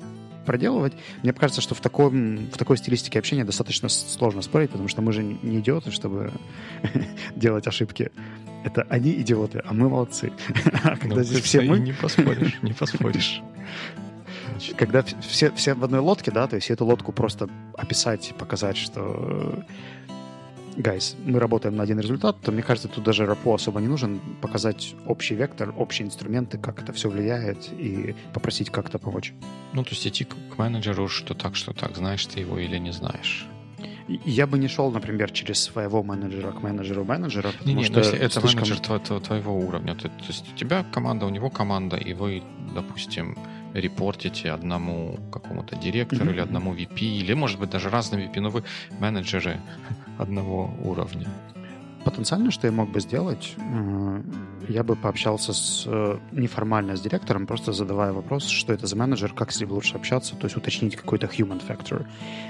проделывать. 0.46 0.94
Мне 1.22 1.34
кажется, 1.34 1.62
что 1.62 1.76
в, 1.76 1.82
таком, 1.82 2.48
в 2.48 2.58
такой 2.58 2.78
стилистике 2.78 3.20
общения 3.20 3.44
достаточно 3.44 3.90
сложно 3.90 4.42
спорить, 4.42 4.72
потому 4.72 4.90
что 4.90 5.04
мы 5.04 5.12
же 5.14 5.22
не 5.22 5.60
идиоты, 5.60 5.92
чтобы 5.92 6.32
делать 7.36 7.68
ошибки. 7.68 8.12
Это 8.64 8.88
они 8.90 9.12
идиоты, 9.12 9.62
а 9.64 9.74
мы 9.74 9.88
молодцы. 9.88 10.32
а 10.84 10.98
когда 10.98 11.18
ну, 11.18 11.24
здесь 11.24 11.44
все 11.44 11.62
мы... 11.62 11.80
Не 11.80 11.94
поспоришь, 11.94 12.58
не 12.64 12.74
поспоришь. 12.74 13.42
Значит. 14.58 14.76
Когда 14.76 15.04
все, 15.22 15.52
все 15.52 15.74
в 15.76 15.84
одной 15.84 16.00
лодке, 16.00 16.32
да, 16.32 16.48
то 16.48 16.56
есть 16.56 16.72
эту 16.72 16.86
лодку 16.86 17.12
просто 17.12 17.48
описать, 17.78 18.34
показать, 18.38 18.78
что 18.78 19.64
guys, 20.76 21.16
мы 21.26 21.40
работаем 21.40 21.76
на 21.76 21.84
один 21.84 22.00
результат, 22.00 22.38
то, 22.42 22.52
мне 22.52 22.64
кажется, 22.64 22.88
тут 22.88 23.04
даже 23.04 23.26
рапо 23.26 23.56
особо 23.56 23.80
не 23.82 23.88
нужен. 23.88 24.20
Показать 24.42 24.96
общий 25.06 25.36
вектор, 25.36 25.74
общие 25.78 26.08
инструменты, 26.08 26.58
как 26.58 26.82
это 26.82 26.92
все 26.94 27.10
влияет, 27.10 27.72
и 27.72 28.16
попросить 28.34 28.70
как-то 28.70 28.98
помочь. 29.00 29.34
Ну, 29.74 29.84
то 29.84 29.92
есть 29.92 30.08
идти 30.08 30.26
к 30.26 30.58
менеджеру, 30.58 31.08
что 31.08 31.34
так, 31.34 31.56
что 31.56 31.74
так, 31.74 31.96
знаешь 31.96 32.26
ты 32.26 32.40
его 32.40 32.58
или 32.58 32.78
не 32.78 32.92
знаешь. 32.92 33.48
Я 34.08 34.48
бы 34.48 34.58
не 34.58 34.70
шел, 34.70 34.90
например, 34.90 35.32
через 35.32 35.62
своего 35.62 36.02
менеджера 36.02 36.52
к 36.52 36.64
менеджеру 36.64 37.04
менеджера, 37.04 37.52
потому 37.52 37.68
не, 37.68 37.76
не, 37.76 37.84
что 37.84 38.00
если 38.00 38.18
это 38.18 38.40
слишком... 38.40 38.62
менеджер 38.62 38.80
твоего, 38.80 39.20
твоего 39.20 39.60
уровня, 39.60 39.96
то, 39.96 40.08
то 40.08 40.26
есть 40.28 40.46
у 40.52 40.58
тебя 40.58 40.86
команда, 40.94 41.26
у 41.26 41.30
него 41.30 41.50
команда, 41.50 41.98
и 41.98 42.14
вы, 42.14 42.42
допустим, 42.74 43.38
репортите 43.80 44.52
одному 44.52 45.18
какому-то 45.32 45.76
директору 45.76 46.26
mm-hmm. 46.26 46.34
или 46.34 46.40
одному 46.40 46.74
VP, 46.74 47.00
или, 47.00 47.34
может 47.34 47.60
быть, 47.60 47.70
даже 47.70 47.90
разным 47.90 48.22
VP, 48.22 48.40
но 48.40 48.50
вы 48.50 48.64
менеджеры 49.00 49.60
одного 50.18 50.74
уровня. 50.84 51.28
Потенциально, 52.04 52.52
что 52.52 52.68
я 52.68 52.74
мог 52.74 52.90
бы 52.90 53.02
сделать, 53.02 53.56
я 54.70 54.84
бы 54.84 54.96
пообщался 54.96 55.52
с, 55.52 55.84
э, 55.86 56.18
неформально 56.32 56.96
с 56.96 57.02
директором, 57.02 57.46
просто 57.46 57.74
задавая 57.74 58.14
вопрос, 58.14 58.46
что 58.48 58.72
это 58.72 58.88
за 58.88 58.96
менеджер, 58.96 59.34
как 59.34 59.52
с 59.52 59.60
ним 59.60 59.72
лучше 59.72 59.96
общаться, 59.96 60.36
то 60.38 60.46
есть 60.46 60.56
уточнить 60.56 60.96
какой-то 60.96 61.28
human 61.28 61.62
factor. 61.68 62.06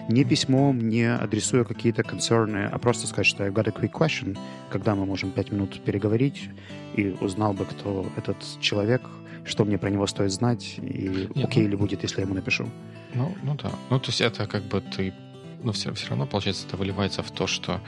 Не 0.09 0.23
письмом, 0.25 0.89
не 0.89 1.05
адресуя 1.05 1.63
какие-то 1.63 2.03
концерны, 2.03 2.69
а 2.71 2.77
просто 2.77 3.07
сказать, 3.07 3.25
что 3.25 3.45
I've 3.45 3.53
got 3.53 3.67
a 3.67 3.71
quick 3.71 3.91
question, 3.91 4.37
когда 4.69 4.93
мы 4.93 5.07
можем 5.07 5.31
пять 5.31 5.51
минут 5.51 5.81
переговорить, 5.83 6.49
и 6.95 7.15
узнал 7.19 7.53
бы, 7.53 7.65
кто 7.65 8.05
этот 8.15 8.37
человек, 8.61 9.01
что 9.47 9.65
мне 9.65 9.77
про 9.77 9.89
него 9.89 10.07
стоит 10.07 10.31
знать, 10.31 10.75
и 10.77 11.29
Нет, 11.35 11.47
окей 11.47 11.63
ну, 11.63 11.69
ли 11.69 11.75
будет, 11.75 12.03
если 12.03 12.17
я 12.17 12.23
ему 12.25 12.35
напишу. 12.35 12.69
Ну, 13.13 13.35
ну 13.43 13.55
да. 13.55 13.71
Ну, 13.89 13.99
то 13.99 14.09
есть 14.09 14.21
это 14.21 14.47
как 14.47 14.63
бы 14.63 14.81
ты... 14.81 15.13
Ну, 15.63 15.71
все, 15.71 15.93
все 15.93 16.09
равно, 16.09 16.27
получается, 16.27 16.67
это 16.67 16.77
выливается 16.77 17.23
в 17.23 17.31
то, 17.31 17.47
что 17.47 17.81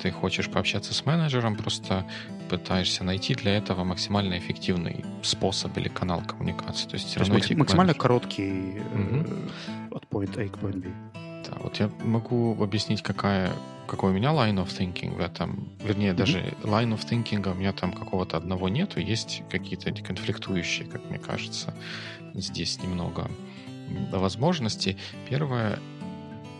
ты 0.00 0.10
хочешь 0.10 0.50
пообщаться 0.50 0.92
с 0.92 1.06
менеджером, 1.06 1.56
просто 1.56 2.04
пытаешься 2.48 3.04
найти 3.04 3.34
для 3.34 3.56
этого 3.56 3.84
максимально 3.84 4.38
эффективный 4.38 5.04
способ 5.22 5.76
или 5.78 5.88
канал 5.88 6.22
коммуникации. 6.26 6.88
То 6.88 6.94
есть, 6.94 7.06
все 7.06 7.14
то 7.14 7.20
равно 7.20 7.36
есть 7.36 7.54
максимально 7.54 7.94
короткий 7.94 8.80
угу. 8.92 9.96
от 9.96 10.04
point 10.10 10.38
A 10.38 10.48
к 10.48 10.58
point 10.58 10.80
B. 10.80 10.88
Да, 11.46 11.56
вот 11.60 11.78
я 11.80 11.90
могу 12.02 12.62
объяснить, 12.62 13.02
какая, 13.02 13.52
какой 13.86 14.10
у 14.10 14.14
меня 14.14 14.30
line 14.30 14.64
of 14.64 14.68
thinking 14.68 15.14
в 15.14 15.20
этом. 15.20 15.68
Вернее, 15.82 16.12
mm-hmm. 16.12 16.16
даже 16.16 16.38
line 16.62 16.94
of 16.94 17.06
thinking 17.06 17.50
у 17.50 17.54
меня 17.54 17.72
там 17.72 17.92
какого-то 17.92 18.36
одного 18.36 18.68
нету. 18.68 19.00
Есть 19.00 19.42
какие-то 19.50 19.92
конфликтующие, 19.92 20.86
как 20.86 21.04
мне 21.10 21.18
кажется. 21.18 21.74
Здесь 22.34 22.82
немного 22.82 23.30
возможностей. 24.12 24.96
Первое, 25.28 25.78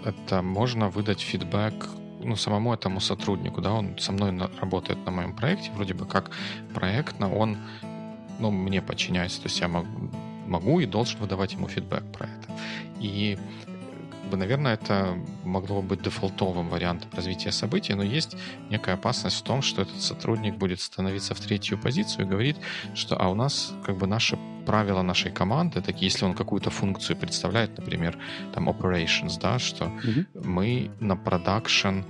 это 0.04 0.42
можно 0.42 0.88
выдать 0.88 1.20
фидбэк 1.20 1.88
ну, 2.24 2.36
самому 2.36 2.72
этому 2.72 3.00
сотруднику, 3.00 3.60
да, 3.60 3.72
он 3.72 3.98
со 3.98 4.12
мной 4.12 4.32
на, 4.32 4.50
работает 4.60 5.04
на 5.04 5.12
моем 5.12 5.34
проекте, 5.34 5.70
вроде 5.72 5.94
бы 5.94 6.06
как 6.06 6.30
проектно, 6.74 7.32
он, 7.32 7.58
ну, 8.38 8.50
мне 8.50 8.80
подчиняется, 8.80 9.42
то 9.42 9.48
есть 9.48 9.60
я 9.60 9.68
могу, 9.68 9.88
могу 10.46 10.80
и 10.80 10.86
должен 10.86 11.20
выдавать 11.20 11.52
ему 11.52 11.68
фидбэк 11.68 12.02
про 12.12 12.26
это. 12.26 12.60
И 13.00 13.38
наверное, 14.32 14.74
это 14.74 15.16
могло 15.44 15.82
быть 15.82 16.02
дефолтовым 16.02 16.68
вариантом 16.68 17.10
развития 17.14 17.52
событий, 17.52 17.94
но 17.94 18.02
есть 18.02 18.36
некая 18.70 18.94
опасность 18.94 19.36
в 19.36 19.42
том, 19.42 19.62
что 19.62 19.82
этот 19.82 20.00
сотрудник 20.00 20.56
будет 20.56 20.80
становиться 20.80 21.34
в 21.34 21.40
третью 21.40 21.78
позицию 21.78 22.26
и 22.26 22.28
говорит, 22.28 22.56
что 22.94 23.16
а 23.16 23.28
у 23.28 23.34
нас 23.34 23.72
как 23.84 23.96
бы 23.96 24.06
наши 24.06 24.38
правила 24.66 25.02
нашей 25.02 25.30
команды, 25.30 25.80
такие, 25.80 26.10
если 26.10 26.24
он 26.24 26.34
какую-то 26.34 26.70
функцию 26.70 27.16
представляет, 27.16 27.76
например, 27.78 28.18
там 28.52 28.68
operations, 28.68 29.38
да, 29.40 29.58
что 29.58 29.84
mm-hmm. 29.84 30.46
мы 30.46 30.90
на 31.00 31.16
продакшн 31.16 32.00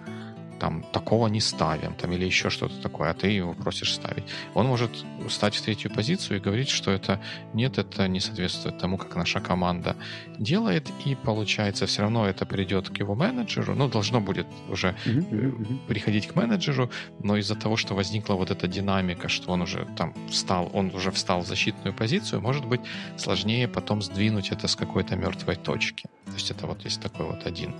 там 0.58 0.84
такого 0.92 1.28
не 1.28 1.40
ставим, 1.40 1.94
там 1.94 2.12
или 2.12 2.24
еще 2.24 2.50
что-то 2.50 2.80
такое, 2.80 3.10
а 3.10 3.14
ты 3.14 3.28
его 3.28 3.54
просишь 3.54 3.94
ставить. 3.94 4.24
Он 4.54 4.66
может 4.66 4.90
стать 5.28 5.56
в 5.56 5.62
третью 5.62 5.92
позицию 5.92 6.38
и 6.38 6.40
говорить, 6.40 6.68
что 6.68 6.90
это 6.90 7.20
нет, 7.52 7.78
это 7.78 8.08
не 8.08 8.20
соответствует 8.20 8.78
тому, 8.78 8.98
как 8.98 9.16
наша 9.16 9.40
команда 9.40 9.96
делает, 10.38 10.90
и 11.04 11.14
получается 11.14 11.86
все 11.86 12.02
равно 12.02 12.26
это 12.26 12.46
придет 12.46 12.88
к 12.88 12.98
его 12.98 13.14
менеджеру, 13.14 13.74
ну, 13.74 13.88
должно 13.88 14.20
будет 14.20 14.46
уже 14.68 14.96
mm-hmm. 15.04 15.86
приходить 15.86 16.26
к 16.28 16.34
менеджеру, 16.34 16.90
но 17.22 17.36
из-за 17.36 17.54
того, 17.54 17.76
что 17.76 17.94
возникла 17.94 18.34
вот 18.34 18.50
эта 18.50 18.68
динамика, 18.68 19.28
что 19.28 19.52
он 19.52 19.62
уже 19.62 19.86
там 19.96 20.14
встал, 20.28 20.70
он 20.72 20.94
уже 20.94 21.10
встал 21.10 21.40
в 21.40 21.46
защитную 21.46 21.94
позицию, 21.94 22.40
может 22.40 22.64
быть 22.64 22.80
сложнее 23.16 23.68
потом 23.68 24.02
сдвинуть 24.02 24.50
это 24.50 24.68
с 24.68 24.76
какой-то 24.76 25.16
мертвой 25.16 25.56
точки. 25.56 26.08
То 26.26 26.32
есть 26.32 26.50
это 26.50 26.66
вот 26.66 26.84
есть 26.84 27.00
такой 27.00 27.26
вот 27.26 27.46
один 27.46 27.74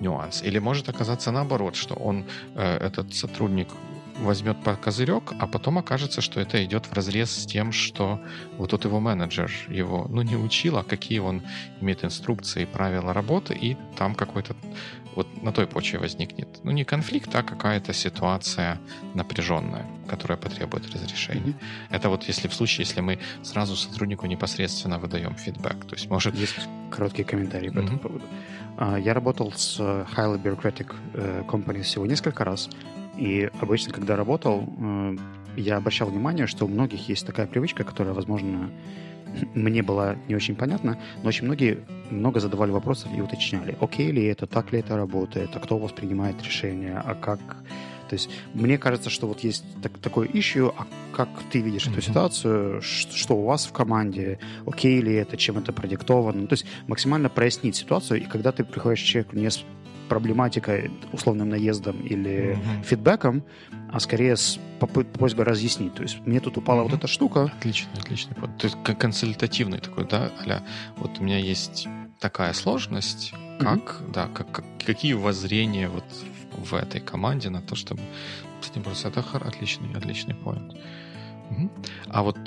нюанс. 0.00 0.42
Или 0.42 0.58
может 0.58 0.88
оказаться 0.88 1.30
наоборот, 1.32 1.76
что 1.76 1.94
он, 1.94 2.24
э, 2.54 2.76
этот 2.76 3.14
сотрудник 3.14 3.68
возьмет 4.18 4.62
по 4.62 4.74
козырек, 4.76 5.32
а 5.38 5.46
потом 5.46 5.78
окажется, 5.78 6.20
что 6.20 6.40
это 6.40 6.64
идет 6.64 6.86
в 6.86 6.92
разрез 6.92 7.30
с 7.30 7.46
тем, 7.46 7.72
что 7.72 8.20
вот 8.58 8.70
тот 8.70 8.84
его 8.84 9.00
менеджер 9.00 9.50
его, 9.68 10.06
ну, 10.08 10.22
не 10.22 10.36
учил, 10.36 10.76
а 10.76 10.84
какие 10.84 11.18
он 11.18 11.42
имеет 11.80 12.04
инструкции, 12.04 12.64
правила 12.64 13.12
работы, 13.12 13.54
и 13.54 13.76
там 13.96 14.14
какой-то 14.14 14.54
вот 15.14 15.42
на 15.42 15.52
той 15.52 15.66
почве 15.66 15.98
возникнет, 15.98 16.48
ну, 16.62 16.70
не 16.70 16.84
конфликт, 16.84 17.34
а 17.34 17.42
какая-то 17.42 17.92
ситуация 17.92 18.78
напряженная, 19.14 19.86
которая 20.08 20.38
потребует 20.38 20.90
разрешения. 20.94 21.52
Mm-hmm. 21.52 21.90
Это 21.90 22.08
вот 22.08 22.24
если 22.24 22.48
в 22.48 22.54
случае, 22.54 22.86
если 22.86 23.00
мы 23.00 23.18
сразу 23.42 23.76
сотруднику 23.76 24.26
непосредственно 24.26 24.98
выдаем 24.98 25.34
фидбэк, 25.34 25.84
то 25.84 25.94
есть 25.94 26.08
может... 26.08 26.34
Есть 26.34 26.68
короткий 26.90 27.24
комментарий 27.24 27.70
по 27.70 27.78
mm-hmm. 27.78 27.84
этому 27.84 27.98
поводу. 27.98 28.24
А, 28.78 28.96
я 28.96 29.12
работал 29.12 29.52
с 29.52 29.78
highly 29.78 30.40
bureaucratic 30.42 30.94
э, 31.14 31.44
companies 31.46 31.82
всего 31.82 32.06
несколько 32.06 32.44
раз, 32.44 32.70
и 33.16 33.50
обычно, 33.60 33.92
когда 33.92 34.16
работал, 34.16 34.66
я 35.56 35.76
обращал 35.76 36.08
внимание, 36.08 36.46
что 36.46 36.64
у 36.64 36.68
многих 36.68 37.08
есть 37.08 37.26
такая 37.26 37.46
привычка, 37.46 37.84
которая, 37.84 38.14
возможно, 38.14 38.70
мне 39.54 39.82
была 39.82 40.16
не 40.28 40.34
очень 40.34 40.54
понятна, 40.54 40.98
но 41.22 41.28
очень 41.28 41.44
многие 41.44 41.80
много 42.10 42.40
задавали 42.40 42.70
вопросов 42.70 43.10
и 43.16 43.20
уточняли, 43.20 43.76
окей 43.80 44.10
ли 44.10 44.24
это, 44.24 44.46
так 44.46 44.72
ли 44.72 44.80
это 44.80 44.96
работает, 44.96 45.50
а 45.54 45.60
кто 45.60 45.76
у 45.76 45.78
вас 45.78 45.92
принимает 45.92 46.42
решение, 46.42 46.96
а 47.04 47.14
как... 47.14 47.40
То 48.08 48.16
есть 48.16 48.28
мне 48.52 48.76
кажется, 48.76 49.08
что 49.08 49.26
вот 49.26 49.40
есть 49.40 49.64
так, 49.82 49.96
такое 49.96 50.28
ищу, 50.30 50.74
а 50.76 50.86
как 51.16 51.30
ты 51.50 51.60
видишь 51.60 51.86
mm-hmm. 51.86 51.92
эту 51.92 52.02
ситуацию, 52.02 52.82
что, 52.82 53.16
что 53.16 53.36
у 53.36 53.44
вас 53.44 53.64
в 53.64 53.72
команде, 53.72 54.38
окей 54.66 55.00
ли 55.00 55.14
это, 55.14 55.38
чем 55.38 55.56
это 55.56 55.72
продиктовано. 55.72 56.46
То 56.46 56.52
есть 56.52 56.66
максимально 56.88 57.30
прояснить 57.30 57.76
ситуацию, 57.76 58.20
и 58.20 58.24
когда 58.24 58.52
ты 58.52 58.64
приходишь 58.64 59.02
к 59.02 59.06
человеку 59.06 59.36
не 59.36 59.50
с 59.50 59.64
проблематикой, 60.08 60.90
условным 61.12 61.48
наездом 61.48 62.00
или 62.00 62.56
mm-hmm. 62.56 62.82
фидбэком, 62.84 63.44
а 63.90 64.00
скорее 64.00 64.36
с 64.36 64.58
просьбой 65.18 65.44
разъяснить. 65.44 65.94
То 65.94 66.02
есть 66.02 66.20
мне 66.26 66.40
тут 66.40 66.56
упала 66.56 66.80
mm-hmm. 66.80 66.84
вот 66.84 66.92
эта 66.94 67.06
штука. 67.06 67.52
Отлично, 67.58 67.90
отлично. 67.98 68.34
То 68.58 68.66
есть 68.66 68.76
консультативный 68.98 69.78
такой, 69.78 70.06
да, 70.06 70.30
аля, 70.40 70.62
вот 70.96 71.18
у 71.18 71.24
меня 71.24 71.38
есть 71.38 71.88
такая 72.18 72.52
сложность, 72.52 73.32
как, 73.58 73.80
mm-hmm. 73.80 74.12
да, 74.12 74.28
как, 74.28 74.50
как, 74.50 74.64
какие 74.84 75.14
воззрения 75.14 75.88
вот 75.88 76.04
в, 76.56 76.74
этой 76.74 77.00
команде 77.00 77.50
на 77.50 77.60
то, 77.60 77.74
чтобы... 77.74 78.00
Кстати, 78.60 78.82
просто 78.82 79.08
это 79.08 79.20
отличный, 79.20 79.92
отличный 79.94 80.34
поинт. 80.34 80.76
А 82.08 82.22
вот 82.22 82.38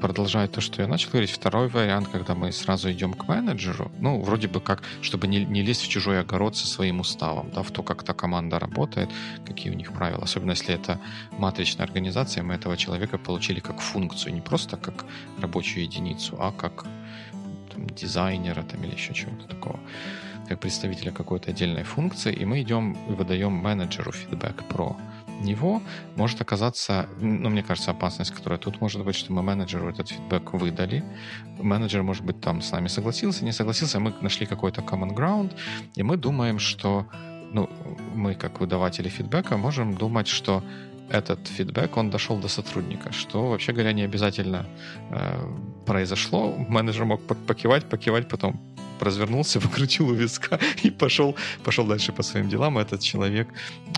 продолжая 0.00 0.48
то, 0.48 0.60
что 0.60 0.82
я 0.82 0.88
начал 0.88 1.10
говорить, 1.10 1.30
второй 1.30 1.68
вариант, 1.68 2.08
когда 2.08 2.34
мы 2.34 2.52
сразу 2.52 2.90
идем 2.90 3.14
к 3.14 3.28
менеджеру, 3.28 3.90
ну, 3.98 4.20
вроде 4.20 4.48
бы 4.48 4.60
как, 4.60 4.82
чтобы 5.02 5.26
не, 5.26 5.44
не 5.44 5.62
лезть 5.62 5.82
в 5.82 5.88
чужой 5.88 6.20
огород 6.20 6.56
со 6.56 6.66
своим 6.66 7.00
уставом, 7.00 7.50
да, 7.54 7.62
в 7.62 7.70
то, 7.70 7.82
как 7.82 8.02
та 8.02 8.14
команда 8.14 8.58
работает, 8.58 9.10
какие 9.46 9.72
у 9.72 9.76
них 9.76 9.92
правила. 9.92 10.22
Особенно 10.22 10.52
если 10.52 10.74
это 10.74 11.00
матричная 11.38 11.86
организация, 11.86 12.42
мы 12.42 12.54
этого 12.54 12.76
человека 12.76 13.18
получили 13.18 13.60
как 13.60 13.80
функцию, 13.80 14.34
не 14.34 14.40
просто 14.40 14.76
как 14.76 15.04
рабочую 15.40 15.84
единицу, 15.84 16.36
а 16.38 16.52
как 16.52 16.84
там, 17.72 17.86
дизайнера 17.90 18.62
там, 18.62 18.84
или 18.84 18.92
еще 18.92 19.14
чего-то 19.14 19.46
такого. 19.48 19.80
Как 20.48 20.60
представителя 20.60 21.10
какой-то 21.10 21.50
отдельной 21.50 21.82
функции, 21.82 22.32
и 22.32 22.44
мы 22.44 22.62
идем 22.62 22.96
и 23.08 23.12
выдаем 23.12 23.52
менеджеру 23.52 24.12
фидбэк 24.12 24.64
про 24.68 24.96
него 25.40 25.82
может 26.16 26.40
оказаться, 26.40 27.08
ну, 27.20 27.50
мне 27.50 27.62
кажется, 27.62 27.90
опасность, 27.90 28.32
которая 28.32 28.58
тут 28.58 28.80
может 28.80 29.04
быть, 29.04 29.16
что 29.16 29.32
мы 29.32 29.42
менеджеру 29.42 29.88
этот 29.88 30.08
фидбэк 30.08 30.52
выдали. 30.54 31.04
Менеджер, 31.58 32.02
может 32.02 32.24
быть, 32.24 32.40
там 32.40 32.62
с 32.62 32.72
нами 32.72 32.88
согласился, 32.88 33.44
не 33.44 33.52
согласился, 33.52 34.00
мы 34.00 34.12
нашли 34.20 34.46
какой-то 34.46 34.80
common 34.82 35.14
ground, 35.14 35.52
и 35.94 36.02
мы 36.02 36.16
думаем, 36.16 36.58
что 36.58 37.06
ну, 37.52 37.68
мы, 38.14 38.34
как 38.34 38.60
выдаватели 38.60 39.08
фидбэка, 39.08 39.56
можем 39.56 39.94
думать, 39.94 40.28
что 40.28 40.62
этот 41.10 41.46
фидбэк, 41.46 41.96
он 41.96 42.10
дошел 42.10 42.38
до 42.38 42.48
сотрудника, 42.48 43.12
что, 43.12 43.50
вообще 43.50 43.72
говоря, 43.72 43.92
не 43.92 44.02
обязательно 44.02 44.66
э, 45.10 45.56
произошло. 45.86 46.54
Менеджер 46.68 47.04
мог 47.04 47.22
покивать, 47.46 47.88
покивать, 47.88 48.28
потом 48.28 48.75
развернулся, 49.00 49.60
покрутил 49.66 50.08
у 50.08 50.14
виска 50.14 50.58
и 50.82 50.90
пошел, 50.90 51.34
пошел 51.64 51.86
дальше 51.86 52.12
по 52.12 52.22
своим 52.22 52.48
делам. 52.48 52.78
Этот 52.78 53.00
человек 53.00 53.48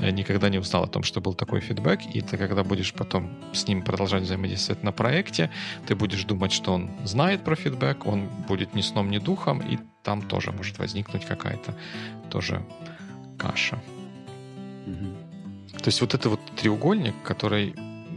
э, 0.00 0.10
никогда 0.10 0.48
не 0.48 0.58
узнал 0.58 0.84
о 0.84 0.86
том, 0.86 1.02
что 1.02 1.20
был 1.20 1.34
такой 1.34 1.60
фидбэк, 1.60 2.00
и 2.14 2.20
ты, 2.20 2.36
когда 2.36 2.64
будешь 2.64 2.92
потом 2.92 3.30
с 3.52 3.68
ним 3.68 3.82
продолжать 3.82 4.22
взаимодействовать 4.22 4.82
на 4.82 4.92
проекте, 4.92 5.50
ты 5.86 5.94
будешь 5.94 6.24
думать, 6.24 6.52
что 6.52 6.72
он 6.72 6.90
знает 7.04 7.44
про 7.44 7.56
фидбэк, 7.56 8.06
он 8.06 8.28
будет 8.48 8.74
ни 8.74 8.82
сном, 8.82 9.10
ни 9.10 9.18
духом, 9.18 9.60
и 9.60 9.78
там 10.02 10.22
тоже 10.22 10.52
может 10.52 10.78
возникнуть 10.78 11.24
какая-то 11.24 11.74
тоже 12.30 12.64
каша. 13.38 13.78
Mm-hmm. 14.86 15.28
То 15.78 15.88
есть 15.88 16.00
вот 16.00 16.14
это 16.14 16.28
вот 16.28 16.40
треугольник, 16.56 17.14
который, 17.22 17.74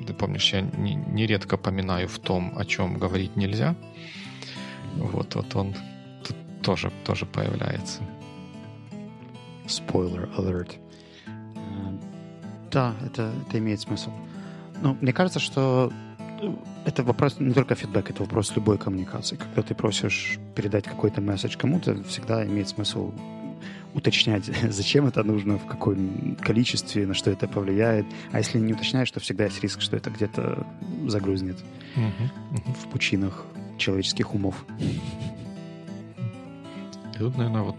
ты 0.07 0.13
помнишь, 0.13 0.53
я 0.53 0.61
нередко 0.61 1.57
не 1.57 1.61
поминаю 1.61 2.07
в 2.07 2.19
том, 2.19 2.53
о 2.57 2.65
чем 2.65 2.97
говорить 2.97 3.35
нельзя. 3.35 3.75
Вот, 4.95 5.35
вот 5.35 5.55
он 5.55 5.75
тоже, 6.61 6.91
тоже 7.05 7.25
появляется. 7.25 8.01
Spoiler 9.65 10.33
alert. 10.37 10.75
Э, 11.27 11.97
да, 12.71 12.95
это, 13.05 13.31
это 13.47 13.57
имеет 13.57 13.81
смысл. 13.81 14.11
Ну, 14.81 14.97
мне 15.01 15.13
кажется, 15.13 15.39
что 15.39 15.91
э, 16.41 16.53
это 16.85 17.03
вопрос 17.03 17.39
не 17.39 17.53
только 17.53 17.75
фидбэк, 17.75 18.09
это 18.09 18.23
вопрос 18.23 18.55
любой 18.55 18.77
коммуникации. 18.77 19.35
Когда 19.35 19.61
ты 19.61 19.75
просишь 19.75 20.39
передать 20.55 20.85
какой-то 20.85 21.21
месседж 21.21 21.57
кому-то, 21.57 22.03
всегда 22.03 22.45
имеет 22.45 22.69
смысл 22.69 23.13
уточнять, 23.93 24.45
зачем 24.69 25.05
это 25.07 25.23
нужно, 25.23 25.57
в 25.57 25.65
каком 25.65 26.35
количестве, 26.37 27.05
на 27.05 27.13
что 27.13 27.31
это 27.31 27.47
повлияет. 27.47 28.05
А 28.31 28.39
если 28.39 28.59
не 28.59 28.73
уточняешь, 28.73 29.11
то 29.11 29.19
всегда 29.19 29.45
есть 29.45 29.61
риск, 29.61 29.81
что 29.81 29.97
это 29.97 30.09
где-то 30.09 30.65
загрузнет 31.07 31.57
uh-huh, 31.95 32.11
uh-huh. 32.53 32.73
в 32.73 32.87
пучинах 32.89 33.45
человеческих 33.77 34.33
умов. 34.33 34.65
И 37.21 37.23
наверное, 37.23 37.61
вот 37.61 37.75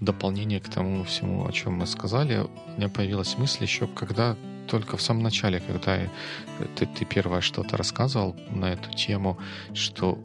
в 0.00 0.02
дополнение 0.02 0.58
к 0.58 0.70
тому 0.70 1.04
всему, 1.04 1.46
о 1.46 1.52
чем 1.52 1.74
мы 1.74 1.86
сказали, 1.86 2.38
у 2.38 2.78
меня 2.78 2.88
появилась 2.88 3.36
мысль 3.36 3.64
еще, 3.64 3.86
когда 3.86 4.36
только 4.68 4.96
в 4.96 5.02
самом 5.02 5.22
начале, 5.22 5.60
когда 5.60 5.98
ты, 6.76 6.86
ты 6.86 7.04
первое 7.04 7.42
что-то 7.42 7.76
рассказывал 7.76 8.34
на 8.50 8.72
эту 8.72 8.90
тему, 8.90 9.38
что 9.74 10.18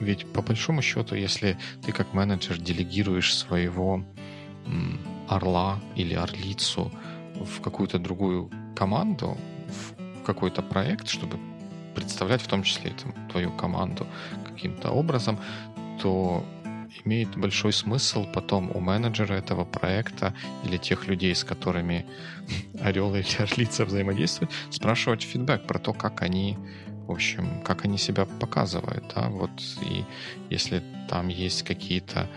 ведь 0.00 0.30
по 0.32 0.42
большому 0.42 0.82
счету, 0.82 1.14
если 1.14 1.56
ты 1.82 1.92
как 1.92 2.12
менеджер 2.12 2.58
делегируешь 2.58 3.34
своего 3.34 4.04
орла 5.28 5.80
или 5.96 6.12
орлицу 6.12 6.92
в 7.36 7.62
какую-то 7.62 7.98
другую 7.98 8.50
команду, 8.76 9.38
в 9.68 10.24
какой-то 10.24 10.60
проект, 10.60 11.08
чтобы 11.08 11.38
представлять 11.94 12.42
в 12.42 12.48
том 12.48 12.64
числе 12.64 12.92
там, 13.02 13.14
твою 13.30 13.50
команду 13.50 14.06
каким-то 14.44 14.90
образом, 14.90 15.38
то 16.02 16.44
имеет 17.04 17.36
большой 17.36 17.72
смысл 17.72 18.26
потом 18.32 18.70
у 18.74 18.80
менеджера 18.80 19.34
этого 19.34 19.64
проекта 19.64 20.34
или 20.64 20.76
тех 20.76 21.06
людей, 21.06 21.34
с 21.34 21.44
которыми 21.44 22.06
орел 22.80 23.14
или 23.14 23.42
орлица 23.42 23.84
взаимодействуют, 23.84 24.52
спрашивать 24.70 25.22
фидбэк 25.22 25.66
про 25.66 25.78
то, 25.78 25.92
как 25.92 26.22
они 26.22 26.56
в 27.06 27.10
общем, 27.10 27.62
как 27.62 27.84
они 27.84 27.98
себя 27.98 28.24
показывают, 28.26 29.12
да, 29.14 29.28
вот, 29.28 29.50
и 29.82 30.04
если 30.50 30.82
там 31.08 31.28
есть 31.28 31.64
какие-то 31.64 32.28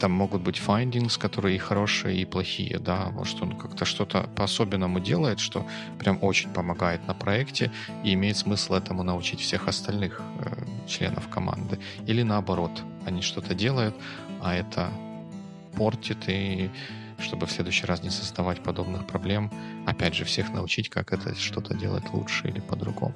там 0.00 0.12
могут 0.12 0.40
быть 0.40 0.56
findings, 0.56 1.18
которые 1.18 1.56
и 1.56 1.58
хорошие, 1.58 2.22
и 2.22 2.24
плохие, 2.24 2.78
да, 2.78 3.10
может 3.10 3.42
он 3.42 3.56
как-то 3.56 3.84
что-то 3.84 4.28
по-особенному 4.34 4.98
делает, 4.98 5.38
что 5.38 5.66
прям 5.98 6.18
очень 6.22 6.50
помогает 6.50 7.06
на 7.06 7.14
проекте, 7.14 7.70
и 8.02 8.14
имеет 8.14 8.36
смысл 8.38 8.74
этому 8.74 9.02
научить 9.02 9.40
всех 9.40 9.68
остальных 9.68 10.22
э, 10.38 10.64
членов 10.88 11.28
команды. 11.28 11.78
Или 12.06 12.22
наоборот, 12.22 12.82
они 13.06 13.20
что-то 13.20 13.54
делают, 13.54 13.94
а 14.42 14.54
это 14.54 14.88
портит, 15.76 16.28
и 16.28 16.70
чтобы 17.18 17.46
в 17.46 17.52
следующий 17.52 17.86
раз 17.86 18.02
не 18.02 18.10
создавать 18.10 18.62
подобных 18.62 19.06
проблем, 19.06 19.50
опять 19.86 20.14
же, 20.14 20.24
всех 20.24 20.50
научить, 20.50 20.88
как 20.88 21.12
это 21.12 21.34
что-то 21.34 21.74
делать 21.74 22.04
лучше 22.12 22.48
или 22.48 22.60
по-другому. 22.60 23.14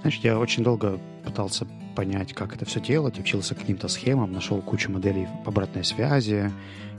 Знаешь, 0.00 0.20
я 0.22 0.38
очень 0.38 0.64
долго 0.64 0.98
пытался 1.24 1.66
понять, 1.94 2.32
как 2.32 2.54
это 2.54 2.64
все 2.64 2.80
делать, 2.80 3.18
учился 3.18 3.54
каким-то 3.54 3.88
схемам, 3.88 4.32
нашел 4.32 4.62
кучу 4.62 4.90
моделей 4.90 5.28
обратной 5.44 5.84
связи, 5.84 6.50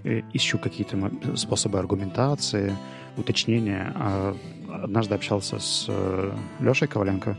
э, 0.04 0.22
ищу 0.34 0.60
какие-то 0.60 1.12
способы 1.36 1.80
аргументации, 1.80 2.76
уточнения. 3.18 3.92
А 3.96 4.36
однажды 4.84 5.16
общался 5.16 5.60
с 5.60 5.86
э, 5.88 6.32
Лешей 6.60 6.88
Коваленко, 6.88 7.38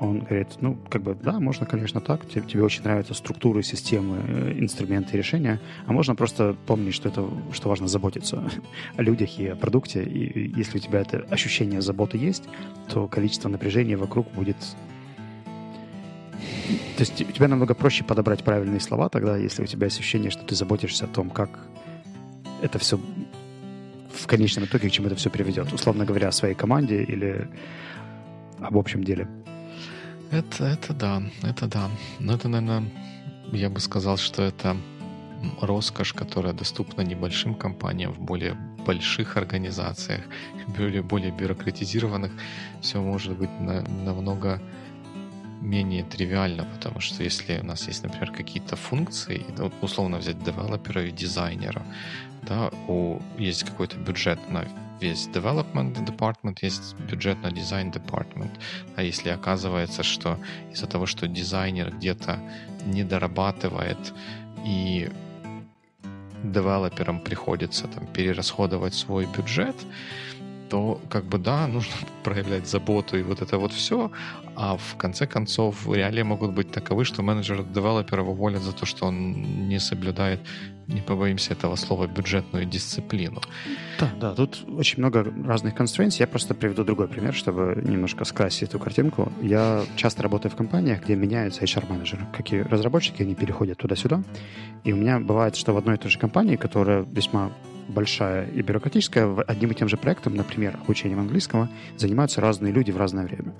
он 0.00 0.20
говорит, 0.20 0.48
ну, 0.60 0.76
как 0.88 1.02
бы, 1.02 1.14
да, 1.14 1.38
можно, 1.38 1.66
конечно, 1.66 2.00
так, 2.00 2.28
тебе, 2.28 2.42
тебе 2.42 2.62
очень 2.62 2.82
нравятся 2.82 3.14
структуры, 3.14 3.62
системы, 3.62 4.18
э, 4.26 4.58
инструменты 4.58 5.16
решения, 5.16 5.60
а 5.86 5.92
можно 5.92 6.14
просто 6.14 6.56
помнить, 6.66 6.94
что 6.94 7.08
это, 7.08 7.28
что 7.52 7.68
важно 7.68 7.86
заботиться 7.86 8.50
о 8.96 9.02
людях 9.02 9.38
и 9.38 9.46
о 9.46 9.56
продукте, 9.56 10.02
и 10.02 10.52
если 10.56 10.78
у 10.78 10.80
тебя 10.80 11.00
это 11.00 11.18
ощущение 11.30 11.80
заботы 11.80 12.18
есть, 12.18 12.44
то 12.88 13.06
количество 13.06 13.48
напряжения 13.48 13.96
вокруг 13.96 14.30
будет 14.32 14.56
то 16.96 17.00
есть 17.00 17.20
у 17.20 17.32
тебя 17.32 17.48
намного 17.48 17.74
проще 17.74 18.04
подобрать 18.04 18.44
правильные 18.44 18.80
слова 18.80 19.08
тогда, 19.08 19.36
если 19.36 19.62
у 19.62 19.66
тебя 19.66 19.86
ощущение, 19.86 20.30
что 20.30 20.44
ты 20.44 20.54
заботишься 20.54 21.06
о 21.06 21.08
том, 21.08 21.30
как 21.30 21.50
это 22.62 22.78
все 22.78 22.98
в 24.12 24.26
конечном 24.26 24.64
итоге, 24.64 24.88
к 24.88 24.92
чему 24.92 25.08
это 25.08 25.16
все 25.16 25.30
приведет. 25.30 25.72
Условно 25.72 26.04
говоря, 26.04 26.28
о 26.28 26.32
своей 26.32 26.54
команде 26.54 27.02
или 27.02 27.48
об 28.60 28.78
общем 28.78 29.02
деле. 29.04 29.28
Это, 30.34 30.64
это 30.64 30.92
да, 30.92 31.22
это 31.44 31.68
да. 31.68 31.88
Но 32.18 32.34
это, 32.34 32.48
наверное, 32.48 32.90
я 33.52 33.70
бы 33.70 33.78
сказал, 33.78 34.16
что 34.16 34.42
это 34.42 34.76
роскошь, 35.60 36.12
которая 36.12 36.52
доступна 36.52 37.02
небольшим 37.02 37.54
компаниям 37.54 38.12
в 38.12 38.18
более 38.18 38.54
больших 38.84 39.36
организациях, 39.36 40.22
более, 40.76 41.02
более 41.02 41.30
бюрократизированных, 41.30 42.32
все 42.80 43.00
может 43.00 43.38
быть 43.38 43.60
на, 43.60 43.82
намного 43.82 44.60
менее 45.60 46.02
тривиально, 46.02 46.64
потому 46.64 46.98
что 46.98 47.22
если 47.22 47.60
у 47.60 47.64
нас 47.64 47.86
есть, 47.86 48.02
например, 48.02 48.32
какие-то 48.32 48.74
функции, 48.74 49.46
ну, 49.56 49.70
условно 49.82 50.18
взять 50.18 50.42
девелопера 50.42 51.04
и 51.04 51.12
дизайнера, 51.12 51.86
да, 52.42 52.70
у, 52.88 53.20
есть 53.38 53.62
какой-то 53.62 53.98
бюджет 53.98 54.40
на 54.50 54.66
весь 55.00 55.28
development 55.28 56.04
department, 56.04 56.58
есть 56.62 56.94
бюджет 57.10 57.42
на 57.42 57.48
design 57.48 57.92
department. 57.92 58.50
А 58.96 59.02
если 59.02 59.30
оказывается, 59.30 60.02
что 60.02 60.38
из-за 60.72 60.86
того, 60.86 61.06
что 61.06 61.26
дизайнер 61.26 61.90
где-то 61.90 62.38
не 62.86 63.04
дорабатывает 63.04 64.12
и 64.64 65.10
девелоперам 66.42 67.20
приходится 67.20 67.88
там 67.88 68.06
перерасходовать 68.06 68.94
свой 68.94 69.26
бюджет, 69.26 69.76
то 70.70 71.00
как 71.08 71.24
бы 71.24 71.38
да, 71.38 71.66
нужно 71.74 71.92
проявлять 72.22 72.66
заботу 72.66 73.16
и 73.16 73.22
вот 73.22 73.42
это 73.42 73.58
вот 73.58 73.72
все, 73.72 74.10
а 74.56 74.76
в 74.76 74.96
конце 74.96 75.26
концов 75.26 75.86
реалии 75.88 76.22
могут 76.22 76.52
быть 76.52 76.70
таковы, 76.70 77.04
что 77.04 77.22
менеджер 77.22 77.62
девелопера 77.64 78.22
уволят 78.22 78.62
за 78.62 78.72
то, 78.72 78.86
что 78.86 79.06
он 79.06 79.68
не 79.68 79.78
соблюдает, 79.80 80.40
не 80.88 81.00
побоимся 81.00 81.52
этого 81.52 81.76
слова, 81.76 82.06
бюджетную 82.06 82.64
дисциплину. 82.66 83.40
Да, 84.00 84.10
да, 84.20 84.34
тут 84.34 84.64
очень 84.68 84.98
много 84.98 85.24
разных 85.44 85.74
constraints. 85.74 86.16
Я 86.18 86.26
просто 86.26 86.54
приведу 86.54 86.84
другой 86.84 87.08
пример, 87.08 87.34
чтобы 87.34 87.80
немножко 87.84 88.24
скрасить 88.24 88.64
эту 88.64 88.78
картинку. 88.78 89.32
Я 89.42 89.82
часто 89.96 90.22
работаю 90.22 90.52
в 90.52 90.56
компаниях, 90.56 91.04
где 91.04 91.16
меняются 91.16 91.64
HR-менеджеры. 91.64 92.26
Как 92.36 92.52
и 92.52 92.62
разработчики, 92.62 93.22
они 93.22 93.34
переходят 93.34 93.78
туда-сюда. 93.78 94.22
И 94.84 94.92
у 94.92 94.96
меня 94.96 95.18
бывает, 95.20 95.56
что 95.56 95.72
в 95.72 95.76
одной 95.76 95.96
и 95.96 95.98
той 95.98 96.10
же 96.10 96.18
компании, 96.18 96.56
которая 96.56 97.04
весьма 97.10 97.50
большая 97.88 98.48
и 98.48 98.62
бюрократическая, 98.62 99.26
одним 99.46 99.70
и 99.70 99.74
тем 99.74 99.88
же 99.88 99.96
проектом, 99.96 100.34
например, 100.34 100.78
обучением 100.82 101.20
английского, 101.20 101.68
занимаются 101.96 102.40
разные 102.40 102.72
люди 102.72 102.90
в 102.90 102.96
разное 102.96 103.24
время. 103.24 103.54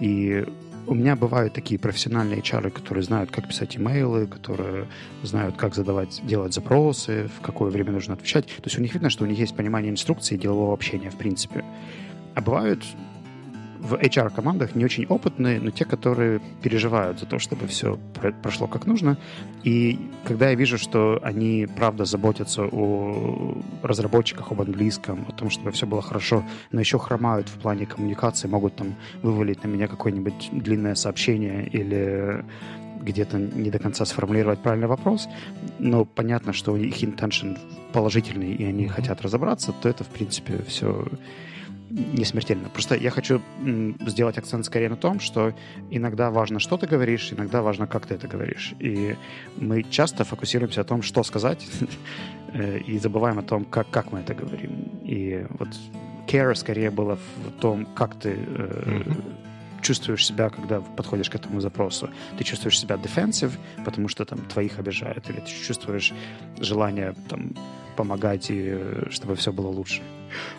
И 0.00 0.44
у 0.86 0.94
меня 0.94 1.16
бывают 1.16 1.54
такие 1.54 1.78
профессиональные 1.78 2.40
HR, 2.40 2.70
которые 2.70 3.02
знают, 3.02 3.30
как 3.30 3.48
писать 3.48 3.76
имейлы, 3.76 4.26
которые 4.26 4.86
знают, 5.22 5.56
как 5.56 5.74
задавать, 5.74 6.20
делать 6.24 6.54
запросы, 6.54 7.28
в 7.38 7.40
какое 7.40 7.70
время 7.70 7.92
нужно 7.92 8.14
отвечать. 8.14 8.46
То 8.46 8.64
есть 8.64 8.78
у 8.78 8.82
них 8.82 8.92
видно, 8.94 9.10
что 9.10 9.24
у 9.24 9.26
них 9.26 9.38
есть 9.38 9.56
понимание 9.56 9.90
инструкции 9.90 10.36
делового 10.36 10.72
общения, 10.72 11.10
в 11.10 11.16
принципе. 11.16 11.64
А 12.34 12.40
бывают 12.40 12.84
в 13.84 13.94
HR-командах 13.94 14.74
не 14.74 14.84
очень 14.84 15.04
опытные, 15.04 15.60
но 15.60 15.70
те, 15.70 15.84
которые 15.84 16.40
переживают 16.62 17.20
за 17.20 17.26
то, 17.26 17.38
чтобы 17.38 17.66
все 17.66 17.98
прошло 18.42 18.66
как 18.66 18.86
нужно. 18.86 19.18
И 19.62 19.98
когда 20.24 20.48
я 20.48 20.54
вижу, 20.54 20.78
что 20.78 21.20
они, 21.22 21.68
правда, 21.76 22.06
заботятся 22.06 22.64
о 22.64 23.58
разработчиках, 23.82 24.50
об 24.50 24.62
английском, 24.62 25.26
о 25.28 25.32
том, 25.32 25.50
чтобы 25.50 25.70
все 25.70 25.86
было 25.86 26.00
хорошо, 26.00 26.42
но 26.72 26.80
еще 26.80 26.98
хромают 26.98 27.48
в 27.48 27.58
плане 27.58 27.84
коммуникации, 27.84 28.48
могут 28.48 28.74
там 28.76 28.94
вывалить 29.22 29.62
на 29.62 29.68
меня 29.68 29.86
какое-нибудь 29.86 30.48
длинное 30.52 30.94
сообщение 30.94 31.68
или 31.68 32.42
где-то 33.02 33.38
не 33.38 33.70
до 33.70 33.78
конца 33.78 34.06
сформулировать 34.06 34.60
правильный 34.60 34.86
вопрос, 34.86 35.28
но 35.78 36.06
понятно, 36.06 36.54
что 36.54 36.72
у 36.72 36.78
них 36.78 37.02
intention 37.02 37.58
положительный, 37.92 38.54
и 38.54 38.64
они 38.64 38.88
хотят 38.88 39.20
разобраться, 39.20 39.72
то 39.72 39.90
это, 39.90 40.04
в 40.04 40.08
принципе, 40.08 40.62
все 40.66 41.06
не 41.90 42.24
смертельно. 42.24 42.68
Просто 42.68 42.96
я 42.96 43.10
хочу 43.10 43.40
сделать 44.06 44.38
акцент 44.38 44.64
скорее 44.64 44.88
на 44.88 44.96
том, 44.96 45.20
что 45.20 45.54
иногда 45.90 46.30
важно, 46.30 46.58
что 46.58 46.76
ты 46.76 46.86
говоришь, 46.86 47.32
иногда 47.32 47.62
важно, 47.62 47.86
как 47.86 48.06
ты 48.06 48.14
это 48.14 48.28
говоришь. 48.28 48.74
И 48.80 49.16
мы 49.56 49.82
часто 49.82 50.24
фокусируемся 50.24 50.80
о 50.80 50.84
том, 50.84 51.02
что 51.02 51.22
сказать, 51.22 51.66
э, 52.52 52.78
и 52.78 52.98
забываем 52.98 53.38
о 53.38 53.42
том, 53.42 53.64
как, 53.64 53.90
как 53.90 54.12
мы 54.12 54.20
это 54.20 54.34
говорим. 54.34 54.90
И 55.04 55.46
вот 55.58 55.68
care 56.26 56.54
скорее 56.54 56.90
было 56.90 57.16
в 57.16 57.60
том, 57.60 57.86
как 57.94 58.14
ты 58.18 58.30
mm-hmm 58.30 59.44
чувствуешь 59.84 60.26
себя, 60.26 60.48
когда 60.48 60.80
подходишь 60.80 61.30
к 61.30 61.34
этому 61.34 61.60
запросу? 61.60 62.08
Ты 62.38 62.44
чувствуешь 62.44 62.80
себя 62.80 62.96
defensive, 62.96 63.52
потому 63.84 64.08
что 64.08 64.24
там 64.24 64.38
твоих 64.38 64.78
обижают, 64.78 65.30
или 65.30 65.40
ты 65.40 65.66
чувствуешь 65.66 66.12
желание 66.58 67.14
там 67.28 67.54
помогать 67.94 68.46
и 68.50 68.76
чтобы 69.10 69.34
все 69.36 69.52
было 69.52 69.68
лучше? 69.68 70.02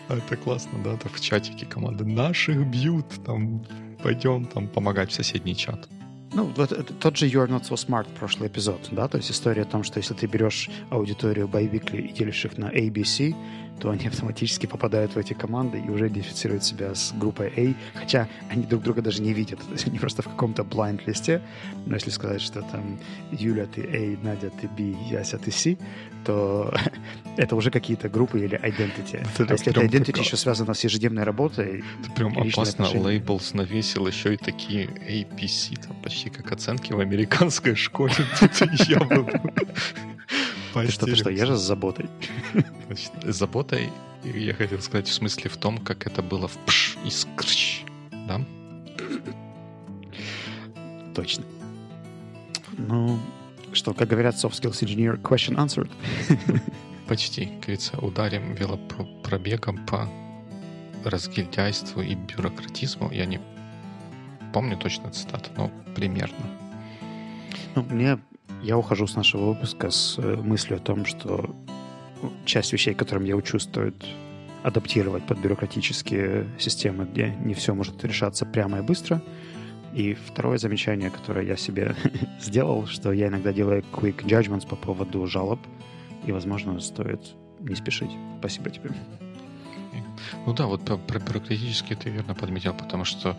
А 0.08 0.16
это 0.16 0.36
классно, 0.36 0.78
да, 0.82 0.96
так 0.96 1.12
в 1.12 1.20
чатике 1.20 1.66
команды 1.66 2.04
наших 2.04 2.66
бьют, 2.66 3.06
там 3.24 3.64
пойдем 4.02 4.46
там 4.46 4.68
помогать 4.68 5.10
в 5.10 5.14
соседний 5.14 5.56
чат. 5.56 5.88
Ну, 6.32 6.52
вот 6.56 6.98
тот 6.98 7.16
же 7.16 7.26
You're 7.26 7.48
Not 7.48 7.62
So 7.62 7.76
Smart 7.76 8.06
прошлый 8.18 8.48
эпизод, 8.48 8.88
да, 8.90 9.08
то 9.08 9.16
есть 9.16 9.30
история 9.30 9.62
о 9.62 9.64
том, 9.64 9.82
что 9.82 9.98
если 9.98 10.14
ты 10.14 10.26
берешь 10.26 10.68
аудиторию 10.90 11.46
Biweekly 11.46 12.08
и 12.08 12.12
делишь 12.12 12.44
их 12.44 12.58
на 12.58 12.66
ABC, 12.66 13.34
то 13.80 13.90
они 13.90 14.06
автоматически 14.06 14.66
попадают 14.66 15.14
в 15.14 15.18
эти 15.18 15.34
команды 15.34 15.78
и 15.78 15.90
уже 15.90 16.08
идентифицируют 16.08 16.64
себя 16.64 16.94
с 16.94 17.12
группой 17.12 17.52
A, 17.56 17.98
хотя 17.98 18.28
они 18.48 18.64
друг 18.64 18.82
друга 18.82 19.02
даже 19.02 19.22
не 19.22 19.32
видят. 19.32 19.60
То 19.66 19.72
есть 19.72 19.86
они 19.86 19.98
просто 19.98 20.22
в 20.22 20.28
каком-то 20.28 20.62
blind 20.62 21.02
листе. 21.06 21.42
Но 21.86 21.94
если 21.94 22.10
сказать, 22.10 22.40
что 22.40 22.62
там 22.62 22.98
Юля, 23.32 23.66
ты 23.66 23.82
A, 23.82 24.24
Надя, 24.24 24.50
ты 24.50 24.68
B, 24.68 24.96
Яся, 25.10 25.38
ты 25.38 25.50
C, 25.50 25.76
то 26.24 26.74
это 27.36 27.56
уже 27.56 27.70
какие-то 27.70 28.08
группы 28.08 28.40
или 28.40 28.58
identity. 28.58 29.26
Это 29.34 29.44
а 29.48 29.52
если 29.52 29.70
это 29.70 29.82
identity 29.82 30.20
еще 30.20 30.36
связано 30.36 30.74
с 30.74 30.84
ежедневной 30.84 31.24
работой... 31.24 31.84
Это 32.00 32.10
прям 32.12 32.38
опасно. 32.38 32.86
Лейблс 32.86 33.54
навесил 33.54 34.06
еще 34.06 34.34
и 34.34 34.36
такие 34.36 34.86
APC, 34.86 35.80
там 35.86 35.96
почти 36.02 36.30
как 36.30 36.50
оценки 36.52 36.92
в 36.92 37.00
американской 37.00 37.74
школе. 37.74 38.14
Я 38.88 38.98
ты 40.84 40.90
что, 40.90 41.06
ты 41.06 41.16
что, 41.16 41.30
я 41.30 41.46
же 41.46 41.56
с 41.56 41.60
заботой. 41.60 42.06
Значит, 42.86 43.12
с 43.24 43.36
заботой, 43.36 43.90
я 44.24 44.54
хотел 44.54 44.80
сказать, 44.80 45.08
в 45.08 45.12
смысле 45.12 45.50
в 45.50 45.56
том, 45.56 45.78
как 45.78 46.06
это 46.06 46.22
было 46.22 46.48
в 46.48 46.56
пш 46.66 46.96
и 47.04 47.10
скрч, 47.10 47.84
да? 48.28 48.40
Точно. 51.14 51.44
Ну, 52.76 53.18
что, 53.72 53.94
как 53.94 54.08
говорят 54.08 54.34
soft 54.34 54.60
skills 54.60 54.82
engineer, 54.82 55.20
question 55.20 55.56
answered. 55.56 55.90
Почти, 57.08 57.46
как 57.46 57.60
говорится, 57.60 57.98
ударим 57.98 58.54
велопробегом 58.54 59.86
по 59.86 60.08
разгильдяйству 61.04 62.02
и 62.02 62.14
бюрократизму. 62.14 63.10
Я 63.12 63.26
не 63.26 63.40
помню 64.52 64.76
точно 64.76 65.10
цитату, 65.10 65.50
но 65.56 65.70
примерно. 65.94 66.46
Ну, 67.74 67.82
мне 67.82 68.18
Я 68.62 68.78
ухожу 68.78 69.06
с 69.06 69.14
нашего 69.14 69.50
выпуска 69.50 69.90
с 69.90 70.18
э, 70.18 70.36
мыслью 70.36 70.78
о 70.78 70.80
том, 70.80 71.04
что 71.04 71.54
часть 72.44 72.72
вещей, 72.72 72.94
которым 72.94 73.24
я 73.24 73.36
учу, 73.36 73.58
стоит 73.58 73.94
адаптировать 74.62 75.24
под 75.26 75.38
бюрократические 75.38 76.46
системы, 76.58 77.04
где 77.04 77.34
не 77.44 77.54
все 77.54 77.74
может 77.74 78.02
решаться 78.04 78.44
прямо 78.44 78.78
и 78.78 78.82
быстро. 78.82 79.22
И 79.94 80.14
второе 80.14 80.58
замечание, 80.58 81.10
которое 81.10 81.46
я 81.46 81.56
себе 81.56 81.94
сделал, 82.40 82.86
что 82.86 83.12
я 83.12 83.28
иногда 83.28 83.52
делаю 83.52 83.84
quick 83.92 84.24
judgments 84.24 84.66
по 84.66 84.76
поводу 84.76 85.26
жалоб, 85.26 85.60
и, 86.26 86.32
возможно, 86.32 86.80
стоит 86.80 87.20
не 87.60 87.74
спешить. 87.76 88.10
Спасибо 88.40 88.70
тебе. 88.70 88.90
Ну 90.46 90.52
да, 90.52 90.66
вот 90.66 90.84
про, 90.84 90.96
про 90.96 91.18
бюрократические 91.18 91.96
ты 91.96 92.10
верно 92.10 92.34
подметил, 92.34 92.74
потому 92.74 93.04
что 93.04 93.36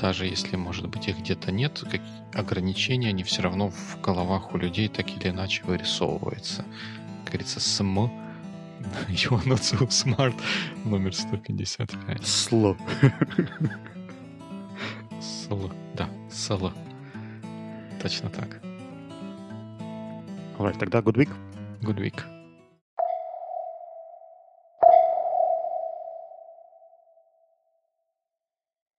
даже 0.00 0.26
если, 0.26 0.56
может 0.56 0.88
быть, 0.88 1.08
их 1.08 1.18
где-то 1.18 1.52
нет, 1.52 1.82
как 1.90 2.00
ограничения, 2.34 3.08
они 3.08 3.22
все 3.22 3.42
равно 3.42 3.70
в 3.70 4.00
головах 4.00 4.54
у 4.54 4.58
людей 4.58 4.88
так 4.88 5.08
или 5.16 5.30
иначе 5.30 5.64
вырисовываются. 5.64 6.64
Как 7.24 7.32
говорится, 7.32 7.60
СМ 7.60 7.98
not 9.46 9.62
so 9.62 9.88
smart 9.88 10.34
номер 10.84 11.14
155. 11.14 12.26
Сло. 12.26 12.76
Сло. 15.20 15.72
Да, 15.94 16.08
сло. 16.30 16.72
Точно 18.02 18.30
так. 18.30 18.60
Alright, 20.58 20.78
тогда 20.78 21.00
good 21.00 21.16
week. 21.16 21.30
Good 21.82 21.98
week. 21.98 22.35